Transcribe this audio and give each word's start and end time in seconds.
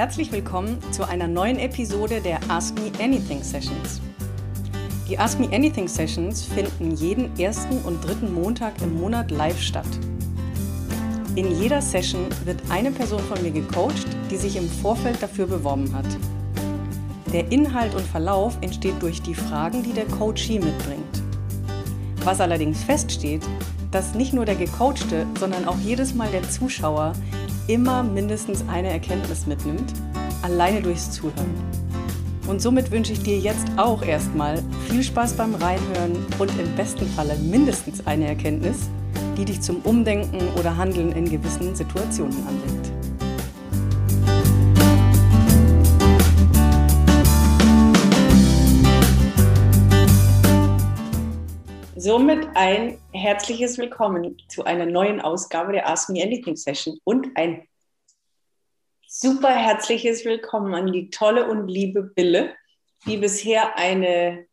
herzlich 0.00 0.32
willkommen 0.32 0.78
zu 0.92 1.06
einer 1.06 1.28
neuen 1.28 1.58
Episode 1.58 2.22
der 2.22 2.40
Ask 2.48 2.74
Me 2.76 2.90
Anything 3.04 3.42
Sessions. 3.42 4.00
Die 5.06 5.18
Ask 5.18 5.38
Me 5.38 5.46
Anything 5.52 5.88
Sessions 5.88 6.42
finden 6.42 6.92
jeden 6.92 7.38
ersten 7.38 7.76
und 7.84 8.02
dritten 8.02 8.32
Montag 8.32 8.80
im 8.80 8.98
Monat 8.98 9.30
live 9.30 9.60
statt. 9.60 9.84
In 11.34 11.54
jeder 11.60 11.82
Session 11.82 12.24
wird 12.46 12.62
eine 12.70 12.90
Person 12.90 13.20
von 13.20 13.42
mir 13.42 13.50
gecoacht, 13.50 14.06
die 14.30 14.38
sich 14.38 14.56
im 14.56 14.70
Vorfeld 14.70 15.22
dafür 15.22 15.46
beworben 15.46 15.94
hat. 15.94 16.06
Der 17.30 17.52
Inhalt 17.52 17.94
und 17.94 18.06
Verlauf 18.06 18.56
entsteht 18.62 19.02
durch 19.02 19.20
die 19.20 19.34
Fragen, 19.34 19.82
die 19.82 19.92
der 19.92 20.06
Coachee 20.06 20.60
mitbringt. 20.60 21.22
Was 22.24 22.40
allerdings 22.40 22.82
feststeht, 22.84 23.42
dass 23.90 24.14
nicht 24.14 24.32
nur 24.32 24.46
der 24.46 24.56
Gecoachte, 24.56 25.26
sondern 25.38 25.66
auch 25.66 25.78
jedes 25.78 26.14
Mal 26.14 26.30
der 26.30 26.48
Zuschauer 26.48 27.12
immer 27.66 28.02
mindestens 28.02 28.64
eine 28.68 28.90
Erkenntnis 28.90 29.46
mitnimmt, 29.46 29.92
alleine 30.42 30.82
durchs 30.82 31.10
Zuhören. 31.10 31.54
Und 32.48 32.60
somit 32.60 32.90
wünsche 32.90 33.12
ich 33.12 33.22
dir 33.22 33.38
jetzt 33.38 33.66
auch 33.76 34.02
erstmal 34.02 34.62
viel 34.88 35.02
Spaß 35.02 35.34
beim 35.34 35.54
Reinhören 35.54 36.16
und 36.38 36.50
im 36.58 36.74
besten 36.74 37.06
Falle 37.06 37.36
mindestens 37.36 38.06
eine 38.06 38.26
Erkenntnis, 38.26 38.88
die 39.36 39.44
dich 39.44 39.60
zum 39.60 39.76
Umdenken 39.82 40.40
oder 40.58 40.76
Handeln 40.76 41.12
in 41.12 41.30
gewissen 41.30 41.74
Situationen 41.76 42.36
anregt. 42.48 42.79
Somit 52.02 52.48
ein 52.54 52.98
herzliches 53.12 53.76
Willkommen 53.76 54.38
zu 54.48 54.64
einer 54.64 54.86
neuen 54.86 55.20
Ausgabe 55.20 55.72
der 55.72 55.86
Ask 55.86 56.08
Me 56.08 56.22
Anything 56.22 56.56
Session 56.56 56.98
und 57.04 57.28
ein 57.34 57.68
super 59.06 59.50
herzliches 59.50 60.24
Willkommen 60.24 60.72
an 60.72 60.90
die 60.94 61.10
tolle 61.10 61.46
und 61.46 61.68
liebe 61.68 62.02
Bille, 62.02 62.54
die 63.04 63.18
bisher 63.18 63.76
eine 63.76 64.46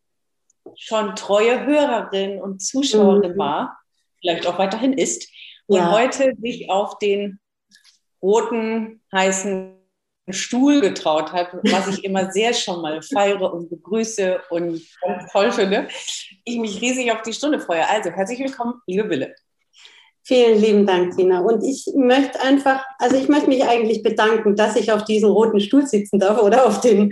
schon 0.75 1.15
treue 1.15 1.65
Hörerin 1.65 2.41
und 2.41 2.59
Zuschauerin 2.61 3.31
mhm. 3.31 3.37
war, 3.37 3.79
vielleicht 4.19 4.45
auch 4.45 4.59
weiterhin 4.59 4.91
ist, 4.91 5.31
und 5.67 5.77
ja. 5.77 5.91
heute 5.93 6.33
sich 6.41 6.69
auf 6.69 6.99
den 6.99 7.39
roten, 8.21 9.01
heißen 9.15 9.73
Stuhl 10.31 10.81
getraut 10.81 11.31
hat, 11.31 11.53
was 11.63 11.87
ich 11.87 12.03
immer 12.03 12.29
sehr 12.29 12.53
schon 12.53 12.81
mal 12.81 13.01
feiere 13.01 13.53
und 13.53 13.69
begrüße 13.69 14.41
und 14.49 14.81
ganz 15.01 15.31
toll 15.31 15.53
finde. 15.53 15.87
Ich 16.47 16.57
mich 16.59 16.79
riesig 16.79 17.11
auf 17.11 17.23
die 17.23 17.33
Stunde 17.33 17.59
freue. 17.59 17.85
Also 17.89 18.09
herzlich 18.09 18.39
willkommen, 18.39 18.75
liebe 18.87 19.09
Wille. 19.09 19.35
Vielen 20.23 20.61
lieben 20.61 20.85
Dank, 20.85 21.13
Tina. 21.13 21.41
Und 21.41 21.61
ich 21.61 21.91
möchte 21.93 22.39
einfach, 22.39 22.85
also 22.99 23.17
ich 23.17 23.27
möchte 23.27 23.49
mich 23.49 23.65
eigentlich 23.65 24.01
bedanken, 24.01 24.55
dass 24.55 24.77
ich 24.77 24.93
auf 24.93 25.03
diesem 25.03 25.29
roten 25.29 25.59
Stuhl 25.59 25.85
sitzen 25.85 26.19
darf 26.19 26.41
oder 26.41 26.65
auf 26.65 26.79
den, 26.79 27.11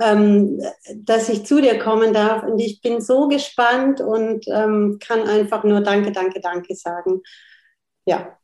ähm, 0.00 0.62
dass 0.94 1.28
ich 1.28 1.44
zu 1.44 1.60
dir 1.60 1.78
kommen 1.78 2.14
darf. 2.14 2.42
Und 2.42 2.58
ich 2.58 2.80
bin 2.80 3.02
so 3.02 3.28
gespannt 3.28 4.00
und 4.00 4.48
ähm, 4.48 4.98
kann 4.98 5.28
einfach 5.28 5.62
nur 5.62 5.82
Danke, 5.82 6.12
Danke, 6.12 6.40
Danke 6.40 6.74
sagen. 6.74 7.20
Ja, 8.06 8.38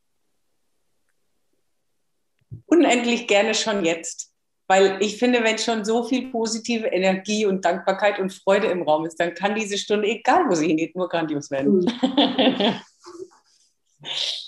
unendlich 2.67 3.27
gerne 3.27 3.55
schon 3.55 3.87
jetzt. 3.87 4.36
Weil 4.69 4.99
ich 5.01 5.19
finde, 5.19 5.45
wenn 5.45 5.59
schon 5.59 5.85
so 5.85 6.03
viel 6.03 6.31
positive 6.31 6.89
Energie 6.89 7.47
und 7.47 7.65
Dankbarkeit 7.65 8.19
und 8.19 8.33
Freude 8.33 8.67
im 8.67 8.83
Raum 8.83 9.07
ist, 9.07 9.21
dann 9.21 9.35
kann 9.35 9.55
diese 9.55 9.79
Stunde, 9.79 10.09
egal 10.09 10.49
wo 10.49 10.55
sie 10.55 10.67
hingeht, 10.67 10.97
nur 10.97 11.09
grandios 11.09 11.51
werden. 11.51 11.81
Mhm. 11.81 12.81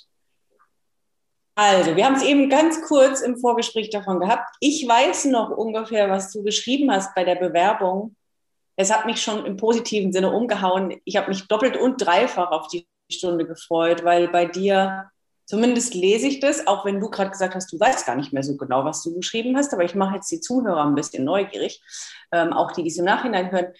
Also, 1.60 1.96
wir 1.96 2.06
haben 2.06 2.14
es 2.14 2.22
eben 2.22 2.48
ganz 2.48 2.80
kurz 2.82 3.20
im 3.20 3.36
Vorgespräch 3.36 3.90
davon 3.90 4.20
gehabt. 4.20 4.48
Ich 4.60 4.86
weiß 4.86 5.24
noch 5.24 5.50
ungefähr, 5.50 6.08
was 6.08 6.32
du 6.32 6.44
geschrieben 6.44 6.88
hast 6.92 7.16
bei 7.16 7.24
der 7.24 7.34
Bewerbung. 7.34 8.14
Es 8.76 8.94
hat 8.94 9.06
mich 9.06 9.20
schon 9.20 9.44
im 9.44 9.56
positiven 9.56 10.12
Sinne 10.12 10.30
umgehauen. 10.30 11.00
Ich 11.04 11.16
habe 11.16 11.30
mich 11.30 11.48
doppelt 11.48 11.76
und 11.76 11.96
dreifach 12.00 12.52
auf 12.52 12.68
die 12.68 12.86
Stunde 13.10 13.44
gefreut, 13.44 14.04
weil 14.04 14.28
bei 14.28 14.46
dir 14.46 15.10
Zumindest 15.48 15.94
lese 15.94 16.26
ich 16.26 16.40
das, 16.40 16.66
auch 16.66 16.84
wenn 16.84 17.00
du 17.00 17.08
gerade 17.08 17.30
gesagt 17.30 17.54
hast, 17.54 17.72
du 17.72 17.80
weißt 17.80 18.04
gar 18.04 18.16
nicht 18.16 18.34
mehr 18.34 18.42
so 18.42 18.58
genau, 18.58 18.84
was 18.84 19.02
du 19.02 19.14
geschrieben 19.14 19.56
hast, 19.56 19.72
aber 19.72 19.82
ich 19.82 19.94
mache 19.94 20.16
jetzt 20.16 20.30
die 20.30 20.42
Zuhörer 20.42 20.84
ein 20.84 20.94
bisschen 20.94 21.24
neugierig, 21.24 21.80
ähm, 22.32 22.52
auch 22.52 22.72
die, 22.72 22.82
die 22.82 22.90
es 22.90 22.98
im 22.98 23.06
Nachhinein 23.06 23.50
hören. 23.50 23.72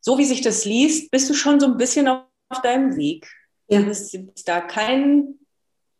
So 0.00 0.16
wie 0.16 0.24
sich 0.24 0.42
das 0.42 0.64
liest, 0.64 1.10
bist 1.10 1.28
du 1.28 1.34
schon 1.34 1.58
so 1.58 1.66
ein 1.66 1.76
bisschen 1.76 2.06
auf, 2.06 2.22
auf 2.50 2.62
deinem 2.62 2.96
Weg. 2.96 3.28
Ja. 3.66 3.80
Du 3.80 3.86
bist 3.86 4.16
da 4.46 4.60
kein 4.60 5.40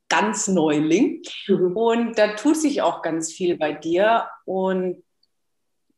ganz 0.08 0.46
Neuling 0.46 1.20
mhm. 1.48 1.76
und 1.76 2.16
da 2.16 2.36
tut 2.36 2.56
sich 2.56 2.80
auch 2.80 3.02
ganz 3.02 3.32
viel 3.32 3.56
bei 3.56 3.72
dir 3.72 4.28
und 4.44 5.02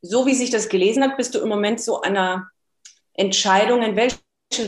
so 0.01 0.25
wie 0.25 0.35
sich 0.35 0.49
das 0.49 0.71
gelesen 0.71 1.03
hat, 1.03 1.19
bist 1.19 1.35
du 1.35 1.41
im 1.41 1.51
Moment 1.51 1.83
so 1.83 2.01
einer 2.01 2.49
Entscheidung, 3.13 3.83
in 3.83 3.97
welche 3.97 4.17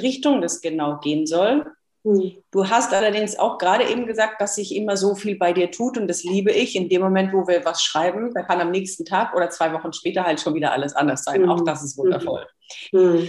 Richtung 0.02 0.42
das 0.42 0.60
genau 0.60 0.98
gehen 0.98 1.26
soll. 1.26 1.64
Hm. 2.02 2.32
Du 2.50 2.68
hast 2.68 2.94
allerdings 2.94 3.38
auch 3.38 3.58
gerade 3.58 3.88
eben 3.88 4.06
gesagt, 4.06 4.40
dass 4.40 4.54
sich 4.54 4.74
immer 4.74 4.96
so 4.96 5.14
viel 5.14 5.36
bei 5.36 5.52
dir 5.52 5.70
tut 5.70 5.98
und 5.98 6.08
das 6.08 6.24
liebe 6.24 6.50
ich. 6.50 6.74
In 6.74 6.88
dem 6.88 7.02
Moment, 7.02 7.32
wo 7.32 7.46
wir 7.46 7.64
was 7.64 7.82
schreiben, 7.82 8.32
da 8.32 8.42
kann 8.42 8.60
am 8.60 8.70
nächsten 8.70 9.04
Tag 9.04 9.34
oder 9.34 9.50
zwei 9.50 9.72
Wochen 9.72 9.92
später 9.92 10.24
halt 10.24 10.40
schon 10.40 10.54
wieder 10.54 10.72
alles 10.72 10.94
anders 10.94 11.24
sein. 11.24 11.42
Mhm. 11.42 11.50
Auch 11.50 11.60
das 11.62 11.82
ist 11.82 11.98
wundervoll. 11.98 12.46
Mhm. 12.92 13.28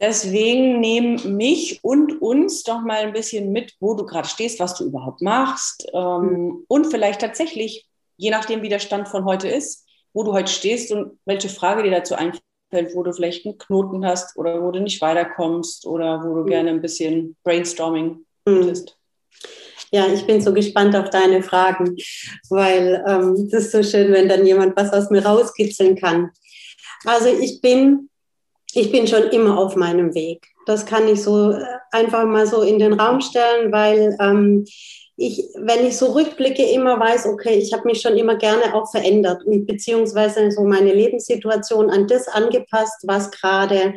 Deswegen 0.00 0.78
nehm 0.78 1.36
mich 1.36 1.80
und 1.82 2.22
uns 2.22 2.62
doch 2.62 2.80
mal 2.80 2.98
ein 2.98 3.12
bisschen 3.12 3.50
mit, 3.50 3.74
wo 3.80 3.94
du 3.94 4.06
gerade 4.06 4.28
stehst, 4.28 4.60
was 4.60 4.76
du 4.76 4.84
überhaupt 4.84 5.22
machst 5.22 5.88
ähm, 5.92 6.64
und 6.68 6.86
vielleicht 6.86 7.20
tatsächlich, 7.20 7.88
je 8.16 8.30
nachdem, 8.30 8.62
wie 8.62 8.68
der 8.68 8.78
Stand 8.78 9.08
von 9.08 9.24
heute 9.24 9.48
ist, 9.48 9.86
wo 10.12 10.22
du 10.22 10.32
heute 10.32 10.52
stehst 10.52 10.92
und 10.92 11.18
welche 11.24 11.48
Frage 11.48 11.82
dir 11.82 11.90
dazu 11.90 12.14
einfällt 12.14 12.42
wo 12.70 13.02
du 13.02 13.12
vielleicht 13.12 13.46
einen 13.46 13.58
Knoten 13.58 14.04
hast 14.04 14.36
oder 14.36 14.62
wo 14.62 14.70
du 14.70 14.80
nicht 14.80 15.00
weiterkommst 15.00 15.86
oder 15.86 16.22
wo 16.24 16.34
du 16.34 16.42
mhm. 16.42 16.46
gerne 16.46 16.70
ein 16.70 16.82
bisschen 16.82 17.36
Brainstorming 17.44 18.24
hättest. 18.46 18.96
Ja, 19.90 20.06
ich 20.06 20.26
bin 20.26 20.40
so 20.40 20.52
gespannt 20.52 20.94
auf 20.94 21.08
deine 21.10 21.42
Fragen, 21.42 21.96
weil 22.50 23.02
ähm, 23.08 23.48
es 23.50 23.52
ist 23.54 23.72
so 23.72 23.82
schön, 23.82 24.12
wenn 24.12 24.28
dann 24.28 24.44
jemand 24.44 24.76
was 24.76 24.92
aus 24.92 25.08
mir 25.10 25.24
rauskitzeln 25.24 25.96
kann. 25.96 26.30
Also 27.04 27.28
ich 27.28 27.60
bin, 27.62 28.10
ich 28.74 28.92
bin 28.92 29.06
schon 29.06 29.24
immer 29.30 29.58
auf 29.58 29.76
meinem 29.76 30.14
Weg. 30.14 30.46
Das 30.66 30.84
kann 30.84 31.08
ich 31.08 31.22
so 31.22 31.52
äh, 31.52 31.64
einfach 31.92 32.26
mal 32.26 32.46
so 32.46 32.60
in 32.60 32.78
den 32.78 33.00
Raum 33.00 33.22
stellen, 33.22 33.72
weil 33.72 34.14
ähm, 34.20 34.66
ich, 35.20 35.48
wenn 35.56 35.84
ich 35.84 35.98
so 35.98 36.12
rückblicke, 36.12 36.62
immer 36.62 36.98
weiß, 36.98 37.26
okay, 37.26 37.58
ich 37.58 37.72
habe 37.72 37.88
mich 37.88 38.00
schon 38.00 38.16
immer 38.16 38.36
gerne 38.36 38.72
auch 38.72 38.88
verändert 38.88 39.44
und 39.44 39.66
beziehungsweise 39.66 40.52
so 40.52 40.62
meine 40.62 40.92
Lebenssituation 40.94 41.90
an 41.90 42.06
das 42.06 42.28
angepasst, 42.28 43.02
was 43.02 43.32
gerade 43.32 43.94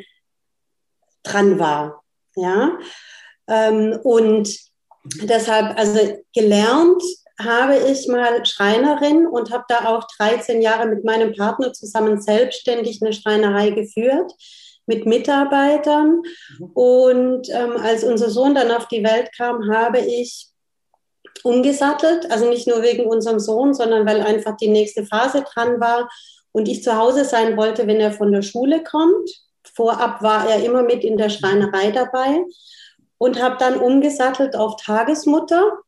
dran 1.21 1.59
war. 1.59 2.03
Ja, 2.35 2.79
ähm, 3.47 3.99
und 4.03 4.57
deshalb, 5.21 5.77
also 5.77 6.17
gelernt 6.33 7.03
habe 7.39 7.77
ich 7.77 8.07
mal 8.07 8.43
Schreinerin 8.43 9.27
und 9.27 9.51
habe 9.51 9.65
da 9.67 9.85
auch 9.95 10.07
13 10.17 10.61
Jahre 10.61 10.87
mit 10.87 11.03
meinem 11.03 11.35
Partner 11.35 11.71
zusammen 11.71 12.19
selbstständig 12.19 12.99
eine 13.01 13.13
Schreinerei 13.13 13.69
geführt 13.69 14.31
mit 14.87 15.05
Mitarbeitern. 15.05 16.21
Mhm. 16.57 16.65
Und 16.73 17.49
ähm, 17.49 17.77
als 17.77 18.03
unser 18.03 18.31
Sohn 18.31 18.55
dann 18.55 18.71
auf 18.71 18.87
die 18.87 19.03
Welt 19.03 19.29
kam, 19.37 19.71
habe 19.71 19.99
ich 19.99 20.50
umgesattelt. 21.43 22.31
Also 22.31 22.49
nicht 22.49 22.67
nur 22.67 22.81
wegen 22.81 23.05
unserem 23.05 23.39
Sohn, 23.39 23.73
sondern 23.73 24.05
weil 24.05 24.21
einfach 24.21 24.57
die 24.57 24.69
nächste 24.69 25.05
Phase 25.05 25.43
dran 25.43 25.79
war 25.79 26.09
und 26.51 26.67
ich 26.67 26.83
zu 26.83 26.97
Hause 26.97 27.25
sein 27.25 27.57
wollte, 27.57 27.87
wenn 27.87 27.99
er 27.99 28.11
von 28.11 28.31
der 28.31 28.41
Schule 28.41 28.83
kommt. 28.83 29.29
Vorab 29.73 30.21
war 30.21 30.49
er 30.49 30.63
immer 30.63 30.83
mit 30.83 31.03
in 31.03 31.17
der 31.17 31.29
Schreinerei 31.29 31.91
dabei 31.91 32.43
und 33.17 33.41
habe 33.41 33.57
dann 33.59 33.79
umgesattelt 33.79 34.55
auf 34.55 34.75
Tagesmutter 34.77 35.79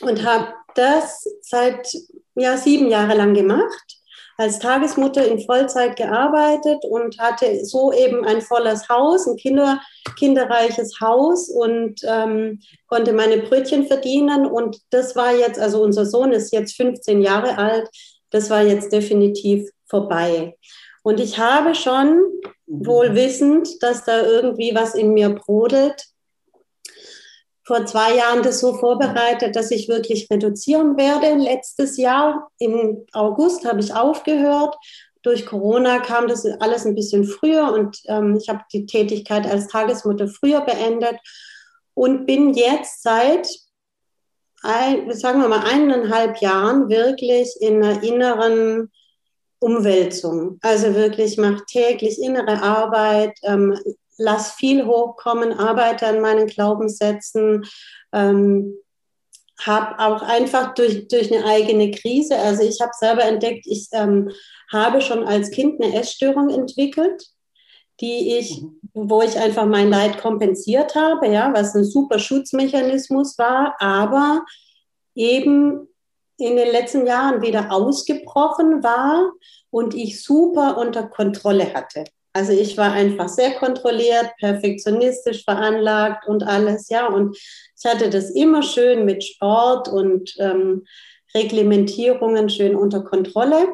und 0.00 0.24
habe 0.24 0.54
das 0.74 1.24
seit 1.40 1.88
ja, 2.34 2.56
sieben 2.56 2.88
Jahre 2.88 3.16
lang 3.16 3.34
gemacht 3.34 3.95
als 4.38 4.58
Tagesmutter 4.58 5.26
in 5.26 5.40
Vollzeit 5.40 5.96
gearbeitet 5.96 6.84
und 6.88 7.18
hatte 7.18 7.64
so 7.64 7.92
eben 7.92 8.24
ein 8.24 8.40
volles 8.42 8.88
Haus, 8.88 9.26
ein 9.26 9.36
Kinder, 9.36 9.80
kinderreiches 10.18 11.00
Haus 11.00 11.48
und 11.48 12.00
ähm, 12.04 12.60
konnte 12.86 13.12
meine 13.12 13.38
Brötchen 13.38 13.86
verdienen. 13.86 14.46
Und 14.46 14.78
das 14.90 15.16
war 15.16 15.34
jetzt, 15.34 15.58
also 15.58 15.82
unser 15.82 16.04
Sohn 16.04 16.32
ist 16.32 16.52
jetzt 16.52 16.76
15 16.76 17.22
Jahre 17.22 17.56
alt, 17.56 17.88
das 18.30 18.50
war 18.50 18.62
jetzt 18.62 18.92
definitiv 18.92 19.68
vorbei. 19.86 20.56
Und 21.02 21.20
ich 21.20 21.38
habe 21.38 21.74
schon 21.74 22.20
wohl 22.66 23.14
wissend, 23.14 23.82
dass 23.82 24.04
da 24.04 24.22
irgendwie 24.22 24.74
was 24.74 24.94
in 24.94 25.14
mir 25.14 25.30
brodelt, 25.30 26.04
vor 27.66 27.84
zwei 27.84 28.14
Jahren 28.14 28.42
das 28.42 28.60
so 28.60 28.74
vorbereitet, 28.74 29.56
dass 29.56 29.72
ich 29.72 29.88
wirklich 29.88 30.30
reduzieren 30.30 30.96
werde. 30.96 31.34
Letztes 31.34 31.96
Jahr 31.96 32.48
im 32.58 33.04
August 33.12 33.66
habe 33.66 33.80
ich 33.80 33.92
aufgehört. 33.92 34.76
Durch 35.22 35.44
Corona 35.44 35.98
kam 35.98 36.28
das 36.28 36.46
alles 36.60 36.86
ein 36.86 36.94
bisschen 36.94 37.24
früher 37.24 37.72
und 37.72 37.98
ähm, 38.06 38.36
ich 38.36 38.48
habe 38.48 38.60
die 38.72 38.86
Tätigkeit 38.86 39.44
als 39.46 39.66
Tagesmutter 39.66 40.28
früher 40.28 40.60
beendet 40.60 41.18
und 41.94 42.26
bin 42.26 42.54
jetzt 42.54 43.02
seit 43.02 43.48
ein, 44.62 45.12
sagen 45.12 45.40
wir 45.40 45.48
mal, 45.48 45.64
eineinhalb 45.64 46.40
Jahren 46.40 46.88
wirklich 46.88 47.56
in 47.60 47.82
einer 47.82 48.00
inneren 48.04 48.92
Umwälzung. 49.58 50.60
Also 50.62 50.94
wirklich 50.94 51.36
mache 51.36 51.64
täglich 51.66 52.20
innere 52.22 52.62
Arbeit, 52.62 53.36
ähm, 53.42 53.76
lass 54.18 54.52
viel 54.52 54.86
hochkommen, 54.86 55.52
arbeite 55.52 56.06
an 56.06 56.20
meinen 56.20 56.46
Glaubenssätzen, 56.46 57.64
ähm, 58.12 58.74
habe 59.60 59.98
auch 59.98 60.22
einfach 60.22 60.74
durch, 60.74 61.08
durch 61.08 61.32
eine 61.34 61.44
eigene 61.46 61.90
Krise, 61.90 62.36
also 62.36 62.62
ich 62.62 62.80
habe 62.80 62.92
selber 62.98 63.24
entdeckt, 63.24 63.66
ich 63.66 63.88
ähm, 63.92 64.30
habe 64.70 65.00
schon 65.00 65.24
als 65.24 65.50
Kind 65.50 65.82
eine 65.82 65.98
Essstörung 65.98 66.50
entwickelt, 66.50 67.26
die 68.00 68.36
ich, 68.36 68.60
mhm. 68.60 68.80
wo 68.94 69.22
ich 69.22 69.38
einfach 69.38 69.66
mein 69.66 69.88
Leid 69.88 70.18
kompensiert 70.18 70.94
habe, 70.94 71.28
ja, 71.28 71.52
was 71.54 71.74
ein 71.74 71.84
super 71.84 72.18
Schutzmechanismus 72.18 73.38
war, 73.38 73.74
aber 73.78 74.44
eben 75.14 75.88
in 76.38 76.56
den 76.56 76.70
letzten 76.70 77.06
Jahren 77.06 77.40
wieder 77.40 77.72
ausgebrochen 77.72 78.82
war 78.82 79.32
und 79.70 79.94
ich 79.94 80.22
super 80.22 80.76
unter 80.76 81.04
Kontrolle 81.08 81.72
hatte. 81.72 82.04
Also 82.36 82.52
ich 82.52 82.76
war 82.76 82.92
einfach 82.92 83.30
sehr 83.30 83.52
kontrolliert, 83.52 84.30
perfektionistisch 84.38 85.42
veranlagt 85.42 86.28
und 86.28 86.42
alles, 86.42 86.90
ja. 86.90 87.06
Und 87.06 87.34
ich 87.34 87.90
hatte 87.90 88.10
das 88.10 88.28
immer 88.28 88.62
schön 88.62 89.06
mit 89.06 89.24
Sport 89.24 89.88
und 89.88 90.36
ähm, 90.38 90.84
Reglementierungen 91.34 92.50
schön 92.50 92.76
unter 92.76 93.02
Kontrolle. 93.02 93.68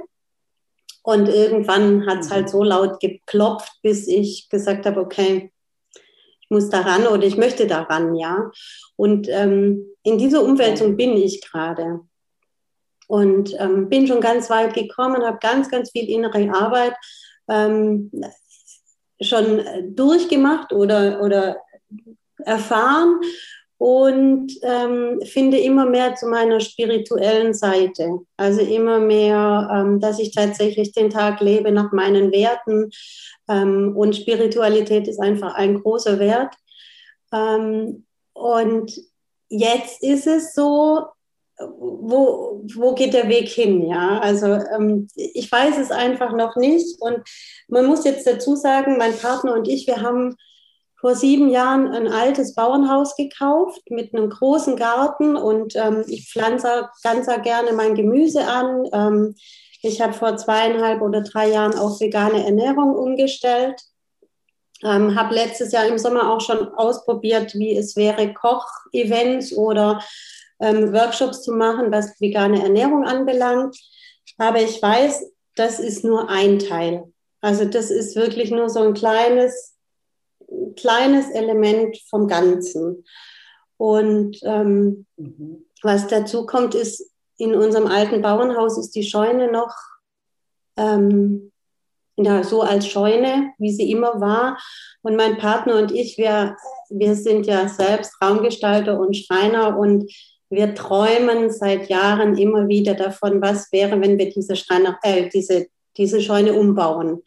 Und 1.03 1.29
irgendwann 1.29 2.07
hat 2.07 2.21
es 2.21 2.31
halt 2.31 2.51
so 2.51 2.63
laut 2.63 3.01
geklopft, 3.01 3.73
bis 3.83 4.07
ich 4.07 4.49
gesagt 4.49 4.87
habe, 4.87 5.01
okay, 5.01 5.51
ich 6.41 6.49
muss 6.49 6.71
daran 6.71 7.09
oder 7.09 7.25
ich 7.25 7.37
möchte 7.37 7.67
daran, 7.67 8.15
ja. 8.15 8.53
Und 8.95 9.27
ähm, 9.29 9.89
in 10.05 10.19
dieser 10.19 10.45
Umwälzung 10.45 10.97
bin 10.97 11.17
ich 11.17 11.43
gerade. 11.43 11.99
Und 13.09 13.57
ähm, 13.59 13.89
bin 13.89 14.07
schon 14.07 14.21
ganz 14.21 14.49
weit 14.51 14.73
gekommen, 14.75 15.25
habe 15.25 15.39
ganz, 15.41 15.69
ganz 15.69 15.91
viel 15.91 16.09
innere 16.09 16.49
Arbeit 16.55 16.95
ähm, 17.49 18.11
schon 19.23 19.61
äh, 19.61 19.83
durchgemacht 19.85 20.73
oder, 20.73 21.21
oder 21.23 21.57
erfahren 22.45 23.21
und 23.83 24.53
ähm, 24.63 25.21
finde 25.25 25.59
immer 25.59 25.87
mehr 25.87 26.15
zu 26.15 26.27
meiner 26.27 26.61
spirituellen 26.61 27.53
Seite. 27.53 28.21
Also 28.37 28.61
immer 28.61 29.01
mehr, 29.01 29.69
ähm, 29.73 29.99
dass 29.99 30.21
ich 30.21 30.33
tatsächlich 30.33 30.93
den 30.93 31.11
Tag 31.11 31.41
lebe 31.41 31.73
nach 31.73 31.91
meinen 31.91 32.31
Werten. 32.31 32.91
Ähm, 33.49 33.97
und 33.97 34.15
Spiritualität 34.15 35.09
ist 35.09 35.19
einfach 35.19 35.55
ein 35.55 35.83
großer 35.83 36.21
Wert. 36.21 36.55
Ähm, 37.33 38.07
und 38.35 38.93
jetzt 39.49 40.01
ist 40.01 40.29
es 40.29 40.55
so, 40.55 41.07
wo, 41.59 42.65
wo 42.75 42.95
geht 42.95 43.15
der 43.15 43.29
Weg 43.29 43.49
hin? 43.49 43.87
Ja, 43.87 44.19
also 44.21 44.47
ähm, 44.47 45.09
ich 45.15 45.51
weiß 45.51 45.79
es 45.79 45.91
einfach 45.91 46.33
noch 46.33 46.57
nicht. 46.57 47.01
Und 47.01 47.21
man 47.69 47.87
muss 47.87 48.05
jetzt 48.05 48.27
dazu 48.27 48.57
sagen, 48.57 48.97
mein 48.99 49.17
Partner 49.17 49.55
und 49.55 49.69
ich, 49.69 49.87
wir 49.87 50.01
haben 50.01 50.37
vor 51.01 51.17
sieben 51.17 51.51
Jahren 51.51 51.89
ein 51.89 52.07
altes 52.07 52.55
Bauernhaus 52.55 53.17
gekauft 53.17 53.83
mit 53.91 54.15
einem 54.15 54.31
großen 54.31 54.77
Garten 54.77 55.35
und 55.35 55.75
ähm, 55.75 56.05
ich 56.07 56.31
pflanze 56.31 56.89
ganz 57.03 57.27
gerne 57.43 57.73
mein 57.73 57.97
Gemüse 57.97 58.47
an. 58.47 58.89
Ähm, 58.93 59.35
ich 59.83 60.01
habe 60.01 60.13
vor 60.13 60.37
zweieinhalb 60.37 61.03
oder 61.03 61.23
drei 61.23 61.51
Jahren 61.51 61.77
auf 61.77 62.01
vegane 62.01 62.45
Ernährung 62.45 62.95
umgestellt. 62.95 63.81
Ähm, 64.85 65.17
habe 65.17 65.35
letztes 65.35 65.73
Jahr 65.73 65.87
im 65.87 65.99
Sommer 65.99 66.33
auch 66.33 66.41
schon 66.41 66.69
ausprobiert, 66.75 67.55
wie 67.55 67.77
es 67.77 67.97
wäre, 67.97 68.33
Koch-Events 68.33 69.53
oder 69.55 70.01
ähm, 70.63 70.93
Workshops 70.93 71.43
zu 71.43 71.53
machen, 71.53 71.93
was 71.93 72.19
vegane 72.21 72.63
Ernährung 72.63 73.05
anbelangt. 73.05 73.77
Aber 74.39 74.63
ich 74.63 74.81
weiß, 74.81 75.27
das 75.57 75.81
ist 75.81 76.05
nur 76.05 76.31
ein 76.31 76.59
Teil. 76.59 77.13
Also 77.41 77.65
das 77.65 77.91
ist 77.91 78.17
wirklich 78.17 78.51
nur 78.51 78.71
so 78.71 78.81
ein 78.81 78.95
kleines, 78.95 79.77
kleines 80.77 81.29
Element 81.31 81.99
vom 82.09 82.29
Ganzen. 82.29 83.05
Und 83.77 84.39
ähm, 84.45 85.07
mhm. 85.17 85.67
was 85.83 86.07
dazu 86.07 86.47
kommt, 86.47 86.75
ist, 86.75 87.11
in 87.37 87.57
unserem 87.57 87.89
alten 87.89 88.23
Bauernhaus 88.23 88.79
ist 88.79 88.95
die 88.95 89.03
Scheune 89.03 89.51
noch 89.51 89.75
ähm, 90.77 91.51
ja, 92.17 92.45
so 92.45 92.63
als 92.63 92.87
Scheune, 92.87 93.53
wie 93.59 93.73
sie 93.73 93.91
immer 93.91 94.21
war. 94.21 94.59
Und 95.03 95.17
mein 95.17 95.39
Partner 95.39 95.77
und 95.77 95.91
ich, 95.91 96.19
wir, 96.19 96.57
wir 96.91 97.17
sind 97.17 97.47
ja 97.47 97.69
selbst 97.69 98.15
Raumgestalter 98.23 99.01
und 99.01 99.17
Schreiner 99.17 99.77
und 99.77 100.13
wir 100.53 100.75
träumen 100.75 101.51
seit 101.51 101.89
Jahren 101.89 102.37
immer 102.37 102.69
wieder 102.69 102.93
davon, 102.93 103.41
was 103.41 103.73
wäre, 103.73 103.99
wenn 104.03 104.19
wir 104.19 104.29
diese, 104.29 104.55
Schreiner, 104.55 104.99
äh, 105.03 105.31
diese, 105.31 105.67
diese 105.97 106.21
Scheune 106.21 106.53
umbauen. 106.53 107.23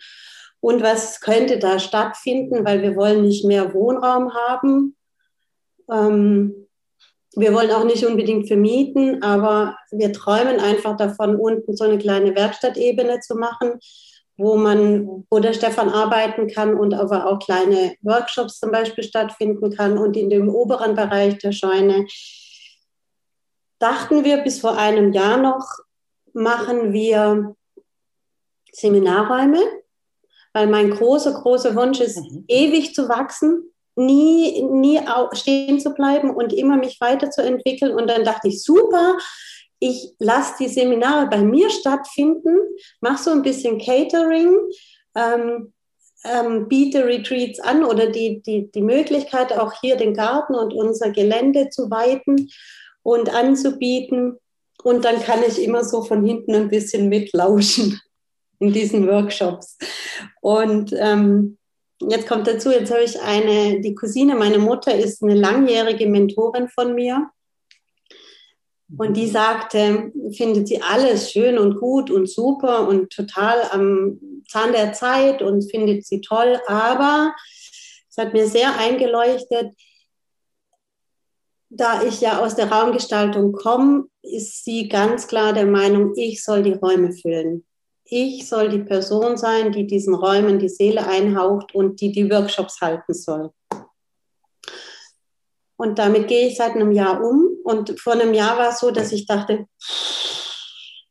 Und 0.60 0.84
was 0.84 1.22
könnte 1.22 1.58
da 1.58 1.80
stattfinden, 1.80 2.64
weil 2.66 2.84
wir 2.84 2.96
wollen 2.96 3.24
nicht 3.24 3.44
mehr 3.44 3.74
Wohnraum 3.74 4.32
haben. 4.34 4.96
Ähm, 5.92 6.68
wir 7.36 7.54
wollen 7.54 7.72
auch 7.72 7.84
nicht 7.84 8.06
unbedingt 8.06 8.48
vermieten, 8.48 9.24
aber 9.24 9.76
wir 9.92 10.14
träumen 10.14 10.60
einfach 10.60 10.96
davon, 10.96 11.36
unten 11.36 11.76
so 11.76 11.84
eine 11.84 11.98
kleine 11.98 12.36
Werkstattebene 12.36 13.22
zu 13.22 13.36
machen, 13.36 13.80
wo 14.38 14.56
man, 14.56 15.26
wo 15.32 15.40
der 15.40 15.54
Stefan 15.54 15.90
arbeiten 15.90 16.48
kann 16.48 16.76
und 16.76 16.94
aber 16.94 17.26
auch 17.26 17.40
kleine 17.40 17.96
Workshops 18.04 18.60
zum 18.60 18.72
Beispiel 18.72 19.04
stattfinden 19.04 19.72
kann. 19.72 19.98
Und 19.98 20.16
in 20.16 20.30
dem 20.30 20.48
oberen 20.48 20.94
Bereich 20.94 21.40
der 21.40 21.54
Scheune 21.54 22.06
dachten 23.80 24.24
wir 24.24 24.38
bis 24.38 24.60
vor 24.60 24.78
einem 24.78 25.14
Jahr 25.14 25.38
noch, 25.38 25.68
machen 26.34 26.94
wir 26.94 27.56
Seminarräume, 28.72 29.62
weil 30.54 30.68
mein 30.68 30.92
großer, 30.92 31.34
großer 31.34 31.76
Wunsch 31.76 32.00
ist, 32.00 32.18
mhm. 32.18 32.46
ewig 32.48 32.94
zu 32.94 33.08
wachsen, 33.10 33.72
nie, 33.96 34.62
nie 34.64 35.00
stehen 35.34 35.80
zu 35.80 35.94
bleiben 35.94 36.30
und 36.30 36.54
immer 36.54 36.78
mich 36.78 37.00
weiterzuentwickeln. 37.00 37.94
Und 37.94 38.10
dann 38.10 38.26
dachte 38.26 38.50
ich, 38.50 38.62
super, 38.62 39.18
ich 39.80 40.14
lasse 40.20 40.56
die 40.60 40.68
Seminare 40.68 41.28
bei 41.28 41.42
mir 41.42 41.70
stattfinden, 41.70 42.58
mache 43.02 43.24
so 43.24 43.32
ein 43.32 43.42
bisschen 43.42 43.80
Catering, 43.80 44.58
ähm, 45.16 45.74
ähm, 46.24 46.68
biete 46.68 47.06
Retreats 47.06 47.60
an 47.60 47.84
oder 47.84 48.08
die, 48.08 48.42
die, 48.42 48.72
die 48.72 48.82
Möglichkeit, 48.82 49.54
auch 49.54 49.74
hier 49.80 49.96
den 49.96 50.14
Garten 50.14 50.56
und 50.56 50.74
unser 50.74 51.12
Gelände 51.12 51.70
zu 51.70 51.90
weiten 51.92 52.50
und 53.06 53.30
anzubieten. 53.30 54.40
Und 54.84 55.06
dann 55.06 55.22
kann 55.22 55.44
ich 55.48 55.62
immer 55.62 55.84
so 55.84 56.04
von 56.04 56.26
hinten 56.26 56.56
ein 56.56 56.70
bisschen 56.70 57.08
mitlauschen 57.08 58.02
in 58.60 58.74
diesen 58.74 59.08
Workshops. 59.08 59.78
Und 60.42 60.92
ähm, 60.98 61.58
jetzt 62.02 62.28
kommt 62.28 62.48
dazu, 62.48 62.72
jetzt 62.72 62.92
habe 62.92 63.04
ich 63.04 63.22
eine, 63.22 63.80
die 63.80 63.94
Cousine, 63.94 64.36
meine 64.36 64.58
Mutter 64.58 64.94
ist 64.94 65.22
eine 65.22 65.36
langjährige 65.36 66.08
Mentorin 66.08 66.68
von 66.68 66.96
mir. 66.96 67.30
Und 68.98 69.16
die 69.16 69.28
sagte, 69.28 70.12
findet 70.32 70.68
sie 70.68 70.82
alles 70.82 71.32
schön 71.32 71.60
und 71.60 71.80
gut 71.80 72.10
und 72.10 72.28
super 72.30 72.88
und 72.88 73.12
total 73.12 73.62
am 73.72 74.20
Zahn 74.48 74.72
der 74.72 74.94
Zeit 74.94 75.42
und 75.44 75.70
findet 75.70 76.06
sie 76.06 76.22
toll. 76.22 76.60
Aber 76.68 77.36
es 78.10 78.18
hat 78.18 78.34
mir 78.34 78.48
sehr 78.48 78.78
eingeleuchtet, 78.80 79.74
da 81.78 82.04
ich 82.04 82.22
ja 82.22 82.40
aus 82.40 82.56
der 82.56 82.72
Raumgestaltung 82.72 83.52
komme, 83.54 84.06
ist 84.22 84.64
sie 84.64 84.88
ganz 84.88 85.28
klar 85.28 85.54
der 85.54 85.66
Meinung, 85.66 86.14
ich 86.16 86.44
soll 86.44 86.64
die 86.64 86.74
Räume 86.74 87.12
füllen. 87.12 87.66
Ich 88.06 88.48
soll 88.48 88.70
die 88.70 88.84
Person 88.84 89.36
sein, 89.36 89.72
die 89.72 89.88
diesen 89.88 90.14
Räumen 90.14 90.60
die 90.60 90.70
Seele 90.70 91.08
einhaucht 91.08 91.74
und 91.74 92.02
die 92.02 92.12
die 92.12 92.30
Workshops 92.30 92.80
halten 92.82 93.14
soll. 93.14 93.52
Und 95.78 96.00
damit 96.00 96.28
gehe 96.28 96.48
ich 96.48 96.56
seit 96.56 96.76
einem 96.76 96.92
Jahr 96.92 97.22
um. 97.22 97.58
Und 97.64 98.00
vor 98.00 98.14
einem 98.14 98.34
Jahr 98.34 98.58
war 98.58 98.70
es 98.70 98.80
so, 98.80 98.92
dass 98.92 99.12
ich 99.12 99.26
dachte, 99.26 99.68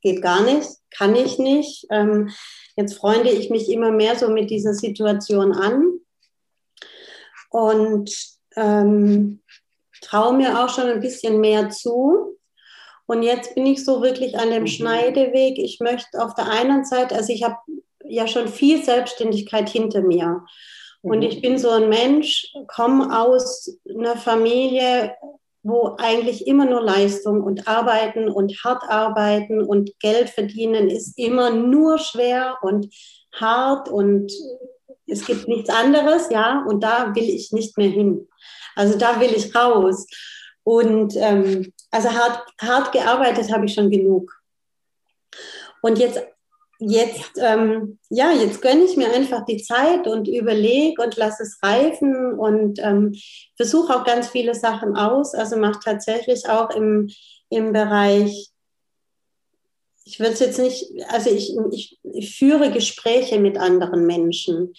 geht 0.01 0.23
gar 0.23 0.43
nicht, 0.43 0.69
kann 0.97 1.15
ich 1.17 1.39
nicht. 1.39 1.87
Ähm, 1.91 2.31
jetzt 2.77 2.95
freunde 2.95 3.31
ich 3.31 3.51
mich 3.51 3.69
immer 3.69 3.91
mehr 3.91 4.17
so 4.17 4.29
mit 4.31 4.51
dieser 4.51 4.73
Situation 4.73 5.53
an. 5.53 5.99
Und 7.51 8.11
ähm, 8.57 9.43
traue 10.01 10.35
mir 10.35 10.63
auch 10.63 10.69
schon 10.69 10.89
ein 10.89 11.01
bisschen 11.01 11.41
mehr 11.41 11.71
zu. 11.71 12.39
Und 13.07 13.23
jetzt 13.23 13.55
bin 13.55 13.67
ich 13.67 13.85
so 13.85 14.03
wirklich 14.03 14.39
an 14.39 14.51
dem 14.51 14.63
mhm. 14.63 14.69
Schneideweg. 14.69 15.59
Ich 15.59 15.81
möchte 15.81 16.23
auf 16.23 16.35
der 16.35 16.49
einen 16.49 16.85
Seite, 16.85 17.15
also 17.15 17.33
ich 17.33 17.43
habe 17.43 17.57
ja 18.05 18.27
schon 18.27 18.49
viel 18.49 18.83
Selbstständigkeit 18.83 19.69
hinter 19.69 20.03
mir. 20.03 20.45
Und 21.03 21.19
mhm. 21.19 21.25
ich 21.25 21.43
bin 21.43 21.59
so 21.59 21.71
ein 21.71 21.89
Mensch, 21.89 22.53
komme 22.67 23.19
aus 23.19 23.79
einer 23.89 24.17
Familie, 24.17 25.15
wo 25.63 25.97
eigentlich 25.99 26.47
immer 26.47 26.67
nur 26.67 26.83
Leistung 26.83 27.43
und 27.43 27.67
Arbeiten 27.67 28.29
und 28.29 28.53
hart 28.65 28.83
arbeiten 28.87 29.63
und 29.63 29.99
Geld 29.99 30.29
verdienen 30.29 30.91
ist 30.91 31.19
immer 31.19 31.51
nur 31.51 31.99
schwer 31.99 32.59
und 32.61 32.95
hart 33.33 33.89
und 33.89 34.31
es 35.07 35.25
gibt 35.25 35.49
nichts 35.49 35.71
anderes, 35.71 36.31
ja, 36.31 36.65
und 36.67 36.83
da 36.83 37.15
will 37.15 37.29
ich 37.29 37.53
nicht 37.53 37.77
mehr 37.77 37.89
hin. 37.89 38.29
Also 38.75 38.99
da 38.99 39.21
will 39.21 39.33
ich 39.35 39.55
raus. 39.55 40.07
Und 40.63 41.15
ähm, 41.17 41.73
also 41.91 42.11
hart, 42.11 42.43
hart 42.61 42.93
gearbeitet 42.93 43.53
habe 43.53 43.67
ich 43.67 43.75
schon 43.75 43.91
genug. 43.91 44.33
Und 45.83 45.99
jetzt, 45.99 46.23
jetzt, 46.79 47.33
ähm, 47.37 47.99
ja, 48.09 48.33
jetzt 48.33 48.63
gönne 48.63 48.85
ich 48.85 48.97
mir 48.97 49.13
einfach 49.13 49.45
die 49.45 49.63
Zeit 49.63 50.07
und 50.07 50.27
überlege 50.27 51.03
und 51.03 51.17
lasse 51.17 51.43
es 51.43 51.59
reifen 51.63 52.39
und 52.39 52.79
ähm, 52.83 53.15
versuche 53.57 53.95
auch 53.95 54.05
ganz 54.05 54.29
viele 54.29 54.55
Sachen 54.55 54.97
aus. 54.97 55.35
Also 55.35 55.57
mache 55.57 55.81
tatsächlich 55.85 56.49
auch 56.49 56.71
im, 56.71 57.11
im 57.51 57.73
Bereich 57.73 58.54
ich 60.05 60.21
würde 60.21 60.33
es 60.33 60.41
jetzt 60.41 60.59
nicht, 60.59 60.87
also 61.09 61.31
ich, 61.31 61.57
ich, 61.73 61.99
ich, 62.03 62.39
führe 62.39 62.71
Gespräche 62.71 63.41
mit 63.41 63.59
anderen 63.59 64.07
Menschen, 64.07 64.75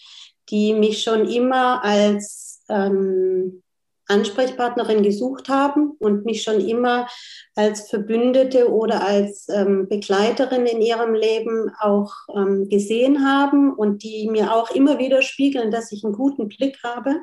die 0.49 0.73
mich 0.73 1.01
schon 1.01 1.27
immer 1.27 1.83
als 1.83 2.63
ähm, 2.69 3.63
Ansprechpartnerin 4.07 5.01
gesucht 5.01 5.49
haben 5.49 5.91
und 5.97 6.25
mich 6.25 6.43
schon 6.43 6.61
immer 6.61 7.07
als 7.55 7.89
Verbündete 7.89 8.71
oder 8.71 9.03
als 9.03 9.49
ähm, 9.49 9.87
Begleiterin 9.89 10.67
in 10.67 10.81
ihrem 10.81 11.15
Leben 11.15 11.71
auch 11.79 12.13
ähm, 12.35 12.69
gesehen 12.69 13.27
haben 13.27 13.73
und 13.73 14.03
die 14.03 14.29
mir 14.29 14.53
auch 14.53 14.69
immer 14.71 14.99
wieder 14.99 15.23
spiegeln, 15.23 15.71
dass 15.71 15.91
ich 15.91 16.03
einen 16.03 16.13
guten 16.13 16.49
Blick 16.49 16.77
habe 16.83 17.15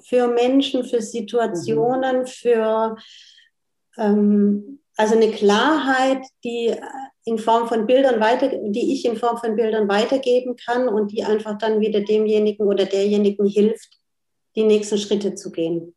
für 0.00 0.28
Menschen, 0.28 0.84
für 0.84 1.02
Situationen, 1.02 2.20
mhm. 2.20 2.26
für 2.26 2.96
ähm, 3.98 4.80
also 4.96 5.16
eine 5.16 5.32
Klarheit, 5.32 6.24
die 6.44 6.76
in 7.24 7.38
Form 7.38 7.68
von 7.68 7.86
Bildern 7.86 8.20
weiter, 8.20 8.48
die 8.48 8.92
ich 8.92 9.04
in 9.04 9.16
Form 9.16 9.38
von 9.38 9.56
Bildern 9.56 9.88
weitergeben 9.88 10.56
kann 10.56 10.88
und 10.88 11.10
die 11.10 11.24
einfach 11.24 11.56
dann 11.58 11.80
wieder 11.80 12.00
demjenigen 12.00 12.66
oder 12.66 12.84
derjenigen 12.84 13.46
hilft, 13.46 13.88
die 14.56 14.64
nächsten 14.64 14.98
Schritte 14.98 15.34
zu 15.34 15.50
gehen. 15.50 15.94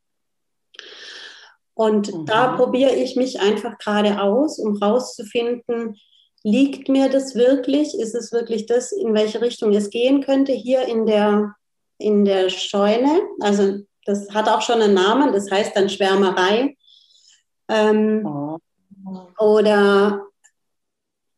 Und 1.74 2.14
mhm. 2.14 2.26
da 2.26 2.56
probiere 2.56 2.96
ich 2.96 3.16
mich 3.16 3.40
einfach 3.40 3.78
gerade 3.78 4.22
aus, 4.22 4.58
um 4.58 4.78
rauszufinden, 4.78 5.98
liegt 6.44 6.88
mir 6.88 7.10
das 7.10 7.36
wirklich? 7.36 7.94
Ist 8.00 8.16
es 8.16 8.32
wirklich 8.32 8.66
das, 8.66 8.92
in 8.92 9.14
welche 9.14 9.42
Richtung 9.42 9.74
es 9.74 9.90
gehen 9.90 10.22
könnte 10.22 10.54
hier 10.54 10.88
in 10.88 11.06
der, 11.06 11.56
in 11.98 12.26
der 12.26 12.50
Scheune? 12.50 13.22
Also 13.42 13.80
das 14.06 14.30
hat 14.34 14.48
auch 14.48 14.62
schon 14.62 14.82
einen 14.82 14.94
Namen, 14.94 15.34
das 15.34 15.52
heißt 15.52 15.76
dann 15.76 15.90
Schwärmerei. 15.90 16.78
Ähm, 17.68 18.26
oh. 18.26 18.58
Oder 19.38 20.27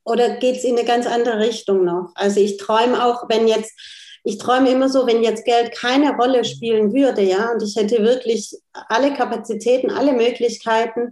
oder 0.10 0.38
geht 0.38 0.58
es 0.58 0.64
in 0.64 0.78
eine 0.78 0.88
ganz 0.88 1.06
andere 1.08 1.40
Richtung 1.40 1.86
noch? 1.86 2.12
Also 2.16 2.40
ich 2.40 2.58
träume 2.58 3.06
auch, 3.06 3.30
wenn 3.30 3.48
jetzt, 3.48 3.72
ich 4.24 4.38
träume 4.38 4.70
immer 4.70 4.90
so, 4.90 5.08
wenn 5.08 5.24
jetzt 5.24 5.46
Geld 5.46 5.72
keine 5.72 6.16
Rolle 6.16 6.44
spielen 6.44 6.94
würde, 6.94 7.22
ja, 7.22 7.52
und 7.52 7.64
ich 7.64 7.76
hätte 7.76 8.04
wirklich 8.04 8.58
alle 8.74 9.14
Kapazitäten, 9.14 9.92
alle 9.92 10.14
Möglichkeiten, 10.14 11.12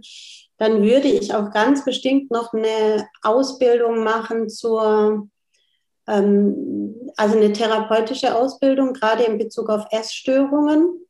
dann 0.58 0.82
würde 0.82 1.08
ich 1.08 1.34
auch 1.34 1.50
ganz 1.52 1.84
bestimmt 1.84 2.30
noch 2.30 2.52
eine 2.52 3.08
Ausbildung 3.22 4.02
machen 4.02 4.48
zur, 4.48 5.28
ähm, 6.08 7.12
also 7.16 7.36
eine 7.36 7.52
therapeutische 7.52 8.34
Ausbildung, 8.34 8.92
gerade 8.92 9.22
in 9.22 9.38
Bezug 9.38 9.70
auf 9.70 9.86
Essstörungen. 9.90 11.04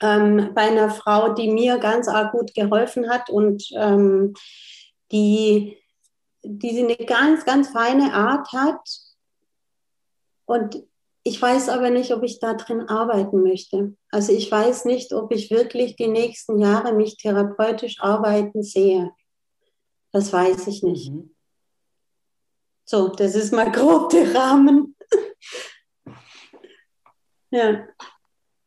Ähm, 0.00 0.50
bei 0.54 0.62
einer 0.62 0.90
Frau, 0.90 1.34
die 1.34 1.48
mir 1.48 1.78
ganz 1.78 2.08
arg 2.08 2.32
gut 2.32 2.54
geholfen 2.54 3.08
hat 3.08 3.30
und 3.30 3.62
ähm, 3.76 4.34
die 5.12 5.81
die 6.42 6.78
eine 6.78 6.96
ganz, 6.96 7.44
ganz 7.44 7.70
feine 7.70 8.14
Art 8.14 8.52
hat. 8.52 8.80
Und 10.44 10.82
ich 11.24 11.40
weiß 11.40 11.68
aber 11.68 11.90
nicht, 11.90 12.12
ob 12.12 12.22
ich 12.24 12.40
da 12.40 12.54
drin 12.54 12.88
arbeiten 12.88 13.42
möchte. 13.42 13.96
Also 14.10 14.32
ich 14.32 14.50
weiß 14.50 14.86
nicht, 14.86 15.12
ob 15.12 15.32
ich 15.32 15.50
wirklich 15.50 15.96
die 15.96 16.08
nächsten 16.08 16.58
Jahre 16.58 16.92
mich 16.92 17.16
therapeutisch 17.16 18.00
arbeiten 18.00 18.62
sehe. 18.62 19.12
Das 20.10 20.32
weiß 20.32 20.66
ich 20.66 20.82
nicht. 20.82 21.12
Mhm. 21.12 21.34
So, 22.84 23.08
das 23.08 23.34
ist 23.34 23.52
mal 23.52 23.70
grob 23.70 24.10
der 24.10 24.34
Rahmen. 24.34 24.96
ja. 27.50 27.86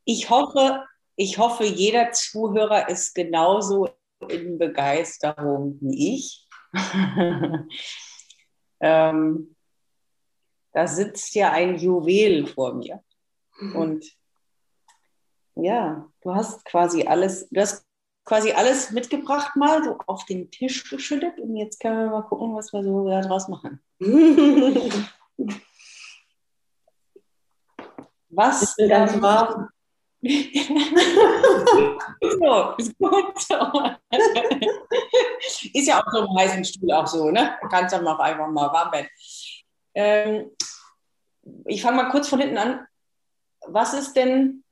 Ich 0.06 0.30
hoffe, 0.30 0.84
ich 1.16 1.38
hoffe, 1.38 1.66
jeder 1.66 2.12
Zuhörer 2.12 2.88
ist 2.90 3.14
genauso 3.14 3.90
in 4.30 4.58
Begeisterung 4.58 5.78
wie 5.82 6.16
ich. 6.16 6.45
ähm, 8.80 9.56
da 10.74 10.88
sitzt 10.88 11.36
ja 11.36 11.52
ein 11.52 11.78
Juwel 11.78 12.48
vor 12.48 12.74
mir. 12.74 13.04
Mhm. 13.60 13.76
Und 13.76 14.06
ja, 15.56 16.10
du 16.22 16.36
hast 16.36 16.66
quasi 16.66 17.04
alles, 17.04 17.48
du 17.50 17.62
hast 17.62 17.86
quasi 18.26 18.52
alles 18.52 18.92
mitgebracht, 18.92 19.56
mal 19.56 19.84
so 19.84 19.98
auf 20.06 20.26
den 20.26 20.52
Tisch 20.52 20.90
geschüttet. 20.90 21.40
Und 21.40 21.56
jetzt 21.56 21.80
können 21.80 22.00
wir 22.00 22.10
mal 22.10 22.24
gucken, 22.24 22.56
was 22.56 22.74
wir 22.74 22.84
so 22.84 23.08
daraus 23.08 23.48
machen. 23.48 23.82
was? 28.30 28.76
Ganz 28.76 29.22
warm 29.22 29.70
so, 30.26 30.32
ist 32.78 32.98
gut 32.98 33.36
ist 35.74 35.88
ja 35.88 36.00
auch 36.00 36.12
so 36.12 36.26
im 36.26 36.38
heißen 36.38 36.66
Stuhl 36.66 36.92
auch 36.94 37.06
so, 37.06 37.30
ne? 37.30 37.56
Du 37.62 37.68
kannst 37.68 37.94
dann 37.94 38.08
auch 38.08 38.18
einfach 38.20 38.48
mal 38.48 38.74
warm 38.74 38.92
werden. 38.92 39.08
Ähm, 39.94 40.50
ich 41.66 41.80
fange 41.82 41.98
mal 41.98 42.10
kurz 42.10 42.28
von 42.28 42.40
hinten 42.40 42.58
an. 42.58 42.88
Was 43.68 43.94
ist 43.94 44.14
denn 44.14 44.64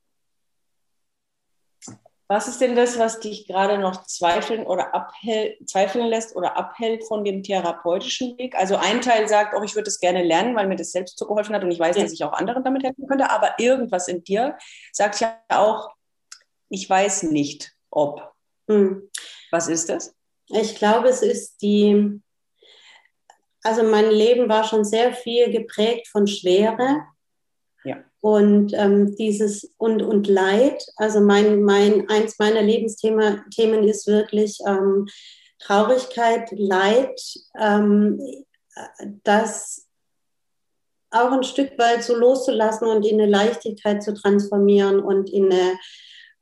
was 2.27 2.47
ist 2.47 2.61
denn 2.61 2.75
das, 2.75 2.97
was 2.97 3.19
dich 3.19 3.47
gerade 3.47 3.77
noch 3.77 4.05
zweifeln 4.05 4.65
oder 4.65 4.95
abhält, 4.95 5.69
zweifeln 5.69 6.07
lässt 6.07 6.35
oder 6.35 6.57
abhält 6.57 7.03
von 7.05 7.23
dem 7.23 7.43
therapeutischen 7.43 8.37
Weg? 8.37 8.55
Also 8.55 8.77
ein 8.77 9.01
Teil 9.01 9.27
sagt, 9.27 9.53
oh, 9.57 9.63
ich 9.63 9.75
würde 9.75 9.89
es 9.89 9.99
gerne 9.99 10.23
lernen, 10.23 10.55
weil 10.55 10.67
mir 10.67 10.77
das 10.77 10.91
selbst 10.91 11.17
so 11.17 11.27
geholfen 11.27 11.53
hat 11.53 11.63
und 11.63 11.71
ich 11.71 11.79
weiß, 11.79 11.97
ja. 11.97 12.03
dass 12.03 12.13
ich 12.13 12.23
auch 12.23 12.33
anderen 12.33 12.63
damit 12.63 12.83
helfen 12.83 13.07
könnte. 13.07 13.29
Aber 13.29 13.59
irgendwas 13.59 14.07
in 14.07 14.23
dir 14.23 14.57
sagt 14.91 15.19
ja 15.19 15.37
auch, 15.49 15.89
ich 16.69 16.89
weiß 16.89 17.23
nicht, 17.23 17.73
ob. 17.91 18.31
Hm. 18.67 19.09
Was 19.51 19.67
ist 19.67 19.89
das? 19.89 20.15
Ich 20.47 20.75
glaube, 20.75 21.09
es 21.09 21.21
ist 21.21 21.61
die, 21.61 22.21
also 23.63 23.83
mein 23.83 24.09
Leben 24.09 24.49
war 24.49 24.63
schon 24.63 24.85
sehr 24.85 25.13
viel 25.13 25.51
geprägt 25.51 26.07
von 26.07 26.25
Schwere 26.25 27.05
und 28.21 28.73
ähm, 28.73 29.15
dieses 29.17 29.73
und, 29.77 30.01
und 30.01 30.27
Leid, 30.27 30.81
also 30.95 31.19
mein, 31.19 31.61
mein, 31.61 32.07
eins 32.09 32.39
meiner 32.39 32.61
Lebensthemen 32.61 33.43
ist 33.83 34.07
wirklich 34.07 34.59
ähm, 34.65 35.07
Traurigkeit, 35.59 36.49
Leid, 36.51 37.19
ähm, 37.59 38.21
das 39.23 39.87
auch 41.11 41.31
ein 41.31 41.43
Stück 41.43 41.77
weit 41.77 42.03
so 42.03 42.15
loszulassen 42.15 42.87
und 42.87 43.05
in 43.05 43.19
eine 43.19 43.29
Leichtigkeit 43.29 44.01
zu 44.01 44.13
transformieren 44.13 44.99
und 44.99 45.29
in 45.29 45.51
eine, 45.51 45.77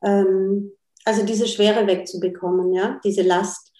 ähm, 0.03 0.71
also 1.03 1.25
diese 1.25 1.47
Schwere 1.47 1.87
wegzubekommen, 1.87 2.73
ja, 2.73 2.99
diese 3.03 3.23
Last. 3.23 3.73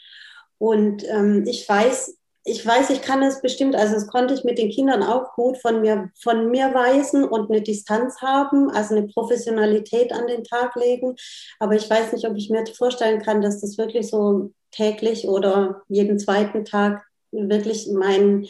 Und 0.58 1.08
ähm, 1.08 1.46
ich 1.48 1.68
weiß, 1.68 2.18
ich 2.44 2.66
weiß, 2.66 2.90
ich 2.90 3.04
kann 3.04 3.22
es 3.22 3.42
bestimmt, 3.42 3.76
also 3.76 3.94
das 3.94 4.08
konnte 4.08 4.34
ich 4.34 4.44
mit 4.44 4.58
den 4.58 4.72
Kindern 4.72 5.04
auch 5.04 5.34
gut 5.36 5.60
von 5.60 5.82
mir, 5.82 6.12
von 6.20 6.50
mir 6.50 6.74
weisen 6.74 7.24
und 7.24 7.52
eine 7.52 7.62
Distanz 7.62 8.20
haben, 8.22 8.72
also 8.72 8.96
eine 8.96 9.08
Professionalität 9.08 10.12
an 10.12 10.26
den 10.26 10.44
Tag 10.44 10.76
legen. 10.76 11.16
Aber 11.60 11.76
ich 11.76 11.88
weiß 11.88 12.14
nicht, 12.14 12.26
ob 12.28 12.36
ich 12.36 12.50
mir 12.50 12.66
vorstellen 12.76 13.22
kann, 13.22 13.42
dass 13.42 13.62
das 13.62 13.78
wirklich 13.78 14.10
so 14.10 14.52
täglich 14.72 15.28
oder 15.28 15.84
jeden 15.88 16.18
zweiten 16.18 16.66
Tag 16.66 17.06
wirklich 17.32 17.88
mein, 17.94 18.48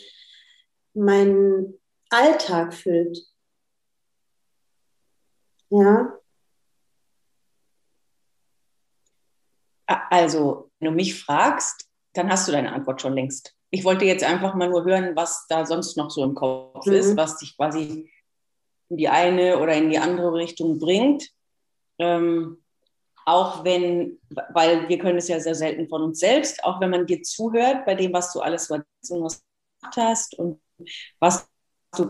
mein 0.93 1.73
Alltag 2.09 2.73
füllt. 2.73 3.19
Ja. 5.69 6.17
Also, 9.85 10.71
wenn 10.79 10.91
du 10.91 10.95
mich 10.95 11.21
fragst, 11.21 11.89
dann 12.13 12.29
hast 12.29 12.47
du 12.47 12.53
deine 12.53 12.71
Antwort 12.71 13.01
schon 13.01 13.13
längst 13.13 13.55
ich 13.71 13.85
wollte 13.85 14.05
jetzt 14.05 14.23
einfach 14.23 14.53
mal 14.53 14.69
nur 14.69 14.83
hören, 14.83 15.15
was 15.15 15.47
da 15.47 15.65
sonst 15.65 15.95
noch 15.97 16.11
so 16.11 16.23
im 16.23 16.35
Kopf 16.35 16.85
mhm. 16.85 16.93
ist, 16.93 17.17
was 17.17 17.37
dich 17.37 17.55
quasi 17.55 18.11
in 18.89 18.97
die 18.97 19.07
eine 19.07 19.59
oder 19.59 19.73
in 19.73 19.89
die 19.89 19.97
andere 19.97 20.33
Richtung 20.33 20.77
bringt. 20.77 21.29
Ähm, 21.97 22.57
auch 23.25 23.63
wenn, 23.63 24.19
weil 24.49 24.89
wir 24.89 24.97
können 24.97 25.19
es 25.19 25.27
ja 25.27 25.39
sehr 25.39 25.55
selten 25.55 25.87
von 25.87 26.01
uns 26.01 26.19
selbst, 26.19 26.63
auch 26.63 26.81
wenn 26.81 26.89
man 26.89 27.05
dir 27.05 27.21
zuhört 27.21 27.85
bei 27.85 27.95
dem, 27.95 28.11
was 28.13 28.33
du 28.33 28.41
alles 28.41 28.69
was 28.69 28.81
gemacht 29.07 29.41
hast 29.95 30.37
und 30.37 30.59
was 31.19 31.47
du 31.95 32.09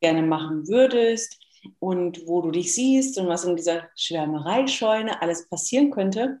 gerne 0.00 0.22
machen 0.22 0.66
würdest 0.68 1.38
und 1.80 2.26
wo 2.26 2.40
du 2.40 2.50
dich 2.50 2.74
siehst 2.74 3.18
und 3.18 3.28
was 3.28 3.44
in 3.44 3.56
dieser 3.56 3.88
Schwärmereischeune 3.96 5.20
alles 5.20 5.48
passieren 5.48 5.90
könnte, 5.90 6.40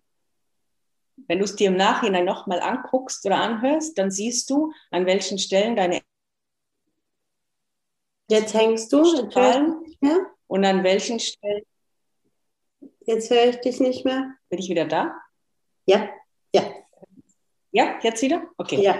wenn 1.16 1.38
du 1.38 1.44
es 1.44 1.56
dir 1.56 1.68
im 1.68 1.76
Nachhinein 1.76 2.24
nochmal 2.24 2.60
anguckst 2.60 3.24
oder 3.26 3.36
anhörst, 3.36 3.98
dann 3.98 4.10
siehst 4.10 4.50
du, 4.50 4.72
an 4.90 5.06
welchen 5.06 5.38
Stellen 5.38 5.76
deine 5.76 6.00
Jetzt 8.28 8.54
hängst 8.54 8.92
du 8.92 9.04
strahlen 9.04 9.84
und 10.46 10.64
an 10.64 10.82
welchen 10.82 11.20
Stellen. 11.20 11.64
Jetzt 13.06 13.30
höre 13.30 13.48
ich 13.48 13.56
dich 13.56 13.80
nicht 13.80 14.04
mehr. 14.04 14.34
Bin 14.48 14.58
ich 14.58 14.68
wieder 14.70 14.86
da? 14.86 15.14
Ja, 15.86 16.08
ja. 16.54 16.62
Ja, 17.70 17.98
jetzt 18.02 18.22
wieder? 18.22 18.48
Okay. 18.56 18.82
Ja, 18.82 18.98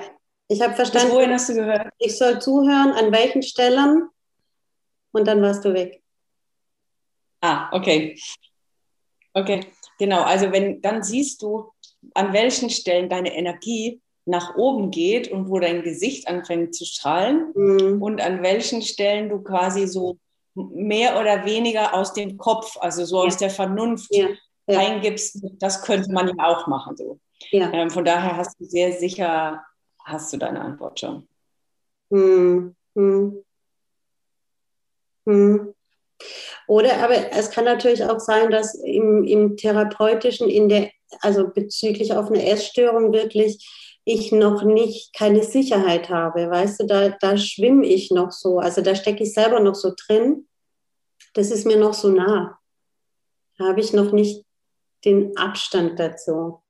ich 0.48 0.60
habe 0.60 0.74
verstanden. 0.74 1.08
Bis 1.08 1.16
wohin 1.16 1.30
hast 1.32 1.48
du 1.48 1.54
gehört? 1.54 1.92
Ich 1.98 2.18
soll 2.18 2.38
zuhören, 2.40 2.92
an 2.92 3.12
welchen 3.12 3.42
Stellen 3.42 4.10
und 5.12 5.26
dann 5.26 5.40
warst 5.40 5.64
du 5.64 5.72
weg. 5.72 6.02
Ah, 7.40 7.70
okay. 7.72 8.18
Okay, 9.32 9.66
genau. 9.98 10.22
Also 10.22 10.52
wenn 10.52 10.82
dann 10.82 11.02
siehst 11.02 11.40
du, 11.42 11.72
an 12.14 12.32
welchen 12.32 12.70
Stellen 12.70 13.08
deine 13.08 13.34
Energie 13.34 14.00
nach 14.26 14.56
oben 14.56 14.90
geht 14.90 15.30
und 15.30 15.48
wo 15.48 15.58
dein 15.58 15.82
Gesicht 15.82 16.28
anfängt 16.28 16.74
zu 16.74 16.84
strahlen 16.84 17.52
mhm. 17.54 18.02
und 18.02 18.20
an 18.20 18.42
welchen 18.42 18.82
Stellen 18.82 19.28
du 19.28 19.42
quasi 19.42 19.86
so 19.86 20.18
mehr 20.54 21.20
oder 21.20 21.44
weniger 21.44 21.94
aus 21.94 22.12
dem 22.12 22.38
Kopf, 22.38 22.76
also 22.80 23.04
so 23.04 23.20
ja. 23.20 23.26
aus 23.26 23.36
der 23.36 23.50
Vernunft 23.50 24.14
ja. 24.14 24.28
Ja. 24.66 24.78
eingibst, 24.78 25.44
das 25.58 25.82
könnte 25.82 26.12
man 26.12 26.28
ja 26.28 26.34
auch 26.46 26.66
machen. 26.66 26.96
So. 26.96 27.18
Ähm, 27.52 27.90
von 27.90 28.04
daher 28.04 28.36
hast 28.36 28.58
du 28.58 28.64
sehr 28.64 28.92
sicher, 28.92 29.62
hast 30.04 30.32
du 30.32 30.38
deine 30.38 30.60
Antwort 30.60 31.00
schon. 31.00 31.28
Mhm. 32.10 32.74
Mhm. 32.94 33.44
Mhm. 35.24 35.74
Oder 36.66 37.02
aber 37.02 37.32
es 37.32 37.50
kann 37.50 37.64
natürlich 37.64 38.04
auch 38.04 38.20
sein, 38.20 38.50
dass 38.50 38.74
im, 38.74 39.24
im 39.24 39.56
therapeutischen, 39.56 40.48
in 40.48 40.68
der, 40.68 40.90
also 41.20 41.48
bezüglich 41.48 42.12
auf 42.12 42.30
eine 42.30 42.46
Essstörung 42.46 43.12
wirklich 43.12 43.66
ich 44.04 44.32
noch 44.32 44.62
nicht 44.62 45.14
keine 45.14 45.42
Sicherheit 45.42 46.10
habe. 46.10 46.50
Weißt 46.50 46.80
du, 46.80 46.86
da, 46.86 47.08
da 47.20 47.38
schwimme 47.38 47.86
ich 47.86 48.10
noch 48.10 48.32
so. 48.32 48.58
Also 48.58 48.82
da 48.82 48.94
stecke 48.94 49.22
ich 49.22 49.32
selber 49.32 49.60
noch 49.60 49.74
so 49.74 49.92
drin. 50.06 50.46
Das 51.32 51.50
ist 51.50 51.66
mir 51.66 51.78
noch 51.78 51.94
so 51.94 52.10
nah. 52.10 52.58
Da 53.58 53.66
habe 53.66 53.80
ich 53.80 53.92
noch 53.92 54.12
nicht 54.12 54.44
den 55.04 55.36
Abstand 55.36 55.98
dazu. 55.98 56.60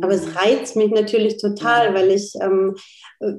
Aber 0.00 0.12
es 0.12 0.26
mhm. 0.26 0.36
reizt 0.36 0.76
mich 0.76 0.90
natürlich 0.90 1.38
total, 1.38 1.94
weil 1.94 2.10
ich 2.10 2.34
ähm, 2.40 2.76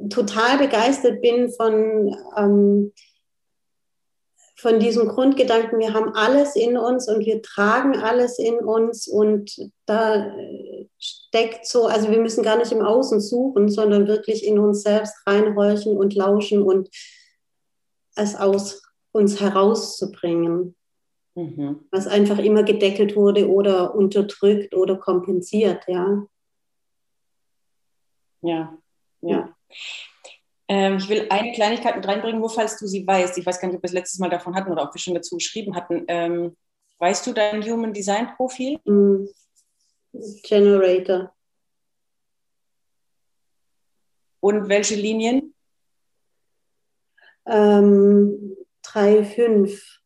total 0.10 0.58
begeistert 0.58 1.22
bin 1.22 1.52
von, 1.52 2.16
ähm, 2.38 2.94
von 4.64 4.80
diesem 4.80 5.10
Grundgedanken, 5.10 5.78
wir 5.78 5.94
haben 5.94 6.16
alles 6.16 6.56
in 6.56 6.78
uns 6.78 7.10
und 7.10 7.26
wir 7.26 7.42
tragen 7.42 7.98
alles 7.98 8.40
in 8.40 8.56
uns 8.60 9.10
und 9.10 9.54
da 9.86 10.34
steckt 10.98 11.68
so, 11.68 11.88
also 11.88 12.10
wir 12.10 12.20
müssen 12.20 12.46
gar 12.46 12.58
nicht 12.58 12.72
im 12.72 12.82
Außen 12.82 13.20
suchen, 13.20 13.68
sondern 13.68 14.08
wirklich 14.08 14.48
in 14.48 14.60
uns 14.60 14.84
selbst 14.84 15.16
reinhorchen 15.28 15.98
und 15.98 16.16
lauschen 16.16 16.62
und 16.62 16.90
es 18.16 18.38
aus 18.38 18.82
uns 19.12 19.42
herauszubringen, 19.42 20.76
mhm. 21.36 21.86
was 21.92 22.08
einfach 22.08 22.40
immer 22.40 22.64
gedeckelt 22.64 23.18
wurde 23.18 23.50
oder 23.50 23.94
unterdrückt 23.94 24.74
oder 24.74 24.96
kompensiert, 24.96 25.84
ja. 25.90 26.26
Ja, 28.42 28.78
ja. 29.20 29.54
Ähm, 30.68 30.98
ich 30.98 31.10
will 31.10 31.28
eine 31.30 31.52
Kleinigkeit 31.52 31.96
mit 31.96 32.08
reinbringen, 32.08 32.42
wo 32.42 32.48
falls 32.48 32.78
du 32.78 32.88
sie 32.88 33.06
weißt. 33.06 33.38
Ich 33.38 33.46
weiß 33.46 33.60
gar 33.60 33.68
nicht, 33.68 33.78
ob 33.78 33.84
wir 33.84 33.88
es 33.88 33.94
letztes 33.94 34.20
Mal 34.20 34.30
davon 34.30 34.56
hatten 34.56 34.72
oder 34.72 34.84
ob 34.84 34.94
wir 34.94 35.00
schon 35.00 35.14
dazu 35.14 35.36
geschrieben 35.36 35.76
hatten. 35.76 36.06
Ähm, 36.08 36.56
weißt 37.00 37.28
du 37.28 37.34
dein 37.34 37.64
Human 37.64 37.94
Design 37.94 38.34
Profil? 38.36 38.80
Mm. 38.86 39.26
Generator. 40.44 41.34
Und 44.40 44.70
welche 44.70 44.96
Linien? 44.96 45.54
Ähm, 47.46 48.56
drei, 48.82 49.24
fünf. 49.24 50.00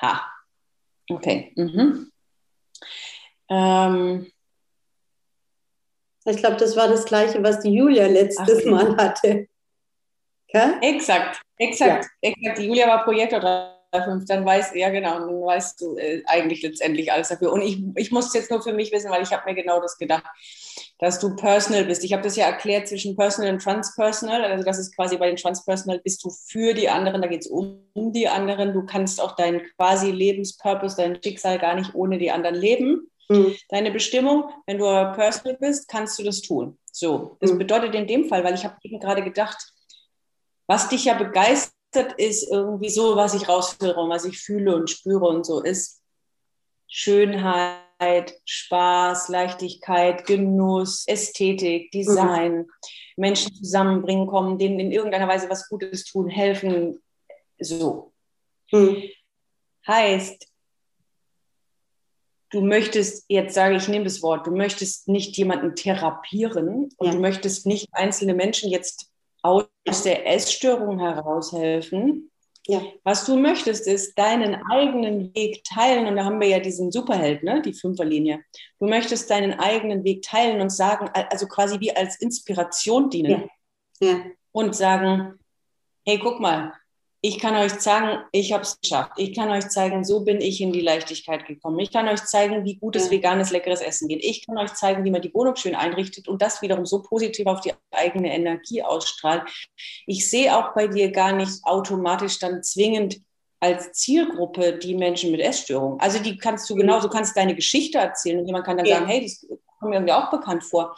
Ha. 0.00 0.26
Okay. 1.08 1.52
Mhm. 1.56 2.12
Ähm, 3.48 4.32
ich 6.24 6.36
glaube, 6.38 6.56
das 6.56 6.76
war 6.76 6.88
das 6.88 7.04
Gleiche, 7.04 7.42
was 7.42 7.60
die 7.60 7.74
Julia 7.74 8.06
letztes 8.06 8.64
Ach, 8.66 8.70
Mal 8.70 8.96
hatte. 8.96 9.48
Ja? 10.56 10.78
Exakt, 10.80 11.40
exakt, 11.58 12.06
ja. 12.22 12.30
exakt. 12.30 12.58
Die 12.58 12.66
Julia 12.66 12.88
war 12.88 13.04
Projektor 13.04 13.40
3.5, 13.40 14.26
dann 14.26 14.44
weißt 14.44 14.74
ja 14.74 14.90
genau, 14.90 15.18
dann 15.18 15.42
weißt 15.42 15.80
du 15.80 15.96
äh, 15.96 16.22
eigentlich 16.26 16.62
letztendlich 16.62 17.12
alles 17.12 17.28
dafür. 17.28 17.52
Und 17.52 17.62
ich, 17.62 17.82
ich 17.96 18.10
muss 18.10 18.28
es 18.28 18.34
jetzt 18.34 18.50
nur 18.50 18.62
für 18.62 18.72
mich 18.72 18.92
wissen, 18.92 19.10
weil 19.10 19.22
ich 19.22 19.32
habe 19.32 19.42
mir 19.44 19.54
genau 19.54 19.80
das 19.80 19.98
gedacht, 19.98 20.24
dass 20.98 21.18
du 21.18 21.36
personal 21.36 21.84
bist. 21.84 22.04
Ich 22.04 22.12
habe 22.12 22.22
das 22.22 22.36
ja 22.36 22.46
erklärt 22.46 22.88
zwischen 22.88 23.16
personal 23.16 23.52
und 23.52 23.62
transpersonal. 23.62 24.44
Also 24.44 24.64
das 24.64 24.78
ist 24.78 24.96
quasi 24.96 25.16
bei 25.18 25.26
den 25.26 25.36
transpersonal 25.36 26.00
bist 26.02 26.24
du 26.24 26.30
für 26.30 26.72
die 26.72 26.88
anderen, 26.88 27.20
da 27.20 27.28
geht 27.28 27.42
es 27.42 27.48
um, 27.48 27.82
um 27.92 28.12
die 28.12 28.28
anderen. 28.28 28.72
Du 28.72 28.84
kannst 28.86 29.20
auch 29.20 29.36
deinen 29.36 29.62
quasi 29.76 30.10
Lebenspurpose, 30.10 30.96
dein 30.96 31.22
Schicksal 31.22 31.58
gar 31.58 31.74
nicht 31.74 31.94
ohne 31.94 32.18
die 32.18 32.30
anderen 32.30 32.56
leben. 32.56 33.10
Mhm. 33.28 33.54
Deine 33.68 33.90
Bestimmung, 33.90 34.50
wenn 34.66 34.78
du 34.78 34.84
personal 35.14 35.56
bist, 35.60 35.88
kannst 35.88 36.18
du 36.18 36.22
das 36.22 36.40
tun. 36.40 36.78
So, 36.92 37.36
das 37.40 37.52
mhm. 37.52 37.58
bedeutet 37.58 37.94
in 37.94 38.06
dem 38.06 38.24
Fall, 38.24 38.42
weil 38.44 38.54
ich 38.54 38.64
habe 38.64 38.76
eben 38.82 38.98
gerade 38.98 39.22
gedacht, 39.22 39.72
was 40.66 40.88
dich 40.88 41.04
ja 41.04 41.14
begeistert, 41.14 42.12
ist 42.16 42.50
irgendwie 42.50 42.90
so, 42.90 43.16
was 43.16 43.34
ich 43.34 43.48
raushöre 43.48 44.00
und 44.00 44.10
was 44.10 44.24
ich 44.24 44.38
fühle 44.38 44.74
und 44.74 44.90
spüre 44.90 45.26
und 45.26 45.46
so, 45.46 45.62
ist 45.62 46.02
Schönheit, 46.88 48.34
Spaß, 48.44 49.28
Leichtigkeit, 49.28 50.26
Genuss, 50.26 51.06
Ästhetik, 51.06 51.90
Design, 51.90 52.58
mhm. 52.58 52.66
Menschen 53.16 53.54
zusammenbringen, 53.54 54.26
kommen, 54.26 54.58
denen 54.58 54.78
in 54.78 54.92
irgendeiner 54.92 55.28
Weise 55.28 55.48
was 55.48 55.68
Gutes 55.68 56.04
tun, 56.04 56.28
helfen, 56.28 57.02
so. 57.58 58.12
Mhm. 58.70 59.02
Heißt, 59.86 60.46
du 62.50 62.60
möchtest, 62.60 63.24
jetzt 63.28 63.54
sage 63.54 63.76
ich, 63.76 63.88
nehme 63.88 64.04
das 64.04 64.22
Wort, 64.22 64.46
du 64.46 64.50
möchtest 64.50 65.08
nicht 65.08 65.36
jemanden 65.36 65.74
therapieren 65.74 66.90
und 66.96 67.06
ja. 67.06 67.12
du 67.12 67.18
möchtest 67.18 67.66
nicht 67.66 67.88
einzelne 67.92 68.34
Menschen 68.34 68.70
jetzt 68.70 69.10
aus 69.46 70.02
der 70.02 70.26
Essstörung 70.26 70.98
heraushelfen. 70.98 72.30
Ja. 72.68 72.82
Was 73.04 73.24
du 73.24 73.36
möchtest, 73.36 73.86
ist 73.86 74.18
deinen 74.18 74.60
eigenen 74.70 75.32
Weg 75.34 75.62
teilen. 75.62 76.06
Und 76.06 76.16
da 76.16 76.24
haben 76.24 76.40
wir 76.40 76.48
ja 76.48 76.58
diesen 76.58 76.90
Superheld, 76.90 77.44
ne? 77.44 77.62
die 77.62 77.72
Fünferlinie. 77.72 78.42
Du 78.80 78.86
möchtest 78.86 79.30
deinen 79.30 79.58
eigenen 79.60 80.02
Weg 80.02 80.22
teilen 80.22 80.60
und 80.60 80.70
sagen, 80.70 81.08
also 81.12 81.46
quasi 81.46 81.78
wie 81.78 81.94
als 81.94 82.20
Inspiration 82.20 83.08
dienen. 83.08 83.48
Ja. 84.00 84.08
Ja. 84.08 84.24
Und 84.52 84.74
sagen, 84.74 85.38
hey, 86.04 86.18
guck 86.18 86.40
mal, 86.40 86.72
ich 87.26 87.40
kann 87.40 87.56
euch 87.56 87.76
zeigen, 87.80 88.22
ich 88.30 88.52
habe 88.52 88.62
es 88.62 88.78
geschafft. 88.80 89.10
Ich 89.16 89.34
kann 89.34 89.50
euch 89.50 89.68
zeigen, 89.68 90.04
so 90.04 90.20
bin 90.20 90.40
ich 90.40 90.60
in 90.60 90.72
die 90.72 90.80
Leichtigkeit 90.80 91.44
gekommen. 91.44 91.80
Ich 91.80 91.90
kann 91.90 92.06
euch 92.06 92.22
zeigen, 92.24 92.64
wie 92.64 92.76
gutes, 92.76 93.10
veganes, 93.10 93.50
leckeres 93.50 93.80
Essen 93.80 94.06
geht. 94.06 94.24
Ich 94.24 94.46
kann 94.46 94.56
euch 94.58 94.72
zeigen, 94.74 95.02
wie 95.02 95.10
man 95.10 95.22
die 95.22 95.34
Wohnung 95.34 95.56
schön 95.56 95.74
einrichtet 95.74 96.28
und 96.28 96.40
das 96.40 96.62
wiederum 96.62 96.86
so 96.86 97.02
positiv 97.02 97.48
auf 97.48 97.62
die 97.62 97.72
eigene 97.90 98.32
Energie 98.32 98.80
ausstrahlt. 98.80 99.42
Ich 100.06 100.30
sehe 100.30 100.56
auch 100.56 100.72
bei 100.72 100.86
dir 100.86 101.10
gar 101.10 101.32
nicht 101.32 101.64
automatisch 101.64 102.38
dann 102.38 102.62
zwingend 102.62 103.20
als 103.58 103.90
Zielgruppe 103.90 104.78
die 104.78 104.94
Menschen 104.94 105.32
mit 105.32 105.40
Essstörungen. 105.40 105.98
Also 105.98 106.20
die 106.20 106.36
kannst 106.36 106.70
du 106.70 106.76
genauso, 106.76 107.08
kannst 107.08 107.36
deine 107.36 107.56
Geschichte 107.56 107.98
erzählen 107.98 108.38
und 108.38 108.46
jemand 108.46 108.66
kann 108.66 108.76
dann 108.76 108.86
ja. 108.86 108.98
sagen, 108.98 109.08
hey, 109.08 109.22
das 109.22 109.44
kommt 109.80 109.90
mir 109.90 109.96
irgendwie 109.96 110.12
auch 110.12 110.30
bekannt 110.30 110.62
vor. 110.62 110.96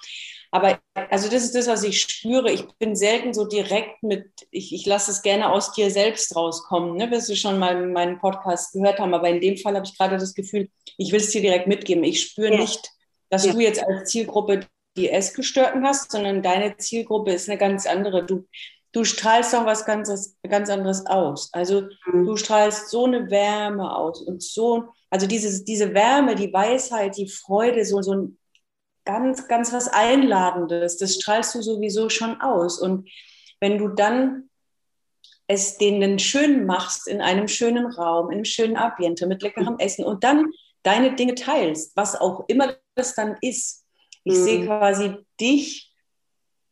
Aber 0.50 0.78
also 1.10 1.28
das 1.28 1.44
ist 1.44 1.54
das, 1.54 1.66
was 1.66 1.84
ich 1.84 2.00
spüre. 2.00 2.50
Ich 2.50 2.66
bin 2.78 2.96
selten 2.96 3.34
so 3.34 3.46
direkt 3.46 4.02
mit, 4.02 4.26
ich, 4.50 4.74
ich 4.74 4.86
lasse 4.86 5.10
es 5.10 5.22
gerne 5.22 5.52
aus 5.52 5.72
dir 5.72 5.90
selbst 5.90 6.34
rauskommen, 6.34 6.96
ne? 6.96 7.10
wirst 7.10 7.28
du 7.28 7.36
schon 7.36 7.58
mal 7.58 7.86
meinen 7.86 8.18
Podcast 8.18 8.72
gehört 8.72 8.98
haben. 8.98 9.14
Aber 9.14 9.28
in 9.28 9.40
dem 9.40 9.58
Fall 9.58 9.74
habe 9.74 9.86
ich 9.86 9.96
gerade 9.96 10.16
das 10.16 10.34
Gefühl, 10.34 10.70
ich 10.96 11.12
will 11.12 11.20
es 11.20 11.30
dir 11.30 11.42
direkt 11.42 11.66
mitgeben. 11.66 12.02
Ich 12.02 12.22
spüre 12.22 12.52
ja. 12.52 12.60
nicht, 12.60 12.90
dass 13.28 13.44
ja. 13.44 13.52
du 13.52 13.60
jetzt 13.60 13.82
als 13.84 14.10
Zielgruppe 14.10 14.66
die 14.96 15.10
Essgestörten 15.10 15.86
hast, 15.86 16.10
sondern 16.10 16.42
deine 16.42 16.76
Zielgruppe 16.76 17.32
ist 17.32 17.48
eine 17.48 17.58
ganz 17.58 17.86
andere. 17.86 18.24
Du, 18.24 18.46
du 18.92 19.04
strahlst 19.04 19.54
auch 19.54 19.66
was 19.66 19.84
ganz, 19.84 20.36
ganz 20.48 20.70
anderes 20.70 21.04
aus. 21.06 21.50
Also 21.52 21.82
mhm. 22.06 22.24
du 22.24 22.36
strahlst 22.36 22.88
so 22.88 23.04
eine 23.04 23.30
Wärme 23.30 23.94
aus 23.94 24.22
und 24.22 24.42
so, 24.42 24.84
also 25.10 25.26
dieses, 25.26 25.64
diese 25.64 25.94
Wärme, 25.94 26.34
die 26.34 26.52
Weisheit, 26.52 27.16
die 27.16 27.28
Freude, 27.28 27.84
so, 27.84 28.02
so 28.02 28.14
ein 28.14 28.38
ganz, 29.08 29.48
ganz 29.48 29.72
was 29.72 29.88
Einladendes. 29.88 30.98
Das 30.98 31.14
strahlst 31.14 31.54
du 31.54 31.62
sowieso 31.62 32.10
schon 32.10 32.42
aus. 32.42 32.78
Und 32.78 33.08
wenn 33.58 33.78
du 33.78 33.88
dann 33.88 34.50
es 35.46 35.78
denen 35.78 36.18
schön 36.18 36.66
machst 36.66 37.08
in 37.08 37.22
einem 37.22 37.48
schönen 37.48 37.86
Raum, 37.86 38.26
in 38.26 38.34
einem 38.34 38.44
schönen 38.44 38.76
Ambiente 38.76 39.26
mit 39.26 39.42
leckerem 39.42 39.74
mhm. 39.74 39.78
Essen 39.78 40.04
und 40.04 40.22
dann 40.22 40.52
deine 40.82 41.16
Dinge 41.16 41.34
teilst, 41.34 41.96
was 41.96 42.20
auch 42.20 42.44
immer 42.48 42.76
das 42.96 43.14
dann 43.14 43.36
ist. 43.40 43.86
Ich 44.24 44.34
mhm. 44.34 44.44
sehe 44.44 44.66
quasi 44.66 45.16
dich 45.40 45.90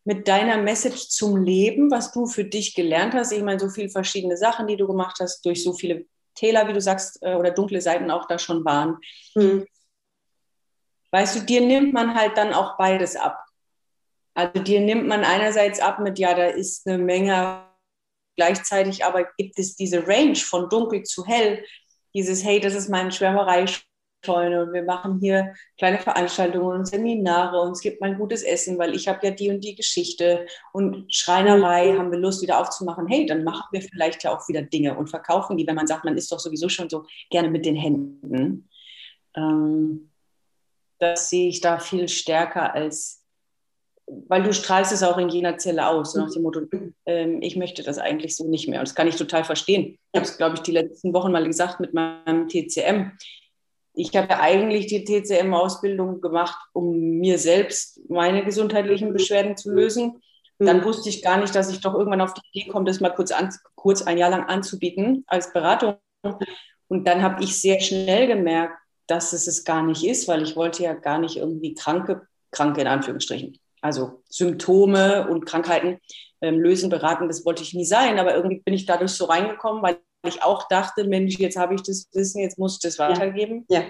mit 0.05 0.29
deiner 0.29 0.59
Message 0.59 1.09
zum 1.09 1.43
Leben, 1.43 1.91
was 1.91 2.13
du 2.13 2.27
für 2.27 2.45
dich 2.45 2.75
gelernt 2.75 3.15
hast. 3.15 3.33
Ich 3.33 3.43
meine, 3.43 3.59
so 3.59 3.71
viele 3.71 3.89
verschiedene 3.89 4.37
Sachen, 4.37 4.67
die 4.67 4.77
du 4.77 4.87
gemacht 4.87 5.17
hast, 5.21 5.45
durch 5.47 5.65
so 5.65 5.73
viele 5.73 6.05
Täler, 6.35 6.69
wie 6.69 6.75
du 6.75 6.83
sagst, 6.83 7.19
äh, 7.23 7.35
oder 7.35 7.51
dunkle 7.51 7.81
Seiten 7.81 8.11
auch 8.11 8.27
da 8.29 8.39
schon 8.39 8.63
waren. 8.67 8.99
Mhm. 9.35 9.65
Weißt 11.17 11.35
du, 11.35 11.41
dir 11.41 11.63
nimmt 11.63 11.95
man 11.95 12.15
halt 12.15 12.37
dann 12.37 12.53
auch 12.53 12.77
beides 12.77 13.17
ab. 13.17 13.43
Also 14.35 14.63
dir 14.63 14.83
nimmt 14.83 15.09
man 15.09 15.25
einerseits 15.25 15.81
ab 15.81 15.99
mit, 15.99 16.19
ja, 16.19 16.35
da 16.35 16.45
ist 16.45 16.87
eine 16.87 16.99
Menge, 16.99 17.63
gleichzeitig 18.37 19.03
aber 19.03 19.25
gibt 19.39 19.59
es 19.59 19.77
diese 19.77 20.07
Range 20.07 20.37
von 20.37 20.69
dunkel 20.69 21.05
zu 21.05 21.25
hell, 21.25 21.65
dieses, 22.13 22.45
hey, 22.45 22.61
das 22.61 22.75
ist 22.75 22.91
mein 22.91 23.11
Schwärmerei 23.11 23.65
Scheune 24.27 24.65
und 24.65 24.75
wir 24.75 24.83
machen 24.83 25.19
hier 25.19 25.55
kleine 25.79 25.99
Veranstaltungen 25.99 26.81
und 26.81 26.85
Seminare 26.85 27.63
und 27.63 27.73
es 27.73 27.81
gibt 27.81 28.03
mal 28.03 28.15
gutes 28.15 28.43
Essen, 28.43 28.79
weil 28.79 28.95
ich 28.95 29.09
habe 29.09 29.27
ja 29.27 29.31
die 29.31 29.49
und 29.49 29.65
die 29.65 29.75
Geschichte 29.75 30.47
und 30.75 31.11
Schreinerei 31.15 31.95
haben 31.97 32.13
wir 32.13 32.19
Lust 32.19 32.43
wieder 32.43 32.61
aufzumachen. 32.61 33.07
Hey, 33.09 33.25
dann 33.25 33.43
machen 33.43 33.69
wir 33.73 33.81
vielleicht 33.81 34.23
ja 34.23 34.37
auch 34.37 34.47
wieder 34.49 34.61
Dinge 34.61 34.99
und 34.99 35.09
verkaufen 35.09 35.57
die, 35.57 35.67
wenn 35.67 35.77
man 35.77 35.87
sagt, 35.87 36.05
man 36.05 36.19
ist 36.19 36.31
doch 36.31 36.41
sowieso 36.41 36.69
schon 36.69 36.91
so 36.91 37.07
gerne 37.31 37.49
mit 37.49 37.65
den 37.65 37.77
Händen. 37.77 38.69
Ähm, 39.35 40.11
das 40.99 41.31
sehe 41.31 41.49
ich 41.49 41.61
da 41.61 41.79
viel 41.79 42.09
stärker 42.09 42.75
als 42.75 43.27
weil 44.07 44.43
du 44.43 44.53
strahlst 44.53 44.93
es 44.93 45.03
auch 45.03 45.19
in 45.19 45.29
jener 45.29 45.59
Zelle 45.59 45.89
aus, 45.89 46.13
so 46.13 46.21
nach 46.21 46.33
dem 46.33 46.43
Motto, 46.43 46.61
ähm, 47.07 47.43
ich 47.43 47.57
möchte 47.57 47.83
das 47.83 47.99
eigentlich 47.99 48.37
so 48.37 48.49
nicht 48.49 48.69
mehr. 48.69 48.79
Und 48.79 48.89
das 48.89 48.95
kann 48.95 49.09
ich 49.09 49.17
total 49.17 49.45
verstehen. 49.45 49.99
Ich 50.13 50.19
habe 50.19 50.27
es, 50.27 50.37
glaube 50.37 50.57
ich, 50.57 50.63
die 50.63 50.73
letzten 50.73 51.13
Wochen 51.13 51.33
mal 51.33 51.45
gesagt 51.45 51.81
mit 51.81 51.93
meinem 51.93 52.49
TCM. 52.49 53.13
Ich 53.95 54.15
habe 54.17 54.39
eigentlich 54.39 54.87
die 54.87 55.05
TCM-Ausbildung 55.05 56.21
gemacht, 56.21 56.57
um 56.73 57.19
mir 57.19 57.39
selbst 57.39 58.01
meine 58.09 58.45
gesundheitlichen 58.45 59.13
Beschwerden 59.13 59.57
zu 59.57 59.73
lösen. 59.73 60.23
Dann 60.59 60.85
wusste 60.85 61.09
ich 61.09 61.23
gar 61.23 61.39
nicht, 61.39 61.55
dass 61.55 61.71
ich 61.71 61.81
doch 61.81 61.95
irgendwann 61.95 62.21
auf 62.21 62.35
die 62.35 62.43
Idee 62.53 62.71
komme, 62.71 62.85
das 62.85 63.01
mal 63.01 63.11
kurz, 63.11 63.33
an, 63.33 63.53
kurz 63.75 64.03
ein 64.03 64.19
Jahr 64.19 64.31
lang 64.31 64.45
anzubieten 64.45 65.25
als 65.27 65.53
Beratung. 65.53 65.97
Und 66.89 67.07
dann 67.09 67.23
habe 67.23 67.43
ich 67.43 67.61
sehr 67.61 67.81
schnell 67.81 68.27
gemerkt, 68.27 68.79
dass 69.07 69.33
es 69.33 69.47
es 69.47 69.65
gar 69.65 69.83
nicht 69.83 70.05
ist, 70.05 70.29
weil 70.29 70.43
ich 70.43 70.57
wollte 70.57 70.83
ja 70.83 70.95
gar 70.95 71.19
nicht 71.19 71.37
irgendwie 71.37 71.75
kranke, 71.75 72.27
kranke 72.51 72.81
in 72.81 72.87
Anführungsstrichen 72.87 73.59
also 73.87 74.23
Symptome 74.29 75.29
und 75.29 75.47
Krankheiten 75.47 76.01
ähm, 76.41 76.59
lösen, 76.59 76.91
beraten, 76.91 77.29
das 77.29 77.45
wollte 77.45 77.63
ich 77.63 77.73
nie 77.73 77.85
sein, 77.85 78.19
aber 78.19 78.35
irgendwie 78.35 78.61
bin 78.61 78.75
ich 78.75 78.85
dadurch 78.85 79.13
so 79.13 79.27
reingekommen, 79.27 79.83
weil 79.83 79.99
ich 80.27 80.43
auch 80.43 80.69
dachte, 80.69 81.05
Mensch, 81.05 81.39
jetzt 81.39 81.57
habe 81.57 81.75
ich 81.75 81.83
das 81.83 82.09
Wissen, 82.13 82.41
jetzt 82.41 82.59
muss 82.59 82.75
ich 82.75 82.81
das 82.81 82.99
weitergeben. 82.99 83.65
Ja. 83.69 83.81
ja. 83.81 83.87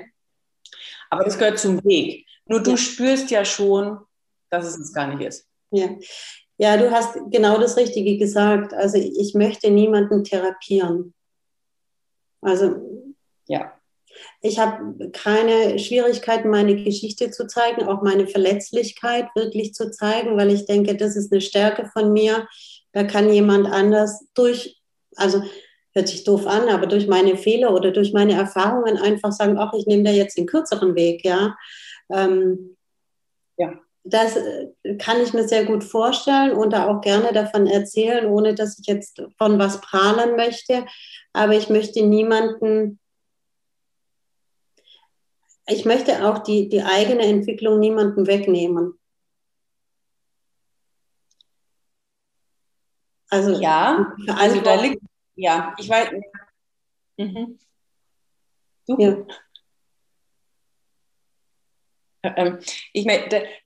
Aber 1.09 1.25
das 1.25 1.39
gehört 1.39 1.59
zum 1.59 1.83
Weg. 1.85 2.27
Nur 2.45 2.63
du 2.63 2.73
ja. 2.73 2.77
spürst 2.77 3.31
ja 3.31 3.45
schon, 3.45 3.99
dass 4.51 4.67
es 4.67 4.79
es 4.79 4.93
gar 4.93 5.07
nicht 5.07 5.27
ist. 5.27 5.49
Ja. 5.71 5.89
ja, 6.59 6.77
du 6.77 6.91
hast 6.91 7.19
genau 7.31 7.59
das 7.59 7.77
Richtige 7.77 8.19
gesagt. 8.19 8.75
Also 8.75 8.99
ich 8.99 9.35
möchte 9.35 9.71
niemanden 9.71 10.25
therapieren. 10.25 11.15
Also 12.43 13.07
ja. 13.47 13.73
Ich 14.41 14.59
habe 14.59 15.11
keine 15.11 15.79
Schwierigkeiten, 15.79 16.51
meine 16.51 16.77
Geschichte 16.77 17.31
zu 17.31 17.47
zeigen, 17.47 17.87
auch 17.87 18.03
meine 18.03 18.27
Verletzlichkeit 18.27 19.29
wirklich 19.35 19.75
zu 19.75 19.91
zeigen, 19.91 20.37
weil 20.37 20.51
ich 20.51 20.67
denke, 20.67 20.97
das 20.97 21.17
ist 21.17 21.33
eine 21.33 21.41
Stärke 21.41 21.91
von 21.93 22.13
mir. 22.13 22.47
Da 22.93 23.05
kann 23.05 23.33
jemand 23.33 23.67
anders 23.67 24.25
durch, 24.35 24.81
also 25.17 25.43
hört 25.93 26.09
sich 26.09 26.25
doof 26.25 26.47
an, 26.47 26.69
aber 26.69 26.87
durch 26.87 27.09
meine 27.09 27.37
Fehler 27.37 27.73
oder 27.73 27.91
durch 27.91 28.13
meine 28.13 28.35
Erfahrungen 28.35 28.99
einfach 28.99 29.33
sagen, 29.33 29.59
ach, 29.59 29.73
ich 29.73 29.87
nehme 29.87 30.05
da 30.05 30.11
jetzt 30.11 30.37
den 30.37 30.47
kürzeren 30.47 30.95
Weg, 30.95 31.25
ja. 31.25 31.57
Ähm, 32.13 32.77
ja. 33.57 33.73
Das 34.05 34.37
äh, 34.37 34.95
kann 34.99 35.21
ich 35.21 35.33
mir 35.33 35.49
sehr 35.49 35.65
gut 35.65 35.83
vorstellen 35.83 36.53
und 36.53 36.73
da 36.73 36.87
auch 36.87 37.01
gerne 37.01 37.33
davon 37.33 37.67
erzählen, 37.67 38.27
ohne 38.27 38.55
dass 38.55 38.79
ich 38.79 38.87
jetzt 38.87 39.21
von 39.37 39.59
was 39.59 39.81
prahlen 39.81 40.37
möchte. 40.37 40.87
Aber 41.33 41.55
ich 41.55 41.69
möchte 41.71 42.07
niemanden 42.07 43.01
ich 45.69 45.85
möchte 45.85 46.29
auch 46.29 46.39
die, 46.39 46.69
die 46.69 46.83
eigene 46.83 47.23
Entwicklung 47.23 47.79
niemandem 47.81 48.27
wegnehmen. 48.27 48.99
Also 53.29 53.61
ja, 53.61 54.15
also 54.29 54.61
da 54.61 54.81
liegt, 54.81 55.03
ja, 55.35 55.75
ich 55.79 55.89
weiß. 55.89 56.11
Mhm. 57.17 57.59
Du? 58.87 58.97
Ja. 58.99 59.17
Ähm, 62.23 62.59
ich 62.93 63.07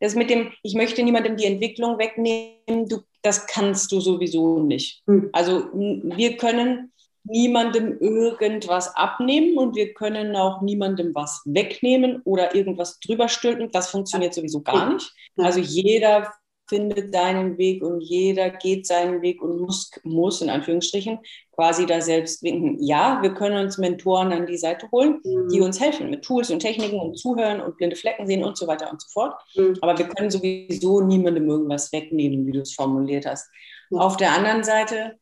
das 0.00 0.14
mit 0.14 0.30
dem, 0.30 0.52
ich 0.62 0.74
möchte 0.74 1.02
niemandem 1.02 1.36
die 1.36 1.46
Entwicklung 1.46 1.98
wegnehmen, 1.98 2.88
du, 2.88 3.02
das 3.22 3.46
kannst 3.46 3.92
du 3.92 4.00
sowieso 4.00 4.62
nicht. 4.62 5.02
Hm. 5.06 5.30
Also 5.32 5.70
wir 5.72 6.36
können 6.36 6.92
niemandem 7.30 7.98
irgendwas 8.00 8.94
abnehmen 8.96 9.56
und 9.56 9.76
wir 9.76 9.94
können 9.94 10.36
auch 10.36 10.60
niemandem 10.60 11.14
was 11.14 11.42
wegnehmen 11.44 12.20
oder 12.24 12.54
irgendwas 12.54 12.98
drüber 13.00 13.28
stülpen. 13.28 13.70
Das 13.72 13.88
funktioniert 13.88 14.34
sowieso 14.34 14.60
gar 14.60 14.92
nicht. 14.92 15.12
Also 15.36 15.60
jeder 15.60 16.32
findet 16.70 17.12
seinen 17.12 17.58
Weg 17.58 17.82
und 17.82 18.00
jeder 18.00 18.48
geht 18.48 18.86
seinen 18.86 19.20
Weg 19.22 19.42
und 19.42 19.60
muss, 19.60 19.90
muss 20.04 20.40
in 20.40 20.48
Anführungsstrichen 20.48 21.18
quasi 21.50 21.84
da 21.84 22.00
selbst 22.00 22.42
winken. 22.42 22.82
Ja, 22.82 23.20
wir 23.22 23.34
können 23.34 23.62
uns 23.62 23.76
Mentoren 23.76 24.32
an 24.32 24.46
die 24.46 24.56
Seite 24.56 24.88
holen, 24.92 25.20
die 25.24 25.58
mhm. 25.58 25.64
uns 25.64 25.80
helfen 25.80 26.08
mit 26.08 26.22
Tools 26.22 26.48
und 26.50 26.60
Techniken 26.60 27.00
und 27.00 27.18
zuhören 27.18 27.60
und 27.60 27.76
blinde 27.76 27.96
Flecken 27.96 28.26
sehen 28.26 28.44
und 28.44 28.56
so 28.56 28.66
weiter 28.66 28.90
und 28.90 29.02
so 29.02 29.08
fort. 29.10 29.34
Mhm. 29.56 29.76
Aber 29.82 29.98
wir 29.98 30.06
können 30.06 30.30
sowieso 30.30 31.00
niemandem 31.00 31.48
irgendwas 31.50 31.92
wegnehmen, 31.92 32.46
wie 32.46 32.52
du 32.52 32.60
es 32.60 32.72
formuliert 32.72 33.26
hast. 33.26 33.50
Auf 33.90 34.16
der 34.16 34.32
anderen 34.32 34.62
Seite 34.62 35.18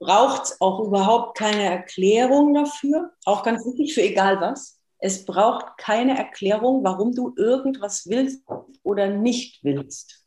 braucht 0.00 0.44
es 0.44 0.60
auch 0.60 0.80
überhaupt 0.80 1.38
keine 1.38 1.62
Erklärung 1.62 2.54
dafür, 2.54 3.12
auch 3.26 3.44
ganz 3.44 3.64
wichtig 3.66 3.94
für 3.94 4.02
egal 4.02 4.40
was. 4.40 4.80
Es 4.98 5.24
braucht 5.24 5.78
keine 5.78 6.18
Erklärung, 6.18 6.82
warum 6.82 7.14
du 7.14 7.34
irgendwas 7.36 8.08
willst 8.08 8.42
oder 8.82 9.08
nicht 9.08 9.62
willst. 9.62 10.24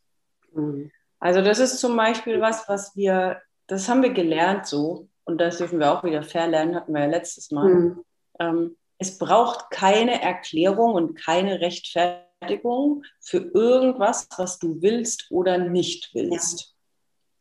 Mhm. 0.53 0.91
Also 1.19 1.41
das 1.41 1.59
ist 1.59 1.79
zum 1.79 1.97
Beispiel 1.97 2.39
was, 2.39 2.69
was 2.69 2.95
wir, 2.95 3.41
das 3.67 3.89
haben 3.89 4.03
wir 4.03 4.13
gelernt 4.13 4.67
so, 4.67 5.09
und 5.25 5.39
das 5.39 5.57
dürfen 5.57 5.79
wir 5.79 5.91
auch 5.91 6.03
wieder 6.03 6.21
verlernen, 6.21 6.75
hatten 6.75 6.93
wir 6.93 7.01
ja 7.01 7.07
letztes 7.07 7.49
Mal. 7.49 7.69
Mhm. 7.69 8.05
Ähm, 8.39 8.77
es 8.99 9.17
braucht 9.17 9.71
keine 9.71 10.21
Erklärung 10.21 10.93
und 10.93 11.15
keine 11.15 11.62
Rechtfertigung 11.62 13.03
für 13.21 13.38
irgendwas, 13.53 14.27
was 14.38 14.59
du 14.59 14.81
willst 14.81 15.27
oder 15.31 15.57
nicht 15.57 16.12
willst. 16.13 16.75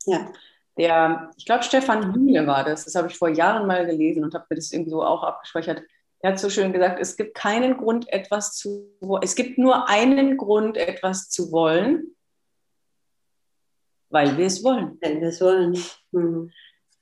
Ja. 0.06 0.18
ja 0.18 0.32
der, 0.78 1.30
ich 1.36 1.44
glaube, 1.44 1.62
Stefan 1.62 2.14
Hühne 2.14 2.46
war 2.46 2.64
das, 2.64 2.84
das 2.84 2.94
habe 2.94 3.08
ich 3.08 3.16
vor 3.16 3.28
Jahren 3.28 3.66
mal 3.66 3.86
gelesen 3.86 4.24
und 4.24 4.34
habe 4.34 4.46
mir 4.48 4.56
das 4.56 4.72
irgendwie 4.72 4.90
so 4.90 5.02
auch 5.02 5.22
abgespeichert. 5.22 5.82
Er 6.20 6.32
hat 6.32 6.38
so 6.38 6.48
schön 6.50 6.72
gesagt, 6.72 7.00
es 7.00 7.16
gibt 7.16 7.34
keinen 7.34 7.76
Grund, 7.76 8.08
etwas 8.12 8.54
zu 8.54 8.94
wollen. 9.00 9.22
Es 9.22 9.34
gibt 9.34 9.58
nur 9.58 9.88
einen 9.88 10.36
Grund, 10.36 10.76
etwas 10.76 11.28
zu 11.28 11.50
wollen, 11.50 12.14
weil 14.08 14.38
wir 14.38 14.46
es 14.46 14.62
wollen. 14.62 14.98
Wenn 15.00 15.20
wir 15.20 15.28
es 15.28 15.40
wollen. 15.40 15.76
Mhm. 16.12 16.52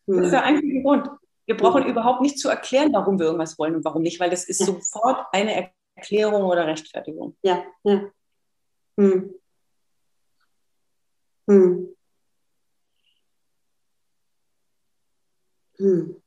Das 0.06 0.24
ist 0.26 0.32
der 0.32 0.44
einzige 0.44 0.82
Grund. 0.82 1.08
Wir 1.46 1.56
brauchen 1.56 1.84
mhm. 1.84 1.90
überhaupt 1.90 2.22
nicht 2.22 2.38
zu 2.38 2.48
erklären, 2.48 2.92
warum 2.92 3.18
wir 3.18 3.26
irgendwas 3.26 3.58
wollen 3.58 3.76
und 3.76 3.84
warum 3.84 4.02
nicht, 4.02 4.18
weil 4.20 4.30
das 4.30 4.44
ist 4.44 4.60
ja. 4.60 4.66
sofort 4.66 5.26
eine 5.32 5.70
Erklärung 5.94 6.44
oder 6.44 6.66
Rechtfertigung. 6.66 7.36
Ja, 7.42 7.64
ja. 7.84 8.10
Hm. 8.96 9.34
Hm. 11.48 11.96
Hm. 15.80 16.20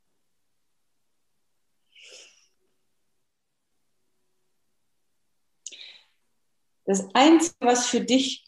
Das 6.86 7.08
Einzige, 7.14 7.56
was 7.60 7.86
für 7.86 8.02
dich 8.02 8.46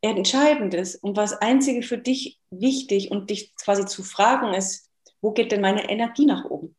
entscheidend 0.00 0.72
ist 0.74 0.96
und 0.96 1.16
was 1.16 1.34
Einzige 1.34 1.82
für 1.82 1.98
dich 1.98 2.40
wichtig 2.50 3.10
und 3.10 3.28
dich 3.28 3.54
quasi 3.56 3.84
zu 3.84 4.02
fragen 4.02 4.54
ist, 4.54 4.90
wo 5.20 5.32
geht 5.32 5.52
denn 5.52 5.60
meine 5.60 5.88
Energie 5.90 6.26
nach 6.26 6.44
oben? 6.46 6.74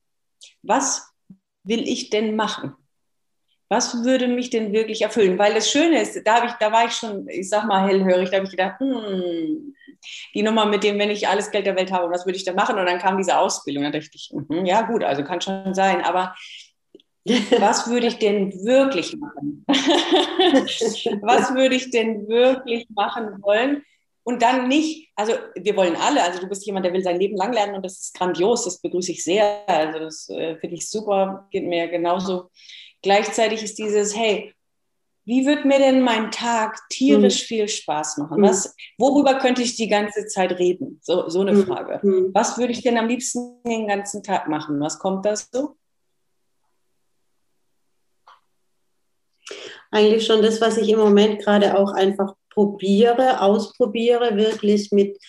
Was 0.64 1.08
will 1.64 1.88
ich 1.88 2.10
denn 2.10 2.36
machen? 2.36 2.76
Was 3.70 4.04
würde 4.04 4.28
mich 4.28 4.52
denn 4.52 4.74
wirklich 4.74 5.02
erfüllen? 5.02 5.40
Weil 5.40 5.54
das 5.54 5.72
Schöne 5.72 6.02
ist, 6.02 6.22
da, 6.26 6.46
ich, 6.46 6.52
da 6.54 6.72
war 6.72 6.86
ich 6.86 6.94
schon, 6.94 7.28
ich 7.28 7.50
sag 7.50 7.66
mal, 7.66 7.88
hellhörig, 7.88 8.30
da 8.30 8.38
habe 8.38 8.46
ich 8.46 8.52
gedacht, 8.52 8.80
hm, 8.80 9.76
die 10.34 10.44
Nummer 10.44 10.66
mit 10.66 10.84
dem, 10.84 11.00
wenn 11.00 11.10
ich 11.10 11.28
alles 11.28 11.50
Geld 11.50 11.66
der 11.66 11.76
Welt 11.76 11.92
habe, 11.92 12.12
was 12.12 12.26
würde 12.26 12.38
ich 12.38 12.46
da 12.46 12.54
machen? 12.54 12.78
Und 12.78 12.86
dann 12.86 13.00
kam 13.00 13.18
diese 13.18 13.38
Ausbildung. 13.38 13.84
Da 13.84 13.90
dachte 13.92 14.10
ich, 14.14 14.32
mh, 14.32 14.68
ja 14.68 14.82
gut, 14.84 15.04
also 15.04 15.24
kann 15.24 15.42
schon 15.42 15.74
sein, 15.74 16.02
aber 16.04 16.36
was 17.60 17.90
würde 17.90 18.08
ich 18.08 18.20
denn 18.20 18.52
wirklich 18.64 19.18
machen? 19.18 19.66
was 19.68 21.56
würde 21.56 21.76
ich 21.76 21.90
denn 21.90 22.28
wirklich 22.28 22.88
machen 22.90 23.42
wollen? 23.42 23.84
Und 24.28 24.42
dann 24.42 24.68
nicht, 24.68 25.12
also 25.16 25.34
wir 25.56 25.76
wollen 25.76 25.96
alle, 25.96 26.24
also 26.24 26.40
du 26.40 26.48
bist 26.48 26.66
jemand, 26.66 26.84
der 26.84 26.94
will 26.94 27.04
sein 27.04 27.20
Leben 27.20 27.38
lang 27.38 27.54
lernen 27.54 27.76
und 27.76 27.86
das 27.86 28.00
ist 28.00 28.16
grandios, 28.16 28.66
das 28.66 28.82
begrüße 28.82 29.12
ich 29.12 29.24
sehr. 29.24 29.64
Also 29.68 30.00
das 30.00 30.30
äh, 30.30 30.58
finde 30.58 30.76
ich 30.76 30.90
super, 30.90 31.48
geht 31.52 31.64
mir 31.64 31.88
genauso. 31.88 32.50
Gleichzeitig 33.06 33.62
ist 33.62 33.78
dieses, 33.78 34.18
hey, 34.18 34.52
wie 35.26 35.46
wird 35.46 35.64
mir 35.64 35.78
denn 35.78 36.02
mein 36.02 36.32
Tag 36.32 36.80
tierisch 36.90 37.44
mhm. 37.44 37.46
viel 37.46 37.68
Spaß 37.68 38.18
machen? 38.18 38.42
Was, 38.42 38.76
worüber 38.98 39.38
könnte 39.38 39.62
ich 39.62 39.76
die 39.76 39.88
ganze 39.88 40.26
Zeit 40.26 40.54
reden? 40.54 41.00
So, 41.04 41.30
so 41.30 41.42
eine 41.42 41.54
mhm. 41.54 41.68
Frage. 41.68 42.00
Mhm. 42.02 42.32
Was 42.34 42.58
würde 42.58 42.74
ich 42.74 42.82
denn 42.82 42.98
am 42.98 43.08
liebsten 43.08 43.62
den 43.64 43.88
ganzen 43.88 44.24
Tag 44.24 44.48
machen? 44.48 44.80
Was 44.80 44.98
kommt 44.98 45.24
da 45.24 45.36
so? 45.36 45.78
Eigentlich 49.92 50.26
schon 50.26 50.42
das, 50.42 50.60
was 50.60 50.78
ich 50.78 50.90
im 50.90 50.98
Moment 50.98 51.44
gerade 51.44 51.78
auch 51.78 51.94
einfach 51.94 52.34
probiere, 52.50 53.40
ausprobiere, 53.40 54.36
wirklich 54.36 54.92
mit, 54.92 55.20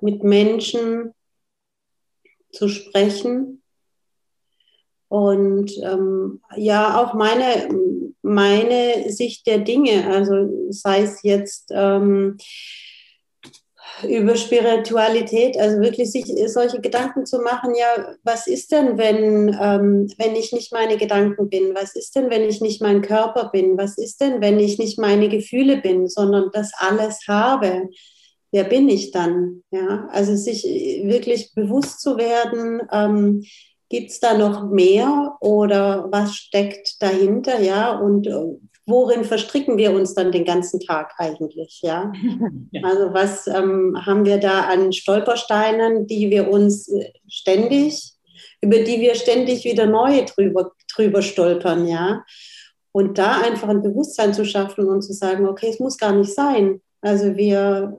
mit 0.00 0.24
Menschen 0.24 1.14
zu 2.50 2.68
sprechen 2.68 3.59
Und 5.10 5.72
ähm, 5.82 6.40
ja, 6.54 7.02
auch 7.02 7.14
meine, 7.14 7.68
meine 8.22 9.10
Sicht 9.10 9.44
der 9.48 9.58
Dinge, 9.58 10.06
also 10.06 10.48
sei 10.70 11.02
es 11.02 11.24
jetzt 11.24 11.72
ähm, 11.74 12.36
über 14.08 14.36
Spiritualität, 14.36 15.58
also 15.58 15.80
wirklich 15.80 16.12
sich 16.12 16.32
solche 16.46 16.80
Gedanken 16.80 17.26
zu 17.26 17.40
machen, 17.40 17.74
ja, 17.74 18.14
was 18.22 18.46
ist 18.46 18.70
denn, 18.70 18.98
wenn, 18.98 19.48
ähm, 19.60 20.06
wenn 20.16 20.36
ich 20.36 20.52
nicht 20.52 20.72
meine 20.72 20.96
Gedanken 20.96 21.48
bin? 21.48 21.74
Was 21.74 21.96
ist 21.96 22.14
denn, 22.14 22.30
wenn 22.30 22.48
ich 22.48 22.60
nicht 22.60 22.80
mein 22.80 23.02
Körper 23.02 23.50
bin? 23.52 23.76
Was 23.76 23.98
ist 23.98 24.20
denn, 24.20 24.40
wenn 24.40 24.60
ich 24.60 24.78
nicht 24.78 24.96
meine 25.00 25.28
Gefühle 25.28 25.78
bin, 25.78 26.06
sondern 26.06 26.50
das 26.52 26.70
alles 26.78 27.18
habe? 27.26 27.88
Wer 28.52 28.62
bin 28.62 28.88
ich 28.88 29.10
dann? 29.10 29.64
Ja, 29.72 30.06
also 30.12 30.36
sich 30.36 30.62
wirklich 30.62 31.52
bewusst 31.52 32.00
zu 32.00 32.16
werden, 32.16 32.80
ähm, 32.92 33.42
gibt 33.90 34.10
es 34.10 34.20
da 34.20 34.38
noch 34.38 34.70
mehr 34.70 35.36
oder 35.40 36.08
was 36.10 36.34
steckt 36.34 37.02
dahinter? 37.02 37.60
Ja, 37.60 37.98
und 37.98 38.26
äh, 38.26 38.56
worin 38.86 39.24
verstricken 39.24 39.76
wir 39.76 39.92
uns 39.92 40.14
dann 40.14 40.32
den 40.32 40.44
ganzen 40.44 40.80
Tag 40.80 41.12
eigentlich? 41.18 41.80
Ja, 41.82 42.12
also 42.82 43.12
was 43.12 43.46
ähm, 43.48 43.96
haben 44.06 44.24
wir 44.24 44.38
da 44.38 44.62
an 44.62 44.92
Stolpersteinen, 44.92 46.06
die 46.06 46.30
wir 46.30 46.48
uns 46.50 46.88
äh, 46.88 47.12
ständig, 47.28 48.12
über 48.62 48.78
die 48.78 49.00
wir 49.00 49.14
ständig 49.16 49.64
wieder 49.64 49.86
neue 49.86 50.24
drüber, 50.24 50.72
drüber 50.94 51.20
stolpern? 51.20 51.86
Ja, 51.86 52.24
und 52.92 53.18
da 53.18 53.40
einfach 53.40 53.68
ein 53.68 53.82
Bewusstsein 53.82 54.34
zu 54.34 54.44
schaffen 54.44 54.86
und 54.88 55.02
zu 55.02 55.12
sagen, 55.12 55.46
okay, 55.48 55.68
es 55.68 55.80
muss 55.80 55.98
gar 55.98 56.12
nicht 56.12 56.32
sein. 56.32 56.80
Also 57.00 57.36
wir, 57.36 57.96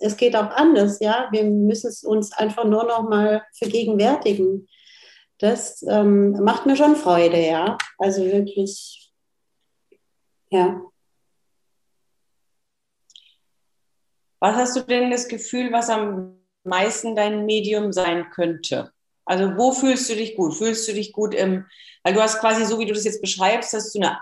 es 0.00 0.16
geht 0.16 0.36
auch 0.36 0.50
anders, 0.50 1.00
ja. 1.00 1.28
Wir 1.32 1.44
müssen 1.44 1.88
es 1.88 2.04
uns 2.04 2.32
einfach 2.32 2.64
nur 2.64 2.84
noch 2.84 3.08
mal 3.08 3.42
vergegenwärtigen. 3.56 4.68
Das 5.42 5.82
ähm, 5.88 6.32
macht 6.44 6.66
mir 6.66 6.76
schon 6.76 6.94
Freude, 6.94 7.44
ja. 7.44 7.76
Also 7.98 8.24
wirklich 8.24 9.02
ja. 10.52 10.80
Was 14.38 14.54
hast 14.54 14.76
du 14.76 14.80
denn 14.82 15.10
das 15.10 15.26
Gefühl, 15.26 15.72
was 15.72 15.88
am 15.88 16.36
meisten 16.62 17.16
dein 17.16 17.44
Medium 17.46 17.92
sein 17.92 18.30
könnte? 18.30 18.92
Also 19.24 19.56
wo 19.56 19.72
fühlst 19.72 20.10
du 20.10 20.14
dich 20.14 20.36
gut? 20.36 20.54
Fühlst 20.54 20.86
du 20.86 20.92
dich 20.92 21.12
gut 21.12 21.34
im, 21.34 21.66
weil 22.04 22.14
du 22.14 22.20
hast 22.20 22.38
quasi 22.38 22.64
so, 22.64 22.78
wie 22.78 22.86
du 22.86 22.92
das 22.92 23.04
jetzt 23.04 23.20
beschreibst, 23.20 23.72
hast 23.72 23.94
du 23.94 24.00
eine 24.00 24.20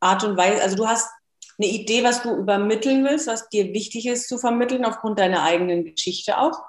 Art 0.00 0.24
und 0.24 0.36
Weise, 0.38 0.62
also 0.62 0.76
du 0.76 0.86
hast 0.86 1.10
eine 1.58 1.68
Idee, 1.68 2.04
was 2.04 2.22
du 2.22 2.36
übermitteln 2.36 3.04
willst, 3.04 3.26
was 3.26 3.48
dir 3.50 3.74
wichtig 3.74 4.06
ist 4.06 4.28
zu 4.28 4.38
vermitteln, 4.38 4.84
aufgrund 4.86 5.18
deiner 5.18 5.42
eigenen 5.42 5.84
Geschichte 5.84 6.38
auch. 6.38 6.62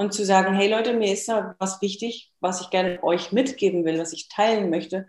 Und 0.00 0.14
zu 0.14 0.24
sagen, 0.24 0.54
hey 0.54 0.70
Leute, 0.70 0.94
mir 0.94 1.12
ist 1.12 1.28
da 1.28 1.54
was 1.58 1.82
wichtig, 1.82 2.32
was 2.40 2.62
ich 2.62 2.70
gerne 2.70 3.02
euch 3.02 3.32
mitgeben 3.32 3.84
will, 3.84 3.98
was 3.98 4.14
ich 4.14 4.28
teilen 4.28 4.70
möchte 4.70 5.06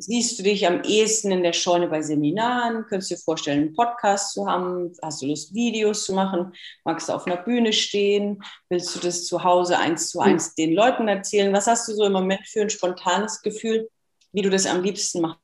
siehst 0.00 0.38
du 0.38 0.42
dich 0.42 0.66
am 0.66 0.82
ehesten 0.82 1.30
in 1.30 1.42
der 1.42 1.52
Scheune 1.52 1.88
bei 1.88 2.02
Seminaren? 2.02 2.86
Könntest 2.86 3.10
du 3.10 3.14
dir 3.14 3.20
vorstellen, 3.20 3.60
einen 3.60 3.74
Podcast 3.74 4.32
zu 4.32 4.46
haben? 4.46 4.92
Hast 5.02 5.22
du 5.22 5.26
Lust, 5.26 5.54
Videos 5.54 6.04
zu 6.04 6.14
machen? 6.14 6.52
Magst 6.84 7.08
du 7.08 7.12
auf 7.12 7.26
einer 7.26 7.36
Bühne 7.36 7.72
stehen? 7.72 8.42
Willst 8.70 8.94
du 8.96 9.00
das 9.00 9.26
zu 9.26 9.44
Hause 9.44 9.78
eins 9.78 10.08
zu 10.08 10.20
eins 10.20 10.54
den 10.54 10.72
Leuten 10.72 11.06
erzählen? 11.06 11.52
Was 11.52 11.66
hast 11.66 11.86
du 11.88 11.92
so 11.92 12.04
im 12.04 12.12
Moment 12.12 12.46
für 12.46 12.62
ein 12.62 12.70
spontanes 12.70 13.42
Gefühl, 13.42 13.90
wie 14.32 14.42
du 14.42 14.50
das 14.50 14.66
am 14.66 14.82
liebsten 14.82 15.20
machst? 15.20 15.40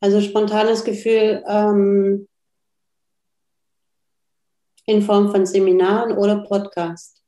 Also 0.00 0.20
spontanes 0.20 0.84
Gefühl 0.84 1.42
ähm, 1.48 2.28
in 4.86 5.02
Form 5.02 5.30
von 5.30 5.46
Seminaren 5.46 6.16
oder 6.16 6.44
Podcast. 6.44 7.23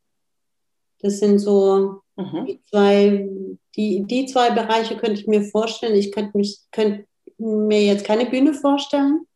Das 1.01 1.19
sind 1.19 1.39
so 1.39 2.01
mhm. 2.17 2.47
die 2.47 2.63
zwei 2.65 3.29
die, 3.77 4.05
die 4.05 4.27
zwei 4.27 4.51
Bereiche 4.51 4.97
könnte 4.97 5.21
ich 5.21 5.27
mir 5.27 5.43
vorstellen. 5.43 5.95
Ich 5.95 6.11
könnte, 6.13 6.37
mich, 6.37 6.61
könnte 6.73 7.07
mir 7.39 7.83
jetzt 7.83 8.05
keine 8.05 8.27
Bühne 8.27 8.55
vorstellen. 8.55 9.27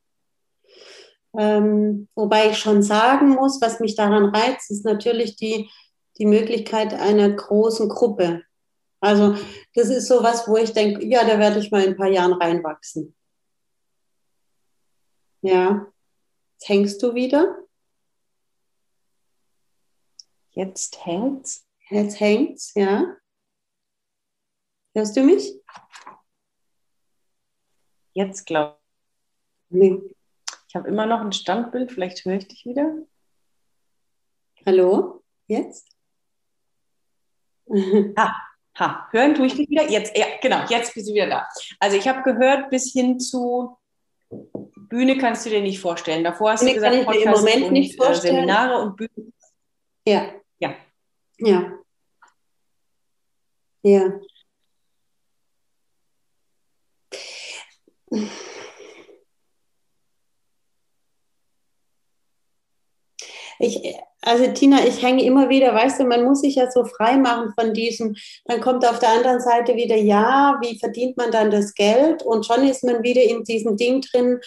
Ähm, 1.38 2.08
wobei 2.14 2.50
ich 2.50 2.58
schon 2.58 2.82
sagen 2.82 3.30
muss, 3.30 3.60
was 3.60 3.80
mich 3.80 3.94
daran 3.94 4.34
reizt, 4.34 4.70
ist 4.70 4.84
natürlich 4.84 5.36
die, 5.36 5.68
die 6.18 6.26
Möglichkeit 6.26 6.94
einer 6.94 7.30
großen 7.30 7.88
Gruppe. 7.88 8.42
Also 9.00 9.36
das 9.74 9.88
ist 9.88 10.08
so 10.08 10.22
was, 10.22 10.48
wo 10.48 10.56
ich 10.56 10.72
denke, 10.72 11.04
ja, 11.06 11.24
da 11.24 11.38
werde 11.38 11.60
ich 11.60 11.70
mal 11.70 11.84
in 11.84 11.90
ein 11.90 11.96
paar 11.96 12.10
Jahren 12.10 12.32
reinwachsen. 12.32 13.14
Ja, 15.42 15.86
jetzt 16.54 16.68
hängst 16.68 17.02
du 17.02 17.14
wieder. 17.14 17.56
Jetzt 20.60 21.06
hängt's. 21.06 21.66
Jetzt 21.88 22.20
hängt's, 22.20 22.74
ja. 22.74 23.16
Hörst 24.94 25.16
du 25.16 25.22
mich? 25.22 25.54
Jetzt 28.12 28.44
glaube 28.44 28.76
ich. 29.70 29.76
Nee. 29.78 30.02
Ich 30.68 30.74
habe 30.74 30.86
immer 30.88 31.06
noch 31.06 31.22
ein 31.22 31.32
Standbild, 31.32 31.90
vielleicht 31.90 32.26
höre 32.26 32.34
ich 32.34 32.46
dich 32.46 32.66
wieder. 32.66 32.94
Hallo? 34.66 35.24
Jetzt? 35.46 35.88
ah, 38.16 38.34
ha, 38.78 39.08
hören 39.12 39.34
tue 39.34 39.46
ich 39.46 39.54
dich 39.54 39.70
wieder? 39.70 39.88
Jetzt, 39.88 40.14
ja, 40.14 40.26
genau, 40.42 40.66
jetzt 40.68 40.92
bist 40.92 41.08
du 41.08 41.14
wieder 41.14 41.26
da. 41.26 41.48
Also 41.78 41.96
ich 41.96 42.06
habe 42.06 42.22
gehört, 42.22 42.68
bis 42.68 42.92
hin 42.92 43.18
zu 43.18 43.78
Bühne 44.28 45.16
kannst 45.16 45.46
du 45.46 45.50
dir 45.50 45.62
nicht 45.62 45.80
vorstellen. 45.80 46.22
Davor 46.22 46.50
hast 46.52 46.60
Bühne 46.60 46.72
du 46.72 46.80
gesagt, 46.80 47.04
Podcast 47.06 47.24
im 47.24 47.30
Moment 47.30 47.64
und, 47.64 47.72
nicht 47.72 47.94
äh, 47.94 48.04
vorstellen. 48.04 48.34
Seminare 48.34 48.78
und 48.82 48.96
Bühne. 48.96 49.32
Ja. 50.06 50.39
Ja. 50.60 50.76
Ja. 51.38 51.78
Ja. 53.82 54.20
Ich, 63.58 63.94
also 64.22 64.46
Tina, 64.52 64.86
ich 64.86 65.02
hänge 65.02 65.22
immer 65.22 65.48
wieder, 65.50 65.74
weißt 65.74 66.00
du, 66.00 66.04
man 66.04 66.24
muss 66.24 66.40
sich 66.40 66.54
ja 66.56 66.70
so 66.70 66.84
frei 66.84 67.16
machen 67.18 67.52
von 67.58 67.74
diesem, 67.74 68.16
dann 68.46 68.60
kommt 68.60 68.86
auf 68.86 68.98
der 68.98 69.10
anderen 69.10 69.40
Seite 69.40 69.76
wieder, 69.76 69.96
ja, 69.96 70.58
wie 70.62 70.78
verdient 70.78 71.16
man 71.18 71.30
dann 71.30 71.50
das 71.50 71.74
Geld? 71.74 72.22
Und 72.22 72.46
schon 72.46 72.66
ist 72.66 72.84
man 72.84 73.02
wieder 73.02 73.22
in 73.22 73.44
diesem 73.44 73.76
Ding 73.76 74.00
drin, 74.00 74.40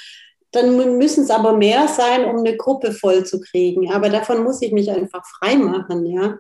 dann 0.54 0.98
müssen 0.98 1.24
es 1.24 1.30
aber 1.30 1.54
mehr 1.54 1.88
sein, 1.88 2.26
um 2.26 2.38
eine 2.38 2.56
Gruppe 2.56 2.94
voll 2.94 3.26
zu 3.26 3.42
kriegen. 3.42 3.92
Aber 3.92 4.10
davon 4.10 4.44
muss 4.44 4.62
ich 4.62 4.72
mich 4.72 4.92
einfach 4.92 5.26
frei 5.26 5.56
machen, 5.56 6.06
ja. 6.06 6.22
Ja. 6.26 6.40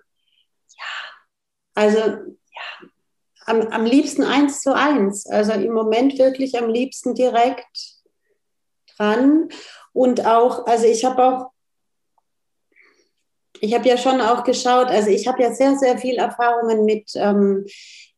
Also, 1.76 2.00
ja, 2.00 2.88
am, 3.46 3.62
am 3.68 3.86
liebsten 3.86 4.24
eins 4.24 4.62
zu 4.62 4.76
eins. 4.76 5.26
Also 5.26 5.54
im 5.54 5.74
Moment 5.74 6.18
wirklich 6.18 6.58
am 6.58 6.70
liebsten 6.70 7.16
direkt 7.16 7.96
dran. 8.96 9.50
Und 9.92 10.26
auch, 10.26 10.66
also 10.66 10.86
ich 10.86 11.06
habe 11.06 11.24
auch, 11.24 11.52
ich 13.60 13.74
habe 13.74 13.88
ja 13.88 13.98
schon 13.98 14.22
auch 14.22 14.44
geschaut, 14.44 14.88
also 14.88 15.10
ich 15.10 15.28
habe 15.28 15.42
ja 15.42 15.54
sehr, 15.54 15.78
sehr 15.78 15.98
viel 15.98 16.16
Erfahrungen 16.16 16.86
mit, 16.86 17.12
ähm, 17.16 17.66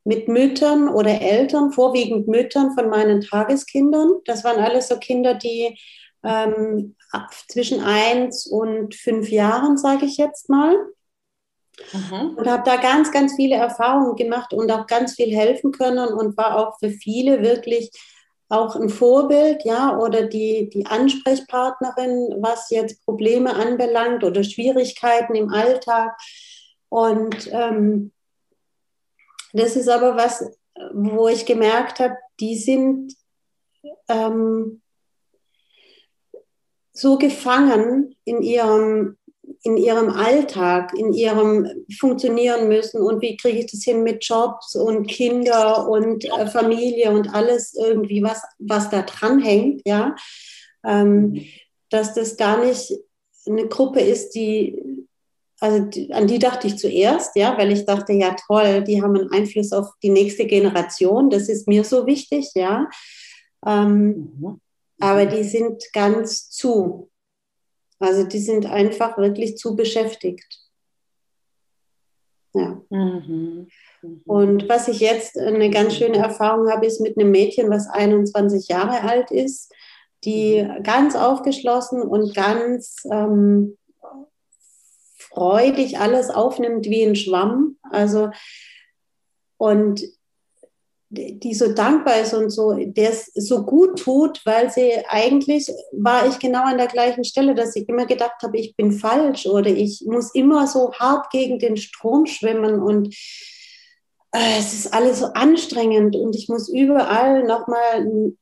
mit 0.06 0.28
Müttern 0.28 0.88
oder 0.88 1.20
Eltern, 1.20 1.72
vorwiegend 1.72 2.28
Müttern 2.28 2.74
von 2.76 2.90
meinen 2.90 3.22
Tageskindern. 3.22 4.22
Das 4.26 4.44
waren 4.44 4.60
alles 4.60 4.88
so 4.88 4.98
Kinder, 4.98 5.34
die 5.34 5.78
ähm, 6.24 6.96
zwischen 7.48 7.82
eins 7.82 8.46
und 8.46 8.96
fünf 8.96 9.30
Jahren, 9.30 9.78
sage 9.78 10.06
ich 10.06 10.18
jetzt 10.18 10.48
mal. 10.48 10.76
Mhm. 11.92 12.36
Und 12.38 12.48
habe 12.48 12.64
da 12.66 12.78
ganz, 12.78 13.12
ganz 13.12 13.36
viele 13.36 13.56
Erfahrungen 13.56 14.16
gemacht 14.16 14.54
und 14.54 14.72
auch 14.72 14.88
ganz 14.88 15.16
viel 15.16 15.36
helfen 15.36 15.72
können 15.72 16.14
und 16.14 16.38
war 16.38 16.58
auch 16.58 16.78
für 16.80 16.90
viele 16.90 17.42
wirklich 17.42 17.92
auch 18.48 18.76
ein 18.76 18.90
Vorbild, 18.90 19.66
ja, 19.66 19.98
oder 19.98 20.24
die, 20.28 20.70
die 20.70 20.86
Ansprechpartnerin, 20.86 22.36
was 22.42 22.70
jetzt 22.70 23.04
Probleme 23.04 23.56
anbelangt 23.56 24.24
oder 24.24 24.44
Schwierigkeiten 24.44 25.34
im 25.34 25.50
Alltag. 25.50 26.16
Und 26.90 27.50
ähm, 27.52 28.12
das 29.56 29.76
ist 29.76 29.88
aber 29.88 30.16
was, 30.16 30.44
wo 30.94 31.28
ich 31.28 31.46
gemerkt 31.46 32.00
habe, 32.00 32.16
die 32.40 32.58
sind 32.58 33.14
ähm, 34.10 34.82
so 36.92 37.18
gefangen 37.18 38.16
in 38.26 38.42
ihrem 38.42 39.18
in 39.62 39.78
ihrem 39.78 40.10
Alltag, 40.10 40.94
in 40.96 41.14
ihrem 41.14 41.68
Funktionieren 42.00 42.68
müssen 42.68 43.02
und 43.02 43.22
wie 43.22 43.38
kriege 43.38 43.60
ich 43.60 43.72
das 43.72 43.84
hin 43.84 44.04
mit 44.04 44.24
Jobs 44.24 44.76
und 44.76 45.08
Kinder 45.08 45.88
und 45.88 46.26
äh, 46.26 46.48
Familie 46.48 47.12
und 47.12 47.34
alles 47.34 47.74
irgendwie, 47.74 48.24
was, 48.24 48.42
was 48.60 48.90
da 48.90 49.02
dran 49.04 49.40
hängt, 49.40 49.82
ja, 49.86 50.16
ähm, 50.84 51.46
dass 51.90 52.14
das 52.14 52.38
gar 52.38 52.64
nicht 52.64 52.94
eine 53.48 53.68
Gruppe 53.68 54.02
ist, 54.02 54.32
die, 54.32 54.95
also 55.60 55.86
die, 55.86 56.14
an 56.14 56.28
die 56.28 56.40
dachte 56.40 56.68
ich 56.68 56.78
zuerst, 56.78 57.36
ja, 57.36 57.58
weil 57.58 57.72
ich 57.72 57.86
dachte, 57.86 58.14
ja 58.14 58.36
toll, 58.48 58.84
die 58.84 59.02
haben 59.02 59.16
einen 59.16 59.32
Einfluss 59.32 59.72
auf 59.72 59.88
die 60.04 60.10
nächste 60.10 60.46
Generation, 60.46 61.30
das 61.30 61.50
ist 61.50 61.68
mir 61.68 61.84
so 61.84 62.06
wichtig, 62.06 62.52
ja. 62.56 62.90
Ähm, 63.66 64.34
mhm. 64.40 64.62
Aber 65.00 65.26
die 65.26 65.44
sind 65.44 65.84
ganz 65.94 66.50
zu. 66.50 67.10
Also 68.00 68.26
die 68.26 68.40
sind 68.40 68.66
einfach 68.66 69.18
wirklich 69.18 69.58
zu 69.58 69.76
beschäftigt. 69.76 70.62
Ja. 72.54 72.82
Mhm. 72.90 73.68
Mhm. 74.02 74.22
Und 74.26 74.70
was 74.70 74.88
ich 74.88 75.00
jetzt 75.00 75.38
eine 75.38 75.70
ganz 75.70 75.96
schöne 75.96 76.18
Erfahrung 76.18 76.70
habe, 76.70 76.86
ist 76.86 77.02
mit 77.02 77.18
einem 77.18 77.32
Mädchen, 77.32 77.70
was 77.70 77.88
21 77.90 78.68
Jahre 78.68 79.02
alt 79.02 79.32
ist, 79.32 79.74
die 80.24 80.64
mhm. 80.64 80.84
ganz 80.84 81.16
aufgeschlossen 81.16 82.02
und 82.02 82.34
ganz 82.34 83.04
ähm, 83.12 83.78
freudig 85.36 86.00
alles 86.00 86.30
aufnimmt 86.30 86.86
wie 86.86 87.04
ein 87.04 87.16
Schwamm. 87.16 87.78
Also 87.92 88.32
und 89.58 90.02
die 91.10 91.54
so 91.54 91.72
dankbar 91.72 92.22
ist 92.22 92.34
und 92.34 92.50
so, 92.50 92.74
der 92.74 93.12
es 93.12 93.32
so 93.36 93.64
gut 93.64 94.00
tut, 94.00 94.42
weil 94.46 94.72
sie 94.72 94.92
eigentlich 95.08 95.72
war 95.92 96.28
ich 96.28 96.40
genau 96.40 96.64
an 96.64 96.78
der 96.78 96.88
gleichen 96.88 97.24
Stelle, 97.24 97.56
dass 97.56 97.76
ich 97.76 97.88
immer 97.88 98.06
gedacht 98.06 98.42
habe, 98.42 98.58
ich 98.58 98.76
bin 98.76 98.92
falsch 98.92 99.46
oder 99.46 99.70
ich 99.70 100.04
muss 100.06 100.34
immer 100.34 100.68
so 100.68 100.94
hart 100.94 101.30
gegen 101.30 101.60
den 101.60 101.78
Strom 101.78 102.26
schwimmen 102.26 102.82
und 102.82 103.16
äh, 104.32 104.60
es 104.60 104.74
ist 104.74 104.94
alles 104.94 105.20
so 105.20 105.28
anstrengend 105.28 106.16
und 106.16 106.36
ich 106.36 106.50
muss 106.50 106.68
überall 106.70 107.44
nochmal 107.44 108.34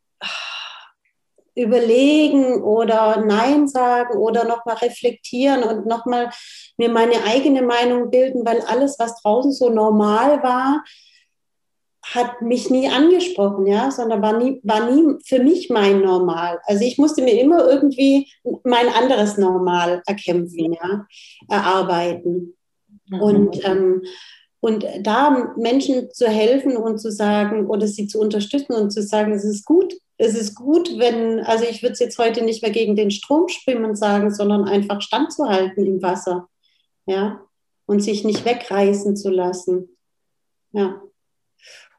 überlegen 1.56 2.64
oder 2.64 3.24
Nein 3.26 3.68
sagen 3.68 4.18
oder 4.18 4.46
nochmal 4.46 4.78
reflektieren 4.78 5.64
und 5.64 5.86
nochmal 5.86 6.30
mir 6.78 6.90
meine 6.90 7.24
eigene 7.26 7.62
Meinung 7.62 8.10
bilden, 8.10 8.46
weil 8.46 8.62
alles, 8.62 8.98
was 9.00 9.22
draußen 9.22 9.52
so 9.52 9.70
normal 9.70 10.42
war, 10.42 10.84
hat 12.04 12.42
mich 12.42 12.70
nie 12.70 12.90
angesprochen, 12.90 13.66
ja, 13.66 13.90
sondern 13.90 14.22
war 14.22 14.38
nie, 14.38 14.60
war 14.64 14.92
nie 14.92 15.18
für 15.26 15.40
mich 15.42 15.70
mein 15.70 16.02
Normal. 16.02 16.60
Also 16.66 16.84
ich 16.84 16.98
musste 16.98 17.22
mir 17.22 17.40
immer 17.40 17.66
irgendwie 17.66 18.30
mein 18.64 18.90
anderes 18.90 19.38
Normal 19.38 20.02
erkämpfen, 20.06 20.74
ja, 20.74 21.08
erarbeiten. 21.50 22.58
Mhm. 23.08 23.22
Und, 23.22 23.66
ähm, 23.66 24.02
und 24.60 24.86
da 25.02 25.54
Menschen 25.58 26.12
zu 26.12 26.28
helfen 26.28 26.76
und 26.76 27.00
zu 27.00 27.10
sagen 27.10 27.68
oder 27.68 27.88
sie 27.88 28.08
zu 28.08 28.20
unterstützen 28.20 28.74
und 28.74 28.92
zu 28.92 29.02
sagen, 29.02 29.32
es 29.32 29.46
ist 29.46 29.66
gut, 29.66 29.94
es 30.24 30.36
ist 30.36 30.56
gut, 30.56 30.98
wenn, 30.98 31.42
also 31.42 31.66
ich 31.66 31.82
würde 31.82 31.94
es 31.94 32.00
jetzt 32.00 32.18
heute 32.18 32.44
nicht 32.44 32.62
mehr 32.62 32.72
gegen 32.72 32.96
den 32.96 33.12
Strom 33.12 33.50
schwimmen 33.50 33.96
sagen, 33.96 34.34
sondern 34.34 34.66
einfach 34.66 35.02
standzuhalten 35.02 35.86
im 35.86 36.02
Wasser, 36.02 36.48
ja, 37.06 37.42
und 37.86 38.00
sich 38.00 38.24
nicht 38.24 38.46
wegreißen 38.46 39.18
zu 39.18 39.30
lassen, 39.30 39.90
ja. 40.72 41.02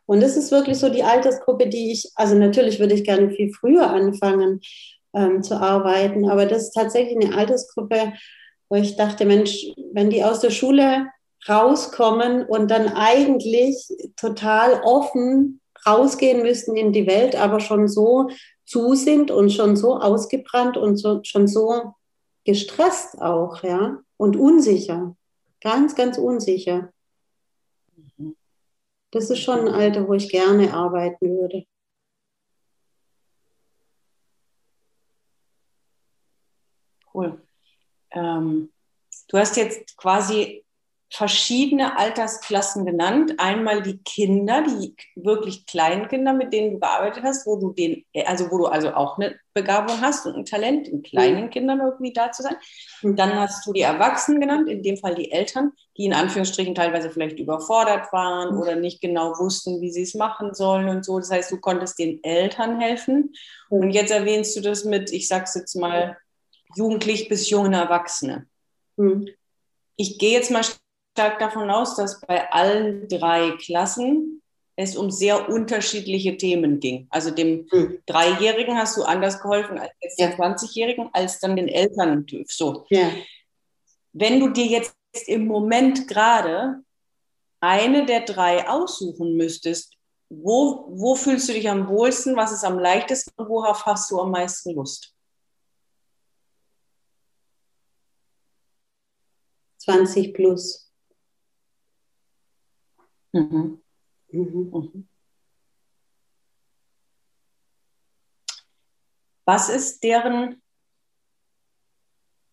Und 0.06 0.22
das 0.22 0.36
ist 0.36 0.50
wirklich 0.50 0.78
so 0.78 0.90
die 0.90 1.02
Altersgruppe, 1.02 1.68
die 1.68 1.92
ich, 1.92 2.10
also 2.14 2.34
natürlich 2.34 2.78
würde 2.78 2.94
ich 2.94 3.04
gerne 3.04 3.30
viel 3.30 3.52
früher 3.52 3.88
anfangen 3.90 4.60
ähm, 5.14 5.42
zu 5.42 5.60
arbeiten, 5.60 6.28
aber 6.28 6.46
das 6.46 6.64
ist 6.64 6.72
tatsächlich 6.72 7.16
eine 7.16 7.36
Altersgruppe, 7.36 8.12
wo 8.68 8.76
ich 8.76 8.96
dachte, 8.96 9.24
Mensch, 9.24 9.66
wenn 9.92 10.10
die 10.10 10.24
aus 10.24 10.40
der 10.40 10.50
Schule 10.50 11.06
rauskommen 11.48 12.46
und 12.46 12.70
dann 12.70 12.88
eigentlich 12.88 13.86
total 14.16 14.80
offen 14.82 15.60
rausgehen 15.86 16.42
müssten 16.42 16.76
in 16.76 16.92
die 16.92 17.06
Welt, 17.06 17.36
aber 17.36 17.60
schon 17.60 17.88
so 17.88 18.30
zu 18.64 18.94
sind 18.94 19.30
und 19.30 19.50
schon 19.50 19.76
so 19.76 19.98
ausgebrannt 19.98 20.76
und 20.76 20.96
so, 20.96 21.20
schon 21.24 21.46
so 21.46 21.94
gestresst 22.44 23.20
auch, 23.20 23.62
ja, 23.62 23.98
und 24.16 24.36
unsicher, 24.36 25.16
ganz, 25.60 25.94
ganz 25.94 26.18
unsicher. 26.18 26.92
Das 29.10 29.30
ist 29.30 29.40
schon 29.40 29.60
ein 29.60 29.68
Alter, 29.68 30.08
wo 30.08 30.14
ich 30.14 30.28
gerne 30.28 30.74
arbeiten 30.74 31.28
würde. 31.28 31.64
Cool. 37.12 37.40
Ähm, 38.10 38.72
du 39.28 39.38
hast 39.38 39.56
jetzt 39.56 39.96
quasi 39.96 40.63
verschiedene 41.14 41.96
Altersklassen 41.96 42.84
genannt. 42.84 43.34
Einmal 43.38 43.82
die 43.82 43.98
Kinder, 43.98 44.64
die 44.66 44.96
wirklich 45.14 45.64
kleinen 45.64 46.08
Kinder, 46.08 46.32
mit 46.32 46.52
denen 46.52 46.72
du 46.72 46.80
gearbeitet 46.80 47.22
hast, 47.22 47.46
wo 47.46 47.54
du 47.54 47.72
den, 47.72 48.04
also 48.26 48.50
wo 48.50 48.58
du 48.58 48.66
also 48.66 48.92
auch 48.94 49.16
eine 49.16 49.38
Begabung 49.54 50.00
hast 50.00 50.26
und 50.26 50.34
ein 50.34 50.44
Talent, 50.44 50.88
in 50.88 51.04
kleinen 51.04 51.44
mhm. 51.44 51.50
Kindern 51.50 51.80
irgendwie 51.80 52.12
da 52.12 52.32
zu 52.32 52.42
sein. 52.42 52.56
Dann 53.02 53.38
hast 53.38 53.64
du 53.64 53.72
die 53.72 53.82
Erwachsenen 53.82 54.40
genannt, 54.40 54.68
in 54.68 54.82
dem 54.82 54.96
Fall 54.96 55.14
die 55.14 55.30
Eltern, 55.30 55.70
die 55.96 56.06
in 56.06 56.14
Anführungsstrichen 56.14 56.74
teilweise 56.74 57.10
vielleicht 57.10 57.38
überfordert 57.38 58.12
waren 58.12 58.52
mhm. 58.52 58.60
oder 58.60 58.74
nicht 58.74 59.00
genau 59.00 59.38
wussten, 59.38 59.80
wie 59.80 59.92
sie 59.92 60.02
es 60.02 60.14
machen 60.14 60.52
sollen 60.52 60.88
und 60.88 61.04
so. 61.04 61.20
Das 61.20 61.30
heißt, 61.30 61.52
du 61.52 61.60
konntest 61.60 61.96
den 62.00 62.24
Eltern 62.24 62.80
helfen. 62.80 63.34
Mhm. 63.70 63.78
Und 63.78 63.90
jetzt 63.92 64.10
erwähnst 64.10 64.56
du 64.56 64.60
das 64.62 64.84
mit, 64.84 65.12
ich 65.12 65.28
sag's 65.28 65.54
jetzt 65.54 65.76
mal, 65.76 66.18
jugendlich 66.74 67.28
bis 67.28 67.48
junge 67.50 67.76
Erwachsene. 67.76 68.48
Ich 69.94 70.18
gehe 70.18 70.32
jetzt 70.32 70.50
mal 70.50 70.64
stark 71.14 71.38
davon 71.38 71.70
aus, 71.70 71.94
dass 71.94 72.20
bei 72.20 72.50
allen 72.50 73.08
drei 73.08 73.52
Klassen 73.52 74.42
es 74.76 74.96
um 74.96 75.12
sehr 75.12 75.48
unterschiedliche 75.48 76.36
Themen 76.36 76.80
ging. 76.80 77.06
Also 77.10 77.30
dem 77.30 77.68
hm. 77.70 78.02
Dreijährigen 78.06 78.76
hast 78.76 78.96
du 78.96 79.04
anders 79.04 79.40
geholfen 79.40 79.78
als 79.78 79.92
jetzt 80.00 80.18
ja. 80.18 80.30
20-Jährigen, 80.30 81.10
als 81.12 81.38
dann 81.38 81.54
den 81.54 81.68
Eltern. 81.68 82.26
So. 82.48 82.84
Ja. 82.90 83.12
Wenn 84.12 84.40
du 84.40 84.48
dir 84.48 84.66
jetzt 84.66 84.96
im 85.26 85.46
Moment 85.46 86.08
gerade 86.08 86.82
eine 87.60 88.04
der 88.06 88.22
drei 88.22 88.68
aussuchen 88.68 89.36
müsstest, 89.36 89.94
wo, 90.28 90.88
wo 90.90 91.14
fühlst 91.14 91.48
du 91.48 91.52
dich 91.52 91.70
am 91.70 91.86
wohlsten, 91.86 92.34
was 92.34 92.50
ist 92.50 92.64
am 92.64 92.80
leichtesten 92.80 93.30
und 93.36 93.48
worauf 93.48 93.86
hast 93.86 94.10
du 94.10 94.20
am 94.20 94.32
meisten 94.32 94.74
Lust? 94.74 95.14
20 99.78 100.34
plus. 100.34 100.83
Mhm. 103.34 103.82
Mhm. 104.30 104.70
Mhm. 104.72 105.08
Was 109.44 109.68
ist 109.68 110.02
deren, 110.02 110.62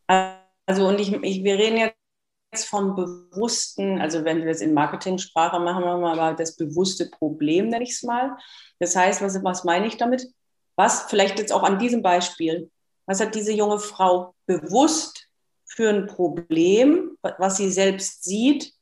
also 0.07 0.87
und 0.87 0.99
ich, 0.99 1.13
ich, 1.13 1.43
wir 1.43 1.57
reden 1.57 1.77
jetzt 1.77 2.65
vom 2.67 2.95
bewussten, 2.95 4.01
also 4.01 4.25
wenn 4.25 4.39
wir 4.39 4.47
das 4.47 4.59
in 4.59 4.73
Marketing-Sprache 4.73 5.59
machen, 5.59 5.83
machen 5.85 6.01
wir 6.01 6.15
mal 6.15 6.35
das 6.35 6.57
bewusste 6.57 7.09
Problem, 7.09 7.69
nenne 7.69 7.83
ich 7.83 7.91
es 7.91 8.03
mal. 8.03 8.35
Das 8.79 8.95
heißt, 8.95 9.21
was, 9.21 9.41
was 9.43 9.63
meine 9.63 9.85
ich 9.85 9.97
damit? 9.97 10.27
Was, 10.75 11.03
vielleicht 11.03 11.37
jetzt 11.37 11.53
auch 11.53 11.63
an 11.63 11.79
diesem 11.79 12.01
Beispiel, 12.01 12.71
was 13.05 13.21
hat 13.21 13.35
diese 13.35 13.53
junge 13.53 13.79
Frau 13.79 14.33
bewusst 14.47 15.29
für 15.65 15.89
ein 15.89 16.07
Problem, 16.07 17.17
was 17.21 17.57
sie 17.57 17.69
selbst 17.69 18.23
sieht, 18.23 18.73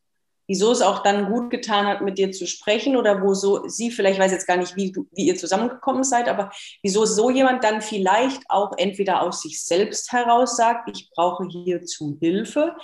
wieso 0.49 0.71
es 0.71 0.81
auch 0.81 1.03
dann 1.03 1.31
gut 1.31 1.51
getan 1.51 1.85
hat, 1.85 2.01
mit 2.01 2.17
dir 2.17 2.31
zu 2.31 2.47
sprechen 2.47 2.97
oder 2.97 3.21
wo 3.21 3.35
so 3.35 3.67
sie 3.67 3.91
vielleicht 3.91 4.19
weiß 4.19 4.31
jetzt 4.31 4.47
gar 4.47 4.57
nicht, 4.57 4.75
wie, 4.75 4.91
du, 4.91 5.07
wie 5.11 5.27
ihr 5.27 5.35
zusammengekommen 5.35 6.03
seid, 6.03 6.27
aber 6.27 6.49
wieso 6.81 7.05
so 7.05 7.29
jemand 7.29 7.63
dann 7.63 7.81
vielleicht 7.81 8.41
auch 8.49 8.71
entweder 8.77 9.21
aus 9.21 9.43
sich 9.43 9.63
selbst 9.63 10.11
heraus 10.11 10.57
sagt, 10.57 10.89
ich 10.89 11.11
brauche 11.11 11.47
hierzu 11.47 12.17
Hilfe 12.19 12.75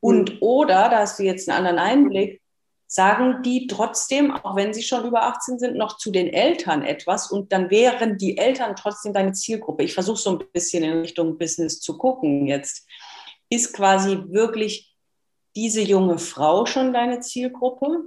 und 0.00 0.32
mhm. 0.32 0.38
oder, 0.40 0.88
da 0.88 1.00
hast 1.00 1.18
du 1.18 1.22
jetzt 1.22 1.48
einen 1.48 1.58
anderen 1.58 1.78
Einblick, 1.78 2.40
sagen 2.86 3.42
die 3.44 3.66
trotzdem, 3.66 4.32
auch 4.32 4.56
wenn 4.56 4.72
sie 4.72 4.82
schon 4.82 5.06
über 5.06 5.24
18 5.24 5.58
sind, 5.58 5.76
noch 5.76 5.98
zu 5.98 6.10
den 6.10 6.26
Eltern 6.26 6.82
etwas 6.82 7.30
und 7.30 7.52
dann 7.52 7.70
wären 7.70 8.16
die 8.16 8.38
Eltern 8.38 8.74
trotzdem 8.76 9.12
deine 9.12 9.32
Zielgruppe. 9.32 9.84
Ich 9.84 9.92
versuche 9.92 10.18
so 10.18 10.30
ein 10.30 10.44
bisschen 10.52 10.82
in 10.82 11.00
Richtung 11.00 11.36
Business 11.36 11.80
zu 11.80 11.98
gucken 11.98 12.46
jetzt. 12.46 12.88
Ist 13.50 13.74
quasi 13.74 14.24
wirklich 14.28 14.89
diese 15.56 15.82
junge 15.82 16.18
Frau 16.18 16.66
schon 16.66 16.92
deine 16.92 17.20
Zielgruppe? 17.20 18.04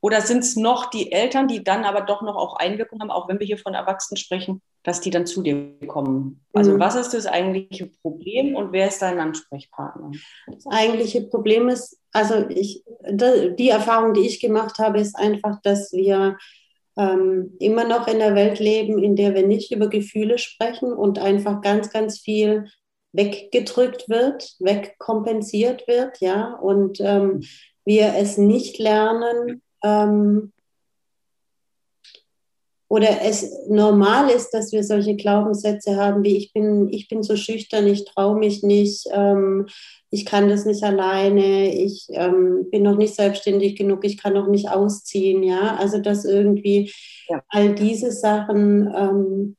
Oder 0.00 0.20
sind 0.20 0.40
es 0.40 0.54
noch 0.54 0.90
die 0.90 1.10
Eltern, 1.10 1.48
die 1.48 1.64
dann 1.64 1.84
aber 1.84 2.02
doch 2.02 2.22
noch 2.22 2.36
auch 2.36 2.56
Einwirkung 2.56 3.00
haben, 3.00 3.10
auch 3.10 3.28
wenn 3.28 3.40
wir 3.40 3.46
hier 3.46 3.58
von 3.58 3.74
Erwachsenen 3.74 4.16
sprechen, 4.16 4.62
dass 4.84 5.00
die 5.00 5.10
dann 5.10 5.26
zu 5.26 5.42
dir 5.42 5.76
kommen? 5.88 6.44
Also 6.52 6.72
mhm. 6.72 6.80
was 6.80 6.94
ist 6.94 7.14
das 7.14 7.26
eigentliche 7.26 7.86
Problem 8.02 8.54
und 8.54 8.72
wer 8.72 8.88
ist 8.88 9.02
dein 9.02 9.18
Ansprechpartner? 9.18 10.12
Das 10.46 10.66
eigentliche 10.68 11.22
Problem 11.22 11.68
ist, 11.68 11.98
also 12.12 12.48
ich, 12.48 12.84
die 13.10 13.70
Erfahrung, 13.70 14.14
die 14.14 14.26
ich 14.26 14.40
gemacht 14.40 14.78
habe, 14.78 15.00
ist 15.00 15.16
einfach, 15.16 15.60
dass 15.62 15.92
wir 15.92 16.38
ähm, 16.96 17.56
immer 17.58 17.84
noch 17.84 18.06
in 18.06 18.18
der 18.18 18.34
Welt 18.34 18.58
leben, 18.58 19.02
in 19.02 19.16
der 19.16 19.34
wir 19.34 19.46
nicht 19.46 19.72
über 19.72 19.88
Gefühle 19.88 20.38
sprechen 20.38 20.92
und 20.92 21.18
einfach 21.18 21.60
ganz, 21.60 21.90
ganz 21.90 22.20
viel 22.20 22.68
weggedrückt 23.12 24.08
wird, 24.08 24.56
wegkompensiert 24.58 25.88
wird, 25.88 26.20
ja, 26.20 26.54
und 26.54 27.00
ähm, 27.00 27.42
wir 27.84 28.14
es 28.16 28.36
nicht 28.36 28.78
lernen 28.78 29.62
ähm, 29.82 30.52
oder 32.90 33.20
es 33.22 33.50
normal 33.68 34.30
ist, 34.30 34.50
dass 34.50 34.72
wir 34.72 34.82
solche 34.82 35.14
Glaubenssätze 35.14 35.96
haben, 35.96 36.24
wie 36.24 36.38
ich 36.38 36.52
bin, 36.54 36.88
ich 36.90 37.06
bin 37.08 37.22
so 37.22 37.36
schüchtern, 37.36 37.86
ich 37.86 38.06
traue 38.06 38.38
mich 38.38 38.62
nicht, 38.62 39.06
ähm, 39.12 39.66
ich 40.10 40.24
kann 40.24 40.48
das 40.48 40.64
nicht 40.64 40.82
alleine, 40.82 41.74
ich 41.74 42.06
ähm, 42.10 42.70
bin 42.70 42.82
noch 42.82 42.96
nicht 42.96 43.14
selbstständig 43.14 43.76
genug, 43.76 44.04
ich 44.04 44.16
kann 44.16 44.32
noch 44.32 44.48
nicht 44.48 44.70
ausziehen, 44.70 45.42
ja, 45.42 45.76
also 45.76 45.98
dass 45.98 46.24
irgendwie 46.24 46.90
ja. 47.28 47.42
all 47.48 47.74
diese 47.74 48.10
Sachen 48.10 48.90
ähm, 48.96 49.56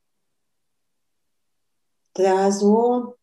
da 2.16 2.52
so 2.52 3.19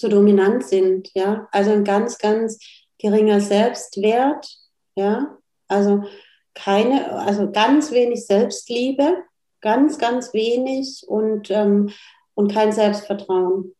so 0.00 0.08
dominant 0.08 0.64
sind, 0.64 1.10
ja. 1.14 1.48
Also 1.52 1.70
ein 1.70 1.84
ganz, 1.84 2.18
ganz 2.18 2.58
geringer 2.98 3.40
Selbstwert, 3.40 4.48
ja. 4.94 5.38
Also 5.68 6.04
keine, 6.54 7.12
also 7.12 7.50
ganz 7.50 7.92
wenig 7.92 8.26
Selbstliebe, 8.26 9.24
ganz, 9.60 9.98
ganz 9.98 10.34
wenig 10.34 11.04
und, 11.06 11.50
ähm, 11.50 11.90
und 12.34 12.52
kein 12.52 12.72
Selbstvertrauen. 12.72 13.74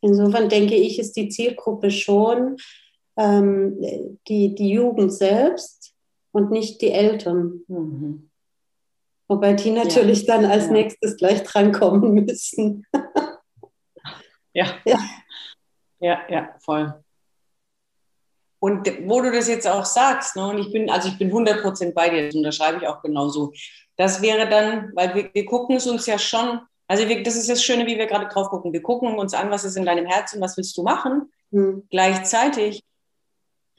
Insofern 0.00 0.48
denke 0.48 0.74
ich, 0.74 0.98
ist 0.98 1.16
die 1.16 1.28
Zielgruppe 1.28 1.90
schon 1.90 2.56
ähm, 3.16 4.18
die, 4.28 4.54
die 4.54 4.70
Jugend 4.70 5.12
selbst 5.12 5.92
und 6.30 6.50
nicht 6.50 6.80
die 6.82 6.92
Eltern. 6.92 7.62
Mhm. 7.66 8.27
Wobei 9.28 9.52
die 9.52 9.70
natürlich 9.70 10.22
ja. 10.22 10.36
dann 10.36 10.50
als 10.50 10.66
ja. 10.66 10.72
nächstes 10.72 11.16
gleich 11.16 11.42
drankommen 11.42 12.14
müssen. 12.26 12.86
ja. 14.52 14.66
ja. 14.84 14.98
Ja, 16.00 16.20
ja, 16.28 16.54
voll. 16.60 16.94
Und 18.60 18.88
wo 19.06 19.20
du 19.20 19.32
das 19.32 19.48
jetzt 19.48 19.66
auch 19.66 19.84
sagst, 19.84 20.36
ne, 20.36 20.48
und 20.48 20.58
ich 20.58 20.72
bin, 20.72 20.90
also 20.90 21.08
ich 21.08 21.18
bin 21.18 21.32
100% 21.32 21.92
bei 21.92 22.08
dir, 22.08 22.26
das 22.26 22.34
unterschreibe 22.34 22.78
ich 22.78 22.86
auch 22.86 23.02
genauso. 23.02 23.52
Das 23.96 24.22
wäre 24.22 24.48
dann, 24.48 24.92
weil 24.94 25.14
wir, 25.14 25.30
wir 25.32 25.44
gucken 25.44 25.76
es 25.76 25.86
uns 25.86 26.06
ja 26.06 26.18
schon 26.18 26.60
also 26.88 27.06
wir, 27.06 27.22
das 27.22 27.36
ist 27.36 27.50
das 27.50 27.62
Schöne, 27.62 27.86
wie 27.86 27.98
wir 27.98 28.06
gerade 28.06 28.28
drauf 28.28 28.48
gucken. 28.48 28.72
Wir 28.72 28.82
gucken 28.82 29.18
uns 29.18 29.34
an, 29.34 29.50
was 29.50 29.64
ist 29.64 29.76
in 29.76 29.84
deinem 29.84 30.06
Herzen, 30.06 30.40
was 30.40 30.56
willst 30.56 30.76
du 30.76 30.82
machen. 30.82 31.30
Mhm. 31.50 31.86
Gleichzeitig, 31.90 32.82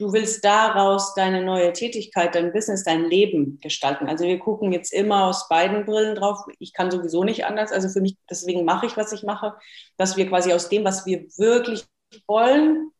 du 0.00 0.14
willst 0.14 0.42
daraus 0.44 1.14
deine 1.14 1.44
neue 1.44 1.74
Tätigkeit, 1.74 2.34
dein 2.34 2.52
Business, 2.52 2.84
dein 2.84 3.04
Leben 3.04 3.60
gestalten. 3.60 4.08
Also 4.08 4.24
wir 4.24 4.38
gucken 4.38 4.72
jetzt 4.72 4.94
immer 4.94 5.26
aus 5.26 5.46
beiden 5.48 5.84
Brillen 5.84 6.14
drauf. 6.14 6.38
Ich 6.58 6.72
kann 6.72 6.90
sowieso 6.90 7.22
nicht 7.22 7.44
anders. 7.44 7.70
Also 7.70 7.90
für 7.90 8.00
mich, 8.00 8.16
deswegen 8.28 8.64
mache 8.64 8.86
ich, 8.86 8.96
was 8.96 9.12
ich 9.12 9.24
mache, 9.24 9.54
dass 9.98 10.16
wir 10.16 10.26
quasi 10.26 10.54
aus 10.54 10.70
dem, 10.70 10.84
was 10.84 11.04
wir 11.04 11.26
wirklich 11.36 11.84
wollen, 12.26 12.92